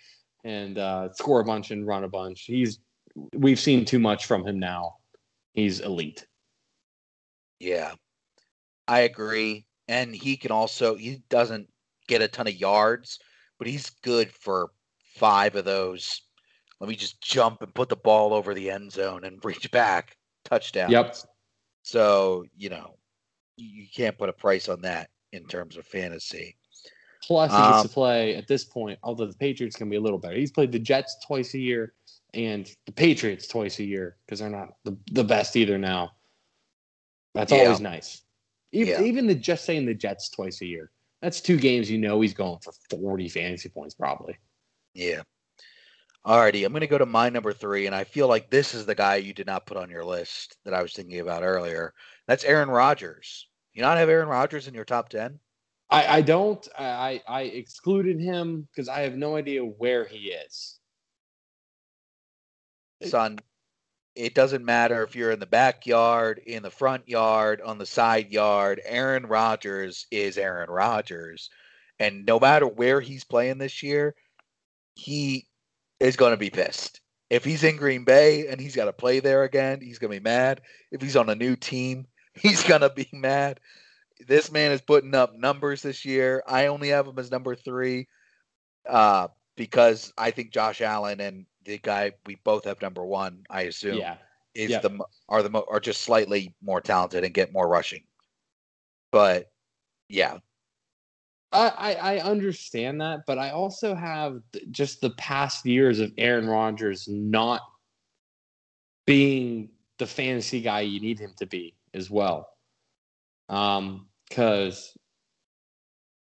and 0.43 0.77
uh, 0.77 1.11
score 1.13 1.39
a 1.39 1.45
bunch 1.45 1.71
and 1.71 1.85
run 1.87 2.03
a 2.03 2.09
bunch. 2.09 2.43
He's 2.43 2.79
we've 3.33 3.59
seen 3.59 3.85
too 3.85 3.99
much 3.99 4.25
from 4.25 4.45
him 4.45 4.59
now. 4.59 4.95
He's 5.55 5.79
elite. 5.79 6.27
Yeah, 7.59 7.93
I 8.87 9.01
agree. 9.01 9.65
And 9.87 10.13
he 10.13 10.35
can 10.35 10.51
also 10.51 10.95
he 10.95 11.23
doesn't 11.29 11.69
get 12.07 12.21
a 12.21 12.27
ton 12.27 12.47
of 12.47 12.55
yards, 12.55 13.19
but 13.57 13.67
he's 13.67 13.89
good 14.03 14.29
for 14.31 14.71
five 15.15 15.55
of 15.55 15.65
those. 15.65 16.21
Let 16.79 16.89
me 16.89 16.95
just 16.95 17.21
jump 17.21 17.61
and 17.61 17.73
put 17.73 17.87
the 17.87 17.95
ball 17.95 18.33
over 18.33 18.53
the 18.53 18.69
end 18.69 18.91
zone 18.91 19.23
and 19.23 19.39
reach 19.45 19.71
back 19.71 20.17
touchdown. 20.43 20.91
Yep. 20.91 21.15
So 21.83 22.43
you 22.57 22.69
know 22.69 22.97
you 23.55 23.85
can't 23.95 24.17
put 24.17 24.29
a 24.29 24.33
price 24.33 24.67
on 24.67 24.81
that 24.81 25.09
in 25.31 25.45
terms 25.45 25.77
of 25.77 25.85
fantasy. 25.85 26.57
Plus, 27.23 27.51
he 27.51 27.57
gets 27.57 27.77
Um, 27.77 27.87
to 27.87 27.89
play 27.89 28.35
at 28.35 28.47
this 28.47 28.65
point. 28.65 28.99
Although 29.01 29.25
the 29.27 29.37
Patriots 29.37 29.75
can 29.75 29.89
be 29.89 29.95
a 29.95 30.01
little 30.01 30.19
better. 30.19 30.35
He's 30.35 30.51
played 30.51 30.71
the 30.71 30.79
Jets 30.79 31.15
twice 31.25 31.53
a 31.53 31.59
year 31.59 31.93
and 32.35 32.69
the 32.85 32.91
Patriots 32.91 33.47
twice 33.47 33.79
a 33.79 33.83
year 33.83 34.17
because 34.25 34.39
they're 34.39 34.49
not 34.49 34.73
the, 34.83 34.97
the 35.11 35.23
best 35.23 35.55
either 35.55 35.77
now. 35.77 36.11
That's 37.33 37.51
Yeah. 37.51 37.59
always 37.59 37.79
nice. 37.79 38.21
Even, 38.71 38.93
Yeah. 38.93 39.07
even 39.07 39.27
the 39.27 39.35
just 39.35 39.65
saying 39.65 39.85
the 39.85 39.93
Jets 39.93 40.29
twice 40.29 40.61
a 40.61 40.65
year. 40.65 40.91
That's 41.21 41.41
two 41.41 41.57
games 41.57 41.89
you 41.89 41.97
know 41.97 42.21
he's 42.21 42.33
going 42.33 42.59
for 42.59 42.73
40 42.89 43.29
fantasy 43.29 43.69
points 43.69 43.95
probably. 43.95 44.37
Yeah. 44.93 45.23
Alrighty, 46.25 46.65
I'm 46.65 46.71
going 46.71 46.81
to 46.81 46.87
go 46.87 46.97
to 46.97 47.05
my 47.05 47.29
number 47.29 47.53
three, 47.53 47.85
and 47.85 47.93
I 47.93 48.03
feel 48.03 48.27
like 48.27 48.49
this 48.49 48.73
is 48.73 48.85
the 48.87 48.95
guy 48.95 49.17
you 49.17 49.31
did 49.33 49.45
not 49.45 49.67
put 49.67 49.77
on 49.77 49.91
your 49.91 50.03
list 50.03 50.57
that 50.65 50.73
I 50.73 50.81
was 50.81 50.93
thinking 50.93 51.19
about 51.19 51.43
earlier. 51.43 51.93
That's 52.27 52.43
Aaron 52.43 52.69
Rodgers. 52.69 53.47
You 53.73 53.83
not 53.83 53.97
have 53.97 54.09
Aaron 54.09 54.27
Rodgers 54.27 54.67
in 54.67 54.73
your 54.73 54.85
top 54.85 55.09
ten? 55.09 55.39
I, 55.91 56.17
I 56.17 56.21
don't. 56.21 56.67
I, 56.79 56.85
I 56.85 57.21
I 57.27 57.41
excluded 57.43 58.19
him 58.19 58.67
because 58.71 58.89
I 58.89 59.01
have 59.01 59.15
no 59.15 59.35
idea 59.35 59.61
where 59.63 60.05
he 60.05 60.29
is. 60.29 60.79
Son, 63.03 63.39
it 64.15 64.33
doesn't 64.33 64.63
matter 64.63 65.03
if 65.03 65.15
you're 65.15 65.31
in 65.31 65.39
the 65.39 65.45
backyard, 65.45 66.39
in 66.45 66.63
the 66.63 66.71
front 66.71 67.07
yard, 67.07 67.61
on 67.61 67.77
the 67.77 67.85
side 67.85 68.31
yard. 68.31 68.81
Aaron 68.85 69.25
Rodgers 69.25 70.07
is 70.11 70.37
Aaron 70.37 70.69
Rodgers, 70.69 71.49
and 71.99 72.25
no 72.25 72.39
matter 72.39 72.67
where 72.67 73.01
he's 73.01 73.23
playing 73.23 73.57
this 73.57 73.83
year, 73.83 74.15
he 74.95 75.47
is 75.99 76.15
going 76.15 76.31
to 76.31 76.37
be 76.37 76.49
pissed. 76.49 77.01
If 77.29 77.43
he's 77.43 77.63
in 77.63 77.77
Green 77.77 78.03
Bay 78.03 78.47
and 78.47 78.59
he's 78.59 78.75
got 78.75 78.85
to 78.85 78.93
play 78.93 79.19
there 79.19 79.43
again, 79.43 79.81
he's 79.81 79.99
going 79.99 80.11
to 80.11 80.19
be 80.19 80.23
mad. 80.23 80.61
If 80.91 81.01
he's 81.01 81.15
on 81.15 81.29
a 81.29 81.35
new 81.35 81.55
team, 81.55 82.07
he's 82.33 82.63
going 82.63 82.81
to 82.81 82.89
be 82.89 83.09
mad. 83.11 83.59
This 84.27 84.51
man 84.51 84.71
is 84.71 84.81
putting 84.81 85.13
up 85.13 85.35
numbers 85.35 85.81
this 85.81 86.05
year. 86.05 86.41
I 86.47 86.67
only 86.67 86.89
have 86.89 87.07
him 87.07 87.19
as 87.19 87.31
number 87.31 87.55
three 87.55 88.07
uh, 88.87 89.27
because 89.57 90.13
I 90.17 90.31
think 90.31 90.51
Josh 90.51 90.79
Allen 90.81 91.19
and 91.19 91.45
the 91.65 91.77
guy 91.79 92.13
we 92.25 92.35
both 92.43 92.65
have 92.65 92.81
number 92.81 93.05
one, 93.05 93.45
I 93.49 93.63
assume, 93.63 93.97
Yeah. 93.97 94.17
is 94.53 94.71
Yep. 94.71 94.81
the 94.83 95.05
are 95.27 95.43
the 95.43 95.63
are 95.65 95.79
just 95.79 96.01
slightly 96.01 96.55
more 96.61 96.81
talented 96.81 97.23
and 97.23 97.33
get 97.33 97.51
more 97.51 97.67
rushing. 97.67 98.03
But 99.11 99.51
yeah, 100.07 100.37
I, 101.51 101.69
I, 101.69 101.93
I 101.93 102.19
understand 102.19 103.01
that, 103.01 103.21
but 103.25 103.37
I 103.37 103.51
also 103.51 103.95
have 103.95 104.39
just 104.71 105.01
the 105.01 105.11
past 105.11 105.65
years 105.65 105.99
of 105.99 106.11
Aaron 106.17 106.47
Rodgers 106.47 107.07
not 107.07 107.61
being 109.05 109.69
the 109.97 110.05
fantasy 110.05 110.61
guy 110.61 110.81
you 110.81 110.99
need 110.99 111.19
him 111.19 111.33
to 111.37 111.45
be 111.45 111.75
as 111.93 112.09
well. 112.09 112.49
Um, 113.47 114.07
because 114.27 114.97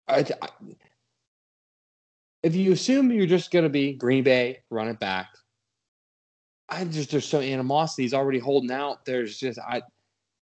I, 0.08 0.24
I, 0.42 0.48
if 2.42 2.54
you 2.54 2.72
assume 2.72 3.10
you're 3.10 3.26
just 3.26 3.50
going 3.50 3.64
to 3.64 3.68
be 3.68 3.92
Green 3.92 4.24
Bay, 4.24 4.58
run 4.70 4.88
it 4.88 5.00
back. 5.00 5.28
I 6.68 6.84
just 6.84 7.10
there's 7.10 7.24
so 7.26 7.40
animosity. 7.40 8.02
He's 8.02 8.14
already 8.14 8.38
holding 8.38 8.72
out. 8.72 9.04
There's 9.04 9.38
just 9.38 9.58
I, 9.58 9.82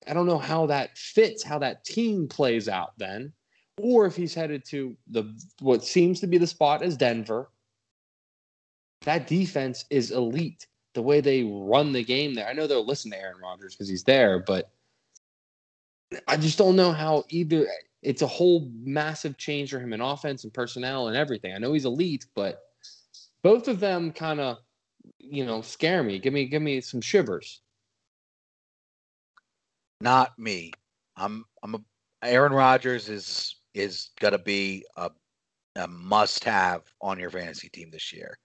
I 0.06 0.14
don't 0.14 0.26
know 0.26 0.38
how 0.38 0.66
that 0.66 0.96
fits, 0.96 1.42
how 1.42 1.58
that 1.60 1.84
team 1.84 2.28
plays 2.28 2.68
out 2.68 2.92
then, 2.98 3.32
or 3.78 4.06
if 4.06 4.16
he's 4.16 4.34
headed 4.34 4.64
to 4.66 4.96
the 5.08 5.24
what 5.60 5.84
seems 5.84 6.20
to 6.20 6.26
be 6.26 6.38
the 6.38 6.46
spot 6.46 6.82
as 6.82 6.96
Denver. 6.96 7.50
That 9.02 9.26
defense 9.26 9.86
is 9.88 10.10
elite. 10.10 10.66
The 10.92 11.02
way 11.02 11.20
they 11.20 11.44
run 11.44 11.92
the 11.92 12.04
game 12.04 12.34
there, 12.34 12.48
I 12.48 12.52
know 12.52 12.66
they'll 12.66 12.84
listen 12.84 13.10
to 13.12 13.20
Aaron 13.20 13.40
Rodgers 13.40 13.74
because 13.74 13.88
he's 13.88 14.04
there, 14.04 14.40
but 14.40 14.70
I 16.26 16.36
just 16.36 16.58
don't 16.58 16.76
know 16.76 16.92
how 16.92 17.24
either. 17.30 17.66
It's 18.02 18.22
a 18.22 18.26
whole 18.26 18.70
massive 18.82 19.36
change 19.36 19.70
for 19.70 19.78
him 19.78 19.92
in 19.92 20.00
offense 20.00 20.44
and 20.44 20.52
personnel 20.52 21.08
and 21.08 21.16
everything. 21.16 21.54
I 21.54 21.58
know 21.58 21.72
he's 21.72 21.84
elite, 21.84 22.26
but 22.34 22.62
both 23.42 23.68
of 23.68 23.80
them 23.80 24.12
kind 24.12 24.40
of, 24.40 24.58
you 25.18 25.44
know, 25.44 25.60
scare 25.60 26.02
me. 26.02 26.18
Give 26.18 26.32
me, 26.32 26.46
give 26.46 26.62
me 26.62 26.80
some 26.80 27.00
shivers. 27.00 27.60
Not 30.00 30.38
me. 30.38 30.72
I'm. 31.16 31.44
I'm 31.62 31.74
a. 31.74 31.80
Aaron 32.22 32.52
Rodgers 32.52 33.08
is 33.08 33.56
is 33.74 34.10
gonna 34.18 34.38
be 34.38 34.84
a 34.96 35.10
a 35.76 35.86
must 35.88 36.44
have 36.44 36.82
on 37.00 37.18
your 37.18 37.30
fantasy 37.30 37.68
team 37.68 37.90
this 37.90 38.12
year. 38.12 38.38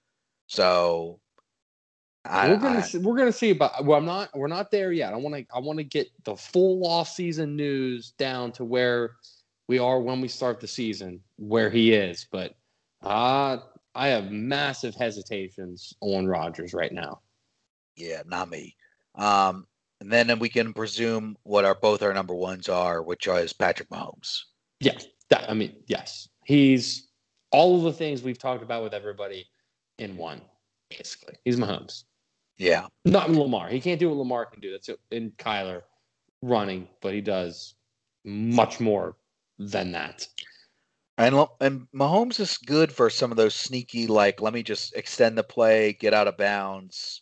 So 0.48 1.20
I, 2.26 2.50
we're 2.50 2.58
gonna 2.58 2.80
I, 2.80 2.82
see, 2.82 2.98
we're 2.98 3.18
gonna 3.18 3.32
see 3.32 3.52
about. 3.52 3.86
Well, 3.86 3.98
I'm 3.98 4.06
not. 4.06 4.30
We're 4.36 4.48
not 4.48 4.72
there 4.72 4.92
yet. 4.92 5.14
I 5.14 5.18
want 5.18 5.36
to. 5.36 5.46
I 5.54 5.60
want 5.60 5.78
to 5.78 5.84
get 5.84 6.08
the 6.24 6.36
full 6.36 6.86
off 6.86 7.10
season 7.10 7.56
news 7.56 8.12
down 8.18 8.52
to 8.54 8.66
where 8.66 9.16
we 9.68 9.80
are 9.80 10.00
when 10.00 10.22
we 10.22 10.28
start 10.28 10.60
the 10.60 10.68
season, 10.68 11.22
where 11.38 11.70
he 11.70 11.94
is. 11.94 12.28
But 12.32 12.56
uh, 13.02 13.58
I 13.94 14.08
have 14.08 14.32
massive 14.32 14.96
hesitations 14.96 15.94
on 16.02 16.28
Rodgers 16.28 16.74
right 16.74 16.92
now. 16.92 17.22
Yeah, 17.96 18.24
not 18.26 18.50
me. 18.50 18.76
Um, 19.16 19.66
and 20.02 20.12
then 20.12 20.38
we 20.40 20.50
can 20.50 20.74
presume 20.74 21.38
what 21.44 21.66
our 21.66 21.76
both 21.76 22.04
our 22.04 22.14
number 22.14 22.36
ones 22.36 22.68
are, 22.70 23.02
which 23.02 23.28
is 23.28 23.54
Patrick 23.54 23.90
Mahomes. 23.90 24.42
Yeah, 24.80 24.98
that, 25.30 25.50
I 25.50 25.54
mean, 25.54 25.76
yes, 25.88 26.28
he's 26.44 27.08
all 27.52 27.78
of 27.78 27.84
the 27.84 27.94
things 27.94 28.22
we've 28.22 28.38
talked 28.38 28.64
about 28.64 28.84
with 28.84 28.94
everybody 28.94 29.46
in 29.98 30.18
one. 30.18 30.42
Basically, 30.90 31.36
he's 31.46 31.56
Mahomes. 31.56 32.04
Yeah. 32.58 32.88
Not 33.06 33.32
Lamar. 33.32 33.70
He 33.70 33.80
can't 33.80 34.00
do 34.00 34.10
what 34.10 34.18
Lamar 34.18 34.46
can 34.46 34.62
do. 34.62 34.72
That's 34.72 34.90
in 35.12 35.32
Kyler 35.32 35.82
running, 36.42 36.88
but 37.02 37.14
he 37.14 37.22
does 37.22 37.76
much 38.24 38.80
more 38.80 39.16
than 39.58 39.92
that. 39.94 40.28
And 41.18 41.48
and 41.62 41.88
Mahomes 41.96 42.40
is 42.40 42.58
good 42.58 42.92
for 42.92 43.10
some 43.10 43.32
of 43.32 43.38
those 43.38 43.56
sneaky, 43.56 44.08
like 44.08 44.42
let 44.42 44.54
me 44.54 44.64
just 44.64 44.96
extend 44.96 45.38
the 45.38 45.44
play, 45.44 45.94
get 45.94 46.14
out 46.14 46.28
of 46.28 46.38
bounds. 46.38 47.22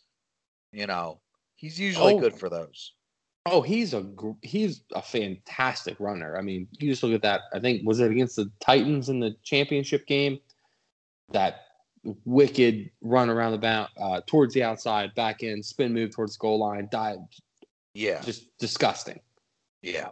You 0.71 0.87
know, 0.87 1.21
he's 1.55 1.79
usually 1.79 2.15
oh, 2.15 2.19
good 2.19 2.33
for 2.33 2.49
those. 2.49 2.93
Oh, 3.45 3.61
he's 3.61 3.93
a 3.93 4.03
he's 4.41 4.83
a 4.95 5.01
fantastic 5.01 5.99
runner. 5.99 6.37
I 6.37 6.41
mean, 6.41 6.67
you 6.79 6.89
just 6.89 7.03
look 7.03 7.13
at 7.13 7.21
that. 7.21 7.41
I 7.53 7.59
think 7.59 7.85
was 7.85 7.99
it 7.99 8.09
against 8.09 8.35
the 8.35 8.49
Titans 8.59 9.09
in 9.09 9.19
the 9.19 9.35
championship 9.43 10.07
game 10.07 10.39
that 11.31 11.61
wicked 12.25 12.89
run 13.01 13.29
around 13.29 13.51
the 13.51 13.57
bound 13.59 13.89
uh, 13.97 14.21
towards 14.25 14.53
the 14.53 14.63
outside, 14.63 15.13
back 15.13 15.43
in, 15.43 15.61
spin 15.61 15.93
move 15.93 16.11
towards 16.11 16.35
goal 16.35 16.59
line, 16.59 16.87
dive. 16.91 17.17
Yeah, 17.93 18.21
just 18.21 18.57
disgusting. 18.57 19.19
Yeah, 19.83 20.09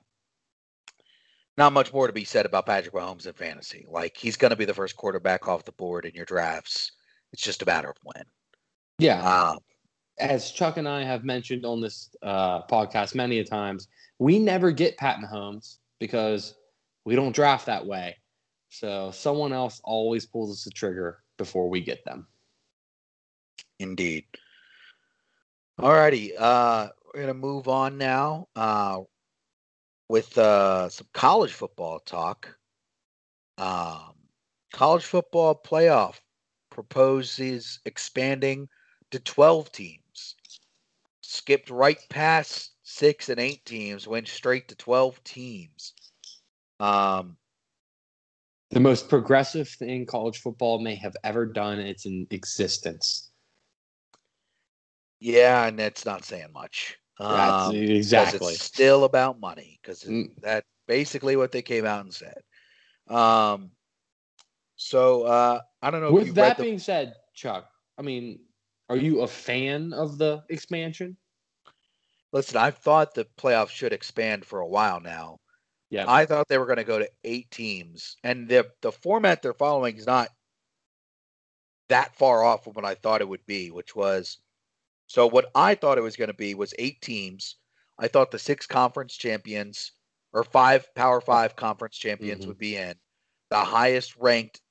not 1.57 1.73
much 1.73 1.93
more 1.93 2.07
to 2.07 2.13
be 2.13 2.23
said 2.23 2.45
about 2.45 2.65
Patrick 2.65 2.93
Mahomes 2.93 3.27
in 3.27 3.33
fantasy. 3.33 3.85
Like 3.89 4.15
he's 4.17 4.37
going 4.37 4.51
to 4.51 4.55
be 4.57 4.65
the 4.65 4.73
first 4.73 4.95
quarterback 4.95 5.47
off 5.47 5.65
the 5.65 5.71
board 5.73 6.05
in 6.05 6.13
your 6.13 6.25
drafts. 6.25 6.91
It's 7.33 7.41
just 7.41 7.61
a 7.61 7.65
matter 7.65 7.89
of 7.89 7.97
when. 8.03 8.23
Yeah. 8.99 9.21
Um, 9.23 9.57
As 10.19 10.51
Chuck 10.51 10.77
and 10.77 10.87
I 10.87 11.03
have 11.03 11.23
mentioned 11.23 11.65
on 11.65 11.81
this 11.81 12.09
uh, 12.21 12.63
podcast 12.63 13.15
many 13.15 13.39
a 13.39 13.43
times, 13.43 13.87
we 14.19 14.39
never 14.39 14.71
get 14.71 14.97
Pat 14.97 15.17
Mahomes 15.19 15.77
because 15.99 16.55
we 17.05 17.15
don't 17.15 17.35
draft 17.35 17.65
that 17.65 17.85
way. 17.85 18.17
So 18.69 19.11
someone 19.11 19.53
else 19.53 19.81
always 19.83 20.25
pulls 20.25 20.51
us 20.51 20.63
the 20.63 20.71
trigger 20.71 21.19
before 21.37 21.69
we 21.69 21.81
get 21.81 22.05
them. 22.05 22.27
Indeed. 23.79 24.25
All 25.79 25.91
righty. 25.91 26.37
Uh, 26.37 26.89
we're 27.05 27.23
going 27.23 27.27
to 27.27 27.33
move 27.33 27.67
on 27.67 27.97
now 27.97 28.47
uh, 28.55 28.99
with 30.11 30.37
uh, 30.37 30.89
some 30.89 31.07
college 31.13 31.53
football 31.53 31.97
talk. 31.99 32.53
Um, 33.57 34.13
college 34.73 35.05
football 35.05 35.55
playoff 35.55 36.15
proposes 36.69 37.79
expanding 37.85 38.67
to 39.11 39.19
12 39.21 39.71
teams. 39.71 40.35
Skipped 41.21 41.69
right 41.69 41.97
past 42.09 42.71
six 42.83 43.29
and 43.29 43.39
eight 43.39 43.63
teams, 43.63 44.05
went 44.05 44.27
straight 44.27 44.67
to 44.67 44.75
12 44.75 45.23
teams. 45.23 45.93
Um, 46.81 47.37
the 48.71 48.81
most 48.81 49.07
progressive 49.07 49.69
thing 49.69 50.05
college 50.05 50.39
football 50.39 50.79
may 50.79 50.95
have 50.95 51.15
ever 51.23 51.45
done 51.45 51.79
its 51.79 52.05
in 52.05 52.27
its 52.29 52.35
existence. 52.35 53.31
Yeah, 55.21 55.67
and 55.67 55.79
that's 55.79 56.05
not 56.05 56.25
saying 56.25 56.51
much. 56.51 56.97
Um, 57.21 57.75
exactly. 57.75 58.53
It's 58.53 58.63
still 58.63 59.03
about 59.03 59.39
money 59.39 59.79
because 59.81 60.03
mm. 60.03 60.31
that's 60.41 60.65
basically 60.87 61.35
what 61.35 61.51
they 61.51 61.61
came 61.61 61.85
out 61.85 62.03
and 62.03 62.13
said. 62.13 62.41
Um, 63.07 63.71
so 64.75 65.23
uh, 65.23 65.61
I 65.81 65.91
don't 65.91 66.01
know. 66.01 66.11
With 66.11 66.35
that 66.35 66.57
being 66.57 66.75
the... 66.75 66.81
said, 66.81 67.13
Chuck, 67.35 67.69
I 67.97 68.01
mean, 68.01 68.39
are 68.89 68.97
you 68.97 69.21
a 69.21 69.27
fan 69.27 69.93
of 69.93 70.17
the 70.17 70.43
expansion? 70.49 71.15
Listen, 72.33 72.57
I've 72.57 72.77
thought 72.77 73.13
the 73.13 73.27
playoffs 73.37 73.69
should 73.69 73.93
expand 73.93 74.45
for 74.45 74.59
a 74.59 74.67
while 74.67 74.99
now. 74.99 75.39
Yeah. 75.89 76.05
I 76.07 76.25
thought 76.25 76.47
they 76.47 76.57
were 76.57 76.65
going 76.65 76.77
to 76.77 76.83
go 76.85 76.99
to 76.99 77.09
eight 77.23 77.51
teams, 77.51 78.15
and 78.23 78.47
the 78.47 78.67
the 78.81 78.91
format 78.91 79.41
they're 79.41 79.53
following 79.53 79.97
is 79.97 80.07
not 80.07 80.29
that 81.89 82.15
far 82.15 82.43
off 82.43 82.63
from 82.63 82.73
what 82.73 82.85
I 82.85 82.95
thought 82.95 83.21
it 83.21 83.27
would 83.27 83.45
be, 83.45 83.69
which 83.69 83.95
was 83.95 84.39
so 85.11 85.27
what 85.27 85.51
I 85.55 85.75
thought 85.75 85.97
it 85.97 86.03
was 86.03 86.15
going 86.15 86.29
to 86.29 86.33
be 86.33 86.55
was 86.55 86.73
eight 86.79 87.01
teams. 87.01 87.57
I 87.99 88.07
thought 88.07 88.31
the 88.31 88.39
six 88.39 88.65
conference 88.65 89.17
champions 89.17 89.91
or 90.31 90.45
five 90.45 90.87
Power 90.95 91.19
Five 91.19 91.57
conference 91.57 91.97
champions 91.97 92.41
mm-hmm. 92.41 92.47
would 92.47 92.57
be 92.57 92.77
in 92.77 92.93
the 93.49 93.59
highest 93.59 94.15
ranked 94.15 94.61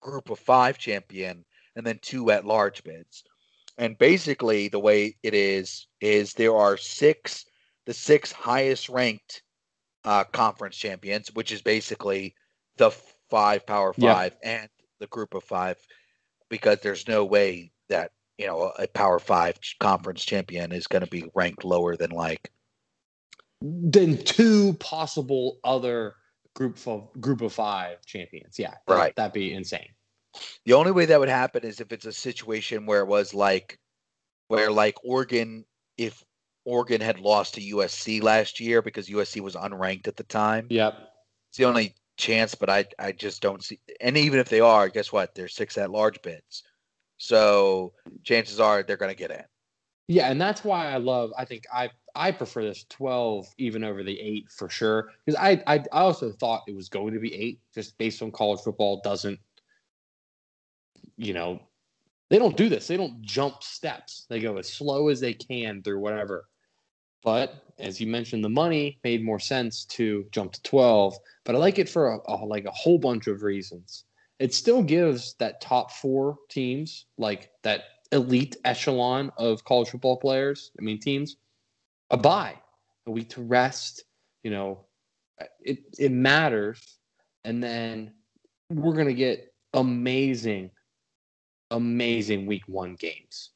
group 0.00 0.30
of 0.30 0.38
five 0.38 0.78
champion, 0.78 1.44
and 1.76 1.86
then 1.86 1.98
two 2.00 2.30
at 2.30 2.46
large 2.46 2.82
bids. 2.82 3.24
And 3.76 3.98
basically, 3.98 4.68
the 4.68 4.80
way 4.80 5.18
it 5.22 5.34
is 5.34 5.86
is 6.00 6.32
there 6.32 6.56
are 6.56 6.78
six 6.78 7.44
the 7.84 7.92
six 7.92 8.32
highest 8.32 8.88
ranked 8.88 9.42
uh, 10.04 10.24
conference 10.24 10.78
champions, 10.78 11.28
which 11.34 11.52
is 11.52 11.60
basically 11.60 12.34
the 12.78 12.90
five 13.28 13.66
Power 13.66 13.92
Five 13.92 14.34
and 14.42 14.70
the 14.98 15.08
Group 15.08 15.34
of 15.34 15.44
Five, 15.44 15.76
because 16.48 16.78
there's 16.80 17.06
no 17.06 17.26
way 17.26 17.70
that 17.90 18.12
you 18.38 18.46
know 18.46 18.72
a 18.78 18.86
Power 18.88 19.18
Five 19.18 19.58
conference 19.80 20.24
champion 20.24 20.72
is 20.72 20.86
going 20.86 21.04
to 21.04 21.10
be 21.10 21.30
ranked 21.34 21.64
lower 21.64 21.96
than 21.96 22.10
like 22.10 22.50
than 23.60 24.16
two 24.24 24.74
possible 24.74 25.58
other 25.64 26.14
group 26.54 26.78
of 26.86 27.08
group 27.20 27.40
of 27.40 27.52
five 27.52 28.04
champions. 28.06 28.58
Yeah, 28.58 28.74
right. 28.86 29.14
That'd 29.16 29.32
be 29.32 29.52
insane. 29.52 29.88
The 30.64 30.74
only 30.74 30.92
way 30.92 31.06
that 31.06 31.18
would 31.18 31.28
happen 31.28 31.64
is 31.64 31.80
if 31.80 31.92
it's 31.92 32.06
a 32.06 32.12
situation 32.12 32.86
where 32.86 33.00
it 33.00 33.08
was 33.08 33.34
like 33.34 33.78
where 34.46 34.70
like 34.70 34.96
Oregon, 35.04 35.64
if 35.96 36.24
Oregon 36.64 37.00
had 37.00 37.18
lost 37.18 37.54
to 37.54 37.60
USC 37.60 38.22
last 38.22 38.60
year 38.60 38.82
because 38.82 39.08
USC 39.08 39.40
was 39.40 39.56
unranked 39.56 40.06
at 40.08 40.16
the 40.16 40.24
time. 40.24 40.66
Yep. 40.70 40.94
It's 41.50 41.58
the 41.58 41.64
only 41.64 41.94
chance, 42.16 42.54
but 42.54 42.70
I 42.70 42.84
I 42.98 43.12
just 43.12 43.42
don't 43.42 43.64
see. 43.64 43.80
And 44.00 44.16
even 44.16 44.38
if 44.38 44.48
they 44.48 44.60
are, 44.60 44.88
guess 44.88 45.12
what? 45.12 45.34
They're 45.34 45.48
six 45.48 45.78
at 45.78 45.90
large 45.90 46.20
bids, 46.22 46.62
so 47.18 47.92
chances 48.24 48.60
are 48.60 48.82
they're 48.82 48.96
going 48.96 49.14
to 49.14 49.18
get 49.18 49.30
in. 49.30 49.44
Yeah, 50.08 50.30
and 50.30 50.40
that's 50.40 50.64
why 50.64 50.86
I 50.90 50.96
love. 50.96 51.32
I 51.38 51.44
think 51.44 51.64
I 51.72 51.90
I 52.14 52.32
prefer 52.32 52.62
this 52.62 52.84
twelve 52.88 53.46
even 53.58 53.84
over 53.84 54.02
the 54.02 54.18
eight 54.20 54.50
for 54.50 54.70
sure 54.70 55.10
because 55.26 55.38
I, 55.40 55.62
I 55.66 55.84
also 55.92 56.32
thought 56.32 56.62
it 56.66 56.74
was 56.74 56.88
going 56.88 57.14
to 57.14 57.20
be 57.20 57.34
eight 57.34 57.60
just 57.74 57.98
based 57.98 58.22
on 58.22 58.32
college 58.32 58.60
football 58.60 59.00
doesn't 59.02 59.38
you 61.16 61.34
know 61.34 61.60
they 62.30 62.38
don't 62.38 62.56
do 62.56 62.68
this 62.68 62.86
they 62.86 62.96
don't 62.96 63.20
jump 63.22 63.62
steps 63.62 64.26
they 64.30 64.40
go 64.40 64.56
as 64.56 64.72
slow 64.72 65.08
as 65.08 65.20
they 65.20 65.34
can 65.34 65.82
through 65.82 65.98
whatever 66.00 66.48
But 67.22 67.64
as 67.78 68.00
you 68.00 68.06
mentioned, 68.06 68.44
the 68.44 68.48
money 68.48 68.98
made 69.04 69.24
more 69.24 69.40
sense 69.40 69.84
to 69.86 70.26
jump 70.32 70.52
to 70.52 70.62
12. 70.62 71.16
But 71.44 71.54
I 71.54 71.58
like 71.58 71.78
it 71.78 71.88
for 71.88 72.14
a, 72.14 72.20
a, 72.26 72.36
like 72.44 72.64
a 72.64 72.70
whole 72.70 72.98
bunch 72.98 73.26
of 73.26 73.42
reasons. 73.42 74.04
It 74.38 74.54
still 74.54 74.82
gives 74.82 75.34
that 75.34 75.60
top 75.60 75.90
four 75.90 76.38
teams, 76.48 77.06
like 77.16 77.50
that 77.62 77.84
elite 78.12 78.56
echelon 78.64 79.32
of 79.36 79.64
college 79.64 79.90
football 79.90 80.16
players, 80.16 80.70
I 80.78 80.82
mean 80.82 81.00
teams, 81.00 81.36
a 82.10 82.16
bye, 82.16 82.54
a 83.06 83.10
week 83.10 83.30
to 83.30 83.42
rest. 83.42 84.04
You 84.42 84.50
know, 84.50 84.86
it 85.60 85.78
it 85.98 86.12
matters, 86.12 86.80
and 87.44 87.62
then 87.62 88.12
we're 88.70 88.94
gonna 88.94 89.12
get 89.12 89.52
amazing, 89.74 90.70
amazing 91.70 92.46
week 92.46 92.62
one 92.66 92.94
games. 92.94 93.50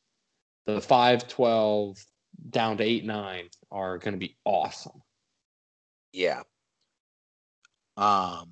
The 0.66 0.80
5 0.80 1.28
12 1.28 2.04
down 2.50 2.76
to 2.78 2.84
8 2.84 3.04
9 3.04 3.48
are 3.70 3.98
going 3.98 4.12
to 4.14 4.18
be 4.18 4.36
awesome. 4.44 5.02
Yeah. 6.12 6.42
Um, 7.96 8.50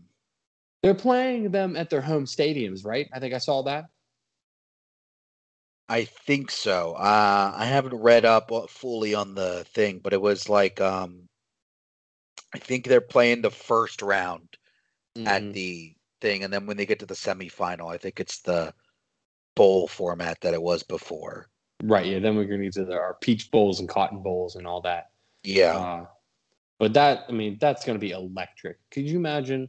They're 0.82 0.94
playing 0.94 1.50
them 1.50 1.76
at 1.76 1.90
their 1.90 2.00
home 2.00 2.24
stadiums, 2.24 2.84
right? 2.84 3.08
I 3.12 3.20
think 3.20 3.34
I 3.34 3.38
saw 3.38 3.62
that. 3.62 3.86
I 5.88 6.04
think 6.04 6.50
so. 6.50 6.92
Uh, 6.92 7.52
I 7.54 7.64
haven't 7.64 7.94
read 7.94 8.24
up 8.24 8.50
fully 8.70 9.14
on 9.14 9.34
the 9.34 9.64
thing, 9.74 9.98
but 9.98 10.12
it 10.12 10.20
was 10.20 10.48
like 10.48 10.80
um, 10.80 11.28
I 12.54 12.58
think 12.58 12.86
they're 12.86 13.00
playing 13.00 13.42
the 13.42 13.50
first 13.50 14.00
round 14.00 14.56
mm-hmm. 15.18 15.26
at 15.26 15.52
the 15.52 15.92
thing, 16.20 16.44
and 16.44 16.52
then 16.52 16.66
when 16.66 16.76
they 16.76 16.86
get 16.86 17.00
to 17.00 17.06
the 17.06 17.14
semifinal, 17.14 17.92
I 17.92 17.98
think 17.98 18.20
it's 18.20 18.40
the 18.40 18.72
bowl 19.56 19.88
format 19.88 20.40
that 20.42 20.54
it 20.54 20.62
was 20.62 20.82
before. 20.82 21.48
Right. 21.82 22.06
Yeah. 22.06 22.18
Then 22.20 22.36
we're 22.36 22.44
gonna 22.44 22.58
need 22.58 22.72
to 22.74 22.84
the, 22.84 22.94
our 22.94 23.16
peach 23.20 23.50
bowls 23.50 23.80
and 23.80 23.88
cotton 23.88 24.22
bowls 24.22 24.56
and 24.56 24.66
all 24.66 24.80
that. 24.82 25.10
Yeah. 25.42 25.76
Uh, 25.76 26.06
but 26.78 26.92
that, 26.94 27.24
I 27.28 27.32
mean, 27.32 27.58
that's 27.60 27.84
gonna 27.84 27.98
be 27.98 28.12
electric. 28.12 28.78
Could 28.90 29.08
you 29.08 29.18
imagine 29.18 29.68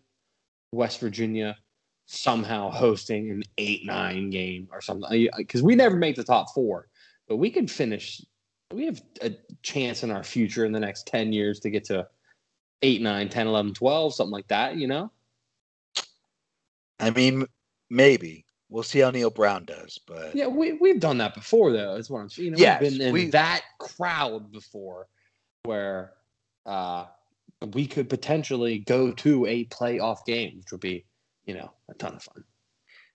West 0.72 1.00
Virginia 1.00 1.58
somehow 2.06 2.70
hosting 2.70 3.32
an 3.32 3.44
eight 3.58 3.86
nine 3.86 4.30
game 4.30 4.68
or 4.72 4.82
something? 4.82 5.30
Because 5.38 5.64
we 5.64 5.76
never 5.76 5.96
make 5.96 6.16
the 6.16 6.24
top 6.24 6.54
four, 6.54 6.88
but 7.28 7.38
we 7.38 7.50
could 7.50 7.70
finish. 7.70 8.22
We 8.74 8.86
have 8.86 9.02
a 9.22 9.36
chance 9.64 10.04
in 10.04 10.12
our 10.12 10.24
future 10.24 10.66
in 10.66 10.72
the 10.72 10.80
next 10.80 11.08
ten 11.08 11.34
years 11.34 11.60
to 11.62 11.70
get 11.70 11.84
to 11.86 12.08
8, 12.82 13.02
9, 13.02 13.30
10, 13.30 13.48
11, 13.48 13.74
12, 13.74 14.14
something 14.14 14.32
like 14.32 14.48
that, 14.48 14.76
you 14.76 14.88
know? 14.88 15.12
I 17.00 17.12
mean, 17.12 17.46
maybe. 17.90 18.46
We'll 18.70 18.84
see 18.84 19.00
how 19.00 19.12
Neal 19.12 19.30
Brown 19.30 19.66
does, 19.66 20.00
but 20.08 20.34
yeah, 20.34 20.48
we 20.48 20.72
we've 20.72 21.02
done 21.02 21.18
that 21.18 21.36
before, 21.36 21.74
though. 21.74 21.96
That's 21.96 22.10
what 22.10 22.22
I'm. 22.22 22.30
You 22.36 22.52
know, 22.52 22.58
yes, 22.58 22.80
we've 22.82 22.92
been 22.92 23.08
in 23.08 23.14
we, 23.14 23.26
that 23.32 23.64
crowd 23.80 24.50
before, 24.50 25.08
where 25.64 26.14
uh, 26.66 27.08
we 27.74 27.88
could 27.88 28.10
potentially 28.10 28.80
go 28.80 29.12
to 29.12 29.46
a 29.46 29.66
playoff 29.66 30.26
game, 30.26 30.58
which 30.58 30.72
would 30.72 30.82
be, 30.82 31.06
you 31.46 31.54
know, 31.54 31.72
a 31.90 31.94
ton 31.94 32.16
of 32.16 32.24
fun. 32.24 32.44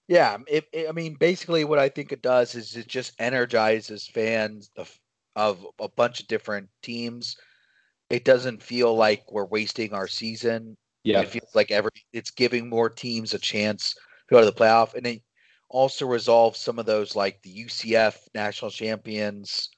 Yeah, 0.08 0.38
it, 0.46 0.66
it, 0.72 0.88
I 0.88 0.92
mean, 0.92 1.14
basically, 1.14 1.64
what 1.64 1.80
I 1.80 1.88
think 1.88 2.12
it 2.12 2.22
does 2.22 2.54
is 2.54 2.76
it 2.76 2.86
just 2.86 3.20
energizes 3.20 4.06
fans 4.06 4.70
of, 4.76 4.96
of 5.34 5.66
a 5.80 5.88
bunch 5.88 6.20
of 6.20 6.28
different 6.28 6.68
teams. 6.82 7.36
It 8.08 8.24
doesn't 8.24 8.62
feel 8.62 8.94
like 8.94 9.24
we're 9.32 9.46
wasting 9.46 9.92
our 9.92 10.06
season. 10.06 10.76
Yeah, 11.02 11.22
it 11.22 11.28
feels 11.28 11.54
like 11.54 11.70
every 11.70 11.90
it's 12.12 12.30
giving 12.30 12.68
more 12.68 12.88
teams 12.88 13.34
a 13.34 13.38
chance 13.38 13.94
to 13.94 14.00
go 14.34 14.40
to 14.40 14.46
the 14.46 14.52
playoff, 14.52 14.94
and 14.94 15.06
it, 15.06 15.22
also 15.68 16.06
resolves 16.06 16.58
some 16.58 16.78
of 16.78 16.86
those 16.86 17.16
like 17.16 17.42
the 17.42 17.64
UCF 17.64 18.16
national 18.34 18.70
champions. 18.70 19.70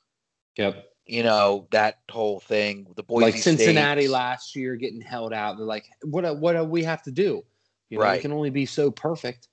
Yep. 0.57 0.85
You 1.09 1.23
know 1.23 1.67
that 1.71 2.01
whole 2.11 2.39
thing. 2.39 2.87
The 2.95 3.03
boys 3.03 3.23
like 3.23 3.37
Cincinnati 3.37 4.03
States. 4.03 4.13
last 4.13 4.55
year 4.55 4.77
getting 4.77 5.01
held 5.01 5.33
out. 5.33 5.57
They're 5.57 5.67
like, 5.67 5.87
what? 6.03 6.39
What 6.39 6.53
do 6.53 6.65
we 6.65 6.85
have 6.85 7.03
to 7.05 7.11
do? 7.11 7.43
You 7.89 7.99
know, 7.99 8.05
right. 8.05 8.19
It 8.19 8.23
can 8.23 8.33
only 8.33 8.51
be 8.51 8.67
so 8.67 8.91
perfect. 8.91 9.49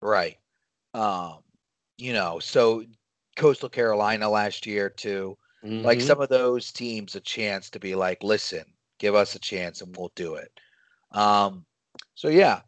Right. 0.00 0.36
Um. 0.94 1.38
You 1.98 2.12
know, 2.12 2.38
so 2.38 2.84
Coastal 3.36 3.68
Carolina 3.68 4.30
last 4.30 4.64
year 4.64 4.88
too. 4.88 5.36
Mm-hmm. 5.64 5.84
Like 5.84 6.00
some 6.00 6.20
of 6.20 6.28
those 6.28 6.70
teams, 6.70 7.14
a 7.16 7.20
chance 7.20 7.68
to 7.70 7.80
be 7.80 7.94
like, 7.94 8.22
listen, 8.22 8.64
give 8.98 9.14
us 9.14 9.34
a 9.34 9.38
chance 9.38 9.80
and 9.82 9.94
we'll 9.96 10.12
do 10.14 10.36
it. 10.36 10.52
Um. 11.10 11.66
So 12.14 12.28
yeah, 12.28 12.60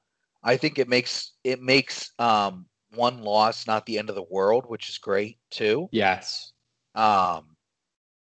I 0.42 0.56
think 0.56 0.78
it 0.80 0.88
makes 0.88 1.32
it 1.44 1.62
makes 1.62 2.12
um 2.18 2.66
one 2.94 3.22
loss 3.22 3.66
not 3.66 3.86
the 3.86 3.98
end 3.98 4.08
of 4.08 4.16
the 4.16 4.26
world, 4.30 4.64
which 4.66 4.88
is 4.88 4.98
great 4.98 5.38
too. 5.50 5.88
Yes. 5.92 6.52
Um, 6.94 7.53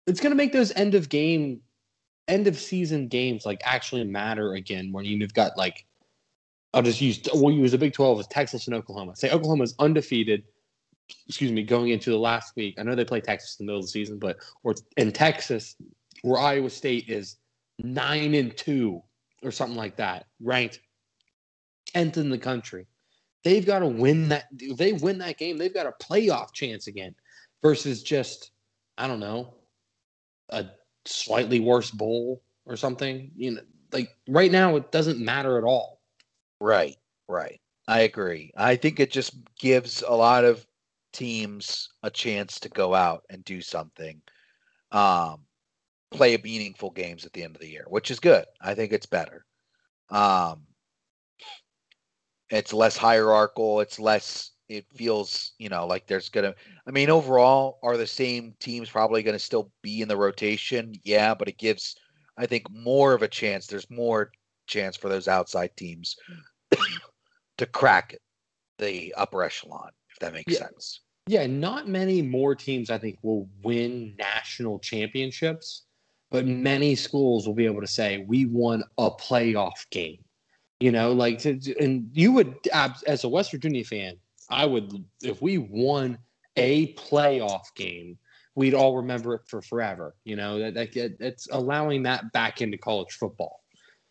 it's 0.07 0.19
gonna 0.19 0.35
make 0.35 0.53
those 0.53 0.71
end 0.73 0.95
of 0.95 1.09
game, 1.09 1.61
end 2.27 2.47
of 2.47 2.57
season 2.57 3.07
games 3.07 3.45
like 3.45 3.61
actually 3.63 4.03
matter 4.03 4.53
again 4.53 4.91
when 4.91 5.05
you've 5.05 5.33
got 5.33 5.57
like, 5.57 5.85
I'll 6.73 6.81
just 6.81 7.01
use 7.01 7.21
we'll 7.33 7.53
use 7.53 7.71
the 7.71 7.77
Big 7.77 7.93
Twelve 7.93 8.19
as 8.19 8.27
Texas 8.27 8.67
and 8.67 8.75
Oklahoma. 8.75 9.15
Say 9.15 9.29
Oklahoma's 9.29 9.75
undefeated. 9.79 10.43
Excuse 11.27 11.51
me, 11.51 11.63
going 11.63 11.89
into 11.89 12.09
the 12.09 12.17
last 12.17 12.55
week. 12.55 12.75
I 12.79 12.83
know 12.83 12.95
they 12.95 13.05
play 13.05 13.21
Texas 13.21 13.57
in 13.59 13.65
the 13.65 13.69
middle 13.69 13.79
of 13.79 13.85
the 13.85 13.91
season, 13.91 14.17
but 14.17 14.37
or 14.63 14.73
in 14.97 15.11
Texas, 15.11 15.75
where 16.23 16.39
Iowa 16.39 16.69
State 16.69 17.09
is 17.09 17.37
nine 17.77 18.33
and 18.33 18.55
two 18.57 19.01
or 19.43 19.51
something 19.51 19.77
like 19.77 19.95
that, 19.97 20.25
ranked 20.39 20.79
tenth 21.85 22.17
in 22.17 22.29
the 22.29 22.37
country 22.37 22.87
they've 23.45 23.65
got 23.65 23.79
to 23.79 23.87
win 23.87 24.27
that. 24.27 24.47
They 24.51 24.91
win 24.91 25.19
that 25.19 25.37
game, 25.37 25.57
they've 25.57 25.73
got 25.73 25.85
a 25.85 25.93
playoff 26.03 26.51
chance 26.51 26.87
again 26.87 27.15
versus 27.61 28.03
just, 28.03 28.51
I 28.97 29.07
don't 29.07 29.21
know, 29.21 29.53
a 30.49 30.65
slightly 31.05 31.59
worse 31.59 31.91
bowl 31.91 32.41
or 32.65 32.75
something. 32.75 33.31
You 33.35 33.51
know, 33.51 33.61
like 33.91 34.09
right 34.27 34.51
now, 34.51 34.75
it 34.75 34.91
doesn't 34.91 35.19
matter 35.19 35.57
at 35.57 35.63
all. 35.63 36.01
Right, 36.59 36.97
right. 37.27 37.59
I 37.87 38.01
agree. 38.01 38.51
I 38.57 38.75
think 38.75 38.99
it 38.99 39.11
just 39.11 39.35
gives 39.59 40.01
a 40.01 40.13
lot 40.13 40.43
of 40.43 40.65
teams 41.13 41.89
a 42.03 42.09
chance 42.09 42.59
to 42.61 42.69
go 42.69 42.93
out 42.95 43.23
and 43.29 43.43
do 43.45 43.61
something, 43.61 44.21
um, 44.91 45.41
play 46.11 46.37
meaningful 46.37 46.91
games 46.91 47.25
at 47.25 47.33
the 47.33 47.43
end 47.43 47.55
of 47.55 47.61
the 47.61 47.69
year, 47.69 47.85
which 47.89 48.11
is 48.11 48.19
good. 48.19 48.45
I 48.61 48.73
think 48.73 48.91
it's 48.91 49.05
better. 49.05 49.45
Um, 50.09 50.63
it's 52.49 52.73
less 52.73 52.97
hierarchical. 52.97 53.81
It's 53.81 53.99
less. 53.99 54.51
It 54.67 54.85
feels, 54.95 55.53
you 55.59 55.69
know, 55.69 55.85
like 55.85 56.07
there's 56.07 56.29
gonna. 56.29 56.55
I 56.87 56.91
mean, 56.91 57.09
overall, 57.09 57.79
are 57.83 57.97
the 57.97 58.07
same 58.07 58.53
teams 58.59 58.89
probably 58.89 59.21
going 59.21 59.35
to 59.35 59.39
still 59.39 59.71
be 59.81 60.01
in 60.01 60.07
the 60.07 60.17
rotation? 60.17 60.93
Yeah, 61.03 61.35
but 61.35 61.47
it 61.47 61.57
gives, 61.57 61.95
I 62.37 62.45
think, 62.47 62.69
more 62.71 63.13
of 63.13 63.21
a 63.21 63.27
chance. 63.27 63.67
There's 63.67 63.89
more 63.91 64.31
chance 64.67 64.97
for 64.97 65.09
those 65.09 65.27
outside 65.27 65.71
teams 65.77 66.15
to 67.57 67.65
crack 67.67 68.15
the 68.79 69.13
upper 69.15 69.43
echelon, 69.43 69.91
if 70.09 70.19
that 70.19 70.33
makes 70.33 70.53
yeah. 70.53 70.59
sense. 70.59 71.01
Yeah, 71.27 71.47
not 71.47 71.87
many 71.87 72.21
more 72.21 72.53
teams 72.53 72.89
I 72.89 72.97
think 72.97 73.17
will 73.23 73.49
win 73.63 74.15
national 74.17 74.79
championships, 74.79 75.85
but 76.29 76.45
many 76.45 76.95
schools 76.95 77.47
will 77.47 77.55
be 77.55 77.65
able 77.65 77.81
to 77.81 77.87
say 77.87 78.23
we 78.27 78.45
won 78.45 78.83
a 78.97 79.09
playoff 79.09 79.89
game. 79.89 80.19
You 80.79 80.91
know, 80.91 81.13
like, 81.13 81.43
and 81.45 82.09
you 82.13 82.31
would, 82.33 82.55
as 82.73 83.23
a 83.23 83.29
West 83.29 83.51
Virginia 83.51 83.83
fan, 83.83 84.17
I 84.49 84.65
would, 84.65 85.03
if 85.21 85.41
we 85.41 85.57
won 85.57 86.17
a 86.55 86.93
playoff 86.93 87.73
game, 87.75 88.17
we'd 88.55 88.73
all 88.73 88.97
remember 88.97 89.35
it 89.35 89.41
for 89.47 89.61
forever. 89.61 90.15
You 90.23 90.35
know, 90.35 90.59
that, 90.59 90.93
that 90.93 91.17
it's 91.19 91.47
allowing 91.51 92.03
that 92.03 92.31
back 92.31 92.61
into 92.61 92.77
college 92.77 93.13
football. 93.13 93.61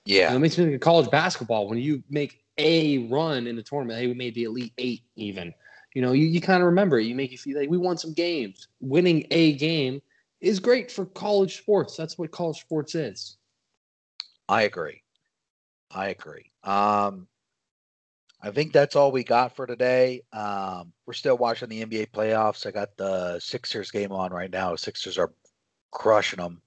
Yeah. 0.05 0.29
And 0.29 0.37
it 0.37 0.41
makes 0.41 0.59
me 0.59 0.65
think 0.65 0.77
of 0.77 0.81
college 0.81 1.11
basketball 1.11 1.69
when 1.69 1.79
you 1.79 2.03
make 2.11 2.45
a 2.59 2.99
run 3.09 3.47
in 3.47 3.57
the 3.57 3.63
tournament. 3.63 3.99
Hey, 3.99 4.07
we 4.07 4.15
made 4.15 4.35
the 4.35 4.45
Elite 4.45 4.73
Eight 4.79 5.03
even. 5.17 5.55
You 5.95 6.03
know, 6.03 6.13
you, 6.13 6.27
you 6.27 6.41
kind 6.41 6.61
of 6.61 6.67
remember 6.67 6.99
it. 6.99 7.07
You 7.07 7.15
make 7.15 7.31
you 7.31 7.39
feel 7.39 7.59
like 7.59 7.71
we 7.71 7.79
won 7.79 7.97
some 7.97 8.13
games. 8.13 8.69
Winning 8.81 9.27
a 9.31 9.55
game 9.55 10.03
is 10.41 10.61
great 10.61 10.91
for 10.91 11.07
college 11.07 11.59
sports. 11.59 11.97
That's 11.97 12.19
what 12.19 12.31
college 12.33 12.61
sports 12.61 12.95
is. 12.95 13.39
I 14.49 14.63
agree. 14.63 15.03
I 15.91 16.09
agree. 16.09 16.51
Um, 16.65 17.29
I 18.45 18.51
think 18.51 18.75
that's 18.75 18.95
all 18.95 19.11
we 19.11 19.25
got 19.25 19.57
for 19.57 19.67
today. 19.67 20.21
Um, 20.33 20.93
we're 21.07 21.15
still 21.15 21.39
watching 21.39 21.71
the 21.71 21.83
NBA 21.83 22.11
playoffs. 22.11 22.67
I 22.67 22.73
got 22.73 22.95
the 22.99 23.41
Sixers 23.41 23.91
game 23.91 24.13
on 24.13 24.33
right 24.33 24.51
now. 24.51 24.77
Sixers 24.77 25.17
are 25.17 25.33
crushing 25.91 26.41
them. 26.41 26.61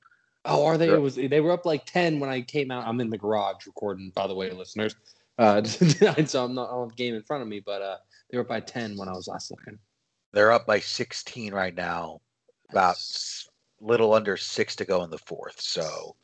Oh, 0.44 0.66
are 0.66 0.78
they? 0.78 0.90
It 0.90 1.00
was 1.00 1.16
they 1.16 1.40
were 1.40 1.52
up 1.52 1.68
like 1.68 1.86
ten 1.86 2.20
when 2.20 2.32
I 2.32 2.42
came 2.42 2.72
out. 2.72 2.88
I'm 2.88 3.00
in 3.00 3.12
the 3.12 3.18
garage 3.18 3.68
recording, 3.68 4.12
by 4.16 4.26
the 4.26 4.34
way, 4.34 4.50
listeners. 4.50 4.96
Uh, 5.38 5.64
so 6.26 6.44
I'm 6.44 6.56
not 6.56 6.70
on 6.72 6.88
the 6.88 6.96
game 6.96 7.14
in 7.14 7.22
front 7.22 7.44
of 7.44 7.48
me, 7.48 7.60
but 7.60 7.84
uh, 7.84 7.98
they 8.32 8.38
were 8.38 8.42
up 8.42 8.48
by 8.48 8.60
ten 8.60 8.98
when 8.98 9.08
I 9.08 9.12
was 9.12 9.28
last 9.28 9.52
looking. 9.52 9.78
They're 10.34 10.52
up 10.52 10.66
by 10.66 10.80
16 10.80 11.54
right 11.54 11.76
now. 11.76 12.22
About 12.70 12.96
That's... 12.96 13.50
little 13.82 14.14
under 14.14 14.36
six 14.36 14.76
to 14.78 14.86
go 14.86 15.04
in 15.04 15.10
the 15.10 15.18
fourth. 15.18 15.60
So, 15.62 16.16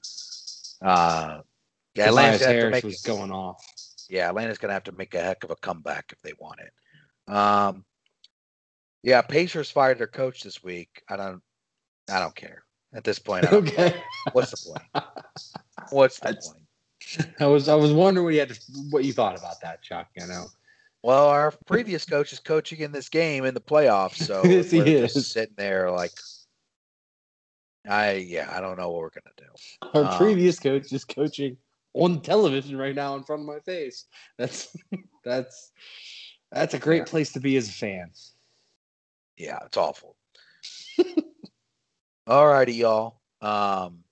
uh, 0.81 1.39
yeah, 1.95 2.07
Atlanta's 2.07 2.45
Harris 2.45 2.71
make, 2.71 2.83
was 2.83 3.01
going 3.01 3.31
off. 3.31 3.63
Yeah, 4.13 4.29
Atlanta's 4.29 4.59
going 4.59 4.69
to 4.69 4.73
have 4.75 4.83
to 4.83 4.91
make 4.91 5.15
a 5.15 5.19
heck 5.21 5.43
of 5.43 5.49
a 5.49 5.55
comeback 5.55 6.11
if 6.13 6.21
they 6.21 6.33
want 6.37 6.59
it. 6.59 7.33
Um, 7.33 7.83
yeah, 9.01 9.23
Pacers 9.23 9.71
fired 9.71 9.97
their 9.97 10.05
coach 10.05 10.43
this 10.43 10.63
week. 10.63 11.01
I 11.09 11.15
don't, 11.15 11.41
I 12.11 12.19
don't 12.19 12.35
care. 12.35 12.63
at 12.93 13.03
this 13.03 13.17
point. 13.17 13.47
I 13.47 13.49
don't 13.51 13.65
care. 13.65 13.87
Okay. 13.87 14.01
What's 14.33 14.51
the 14.51 14.69
point? 14.71 15.05
What's 15.89 16.19
the 16.19 16.25
That's- 16.27 16.47
point? 16.47 16.59
I 17.41 17.47
was 17.47 17.67
I 17.67 17.75
was 17.75 17.91
wondering 17.91 18.23
what 18.23 18.33
you 18.33 18.39
had 18.39 18.49
to, 18.49 18.59
what 18.91 19.03
you 19.03 19.11
thought 19.13 19.37
about 19.37 19.59
that, 19.61 19.81
Chuck. 19.81 20.07
You 20.15 20.25
know. 20.27 20.45
Well, 21.01 21.27
our 21.27 21.51
previous 21.65 22.05
coach 22.05 22.31
is 22.31 22.39
coaching 22.39 22.79
in 22.79 22.91
this 22.93 23.09
game 23.09 23.43
in 23.45 23.53
the 23.53 23.59
playoffs, 23.59 24.23
so 24.23 24.41
Yes, 24.45 24.71
he 24.71 24.77
we're 24.79 25.01
just 25.01 25.17
is. 25.17 25.27
sitting 25.31 25.55
there 25.57 25.91
like, 25.91 26.11
I 27.89 28.13
yeah, 28.13 28.49
I 28.55 28.61
don't 28.61 28.77
know 28.77 28.89
what 28.91 29.01
we're 29.01 29.09
gonna 29.09 29.35
do. 29.35 29.99
Our 29.99 30.11
Um, 30.13 30.17
previous 30.17 30.59
coach 30.59 30.93
is 30.93 31.03
coaching 31.03 31.57
on 31.93 32.21
television 32.21 32.77
right 32.77 32.95
now 32.95 33.15
in 33.15 33.23
front 33.23 33.41
of 33.41 33.47
my 33.47 33.59
face. 33.59 34.05
That's 34.37 34.75
that's 35.25 35.71
that's 36.51 36.73
a 36.73 36.79
great 36.79 37.05
Yeah. 37.05 37.05
place 37.05 37.31
to 37.33 37.39
be 37.39 37.57
as 37.57 37.69
a 37.69 37.73
fan. 37.73 38.11
Yeah, 39.37 39.59
it's 39.65 39.77
awful. 39.77 40.15
All 42.27 42.47
righty, 42.47 42.73
y'all. 42.75 43.19
Um, 43.41 44.03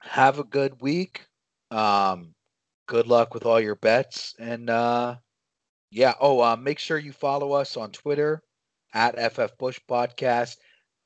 have 0.00 0.38
a 0.38 0.44
good 0.44 0.80
week. 0.80 1.26
Um, 1.70 2.34
good 2.86 3.06
luck 3.06 3.34
with 3.34 3.44
all 3.44 3.60
your 3.60 3.74
bets, 3.74 4.34
and 4.38 4.70
uh, 4.70 5.16
yeah. 5.90 6.14
Oh, 6.20 6.40
uh, 6.40 6.56
make 6.56 6.78
sure 6.78 6.98
you 6.98 7.12
follow 7.12 7.52
us 7.52 7.76
on 7.76 7.90
Twitter 7.90 8.42
at 8.94 9.18
FF 9.32 9.58
Bush 9.58 9.80
Podcast. 9.88 10.56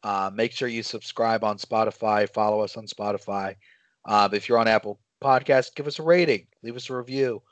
Uh, 0.03 0.31
make 0.33 0.53
sure 0.53 0.69
you 0.69 0.83
subscribe 0.83 1.43
on 1.45 1.59
Spotify. 1.59 2.29
Follow 2.29 2.61
us 2.61 2.77
on 2.77 2.87
Spotify. 2.87 3.57
Uh, 4.05 4.29
if 4.33 4.49
you're 4.49 4.59
on 4.59 4.69
Apple 4.69 5.01
Podcast, 5.23 5.75
give 5.75 5.87
us 5.87 5.99
a 5.99 6.03
rating. 6.03 6.47
Leave 6.63 6.77
us 6.77 6.91
a 6.91 6.97
review. 6.97 7.43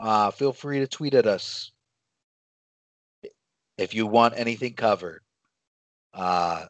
Uh, 0.00 0.30
feel 0.30 0.52
free 0.52 0.78
to 0.80 0.86
tweet 0.86 1.14
at 1.14 1.26
us 1.26 1.72
if 3.76 3.94
you 3.94 4.06
want 4.06 4.34
anything 4.36 4.74
covered. 4.74 5.22
Uh, 6.14 6.66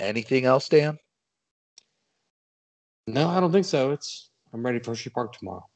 anything 0.00 0.44
else, 0.44 0.68
Dan? 0.68 0.98
No, 3.06 3.28
I 3.28 3.40
don't 3.40 3.52
think 3.52 3.66
so. 3.66 3.92
It's 3.92 4.30
I'm 4.52 4.64
ready 4.64 4.78
for 4.78 4.92
Hershey 4.92 5.10
Park 5.10 5.36
tomorrow. 5.36 5.66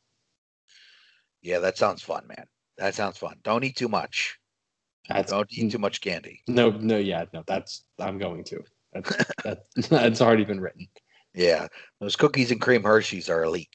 Yeah, 1.42 1.59
that 1.59 1.78
sounds 1.78 2.03
fun, 2.03 2.26
man. 2.26 2.46
That 2.78 2.94
sounds 2.94 3.18
fun. 3.18 3.36
Don't 3.42 3.64
eat 3.64 3.76
too 3.76 3.88
much. 3.88 4.38
That's 5.09 5.32
Don't 5.32 5.51
eat 5.51 5.72
too 5.72 5.78
much 5.78 6.01
candy. 6.01 6.42
no, 6.49 6.70
no, 6.70 6.99
yeah, 6.99 7.24
no. 7.32 7.42
That's 7.46 7.84
I'm 7.99 8.18
going 8.18 8.44
to. 8.44 8.62
That's 8.92 9.16
that, 9.44 9.62
that's 9.88 10.20
already 10.20 10.44
been 10.44 10.61
written. 10.61 10.86
Yeah, 11.35 11.68
those 12.01 12.16
cookies 12.16 12.51
and 12.51 12.61
cream 12.61 12.83
Hershey's 12.83 13.29
are 13.29 13.45
elite. 13.45 13.74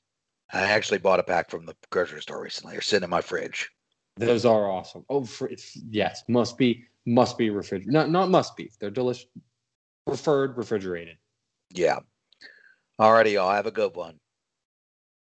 I 0.52 0.62
actually 0.62 1.00
bought 1.00 1.20
a 1.20 1.24
pack 1.24 1.50
from 1.50 1.66
the 1.66 1.76
grocery 1.92 2.22
store 2.22 2.44
recently. 2.44 2.74
They're 2.74 2.82
sitting 2.82 3.06
in 3.06 3.10
my 3.10 3.22
fridge. 3.22 3.70
Those 4.18 4.46
are 4.46 4.70
awesome. 4.70 5.06
Oh, 5.10 5.24
for, 5.24 5.50
yes, 5.90 6.24
must 6.28 6.58
be 6.58 6.86
must 7.06 7.38
be 7.38 7.50
refrigerated. 7.50 7.94
Not 7.94 8.10
not 8.10 8.30
must 8.30 8.56
be. 8.56 8.72
They're 8.80 8.92
delicious. 8.92 9.26
Preferred 10.06 10.58
refrigerated. 10.58 11.18
Yeah. 11.72 12.00
Alrighty, 13.00 13.34
y'all. 13.34 13.54
Have 13.54 13.66
a 13.66 13.72
good 13.72 13.96
one. 13.96 14.20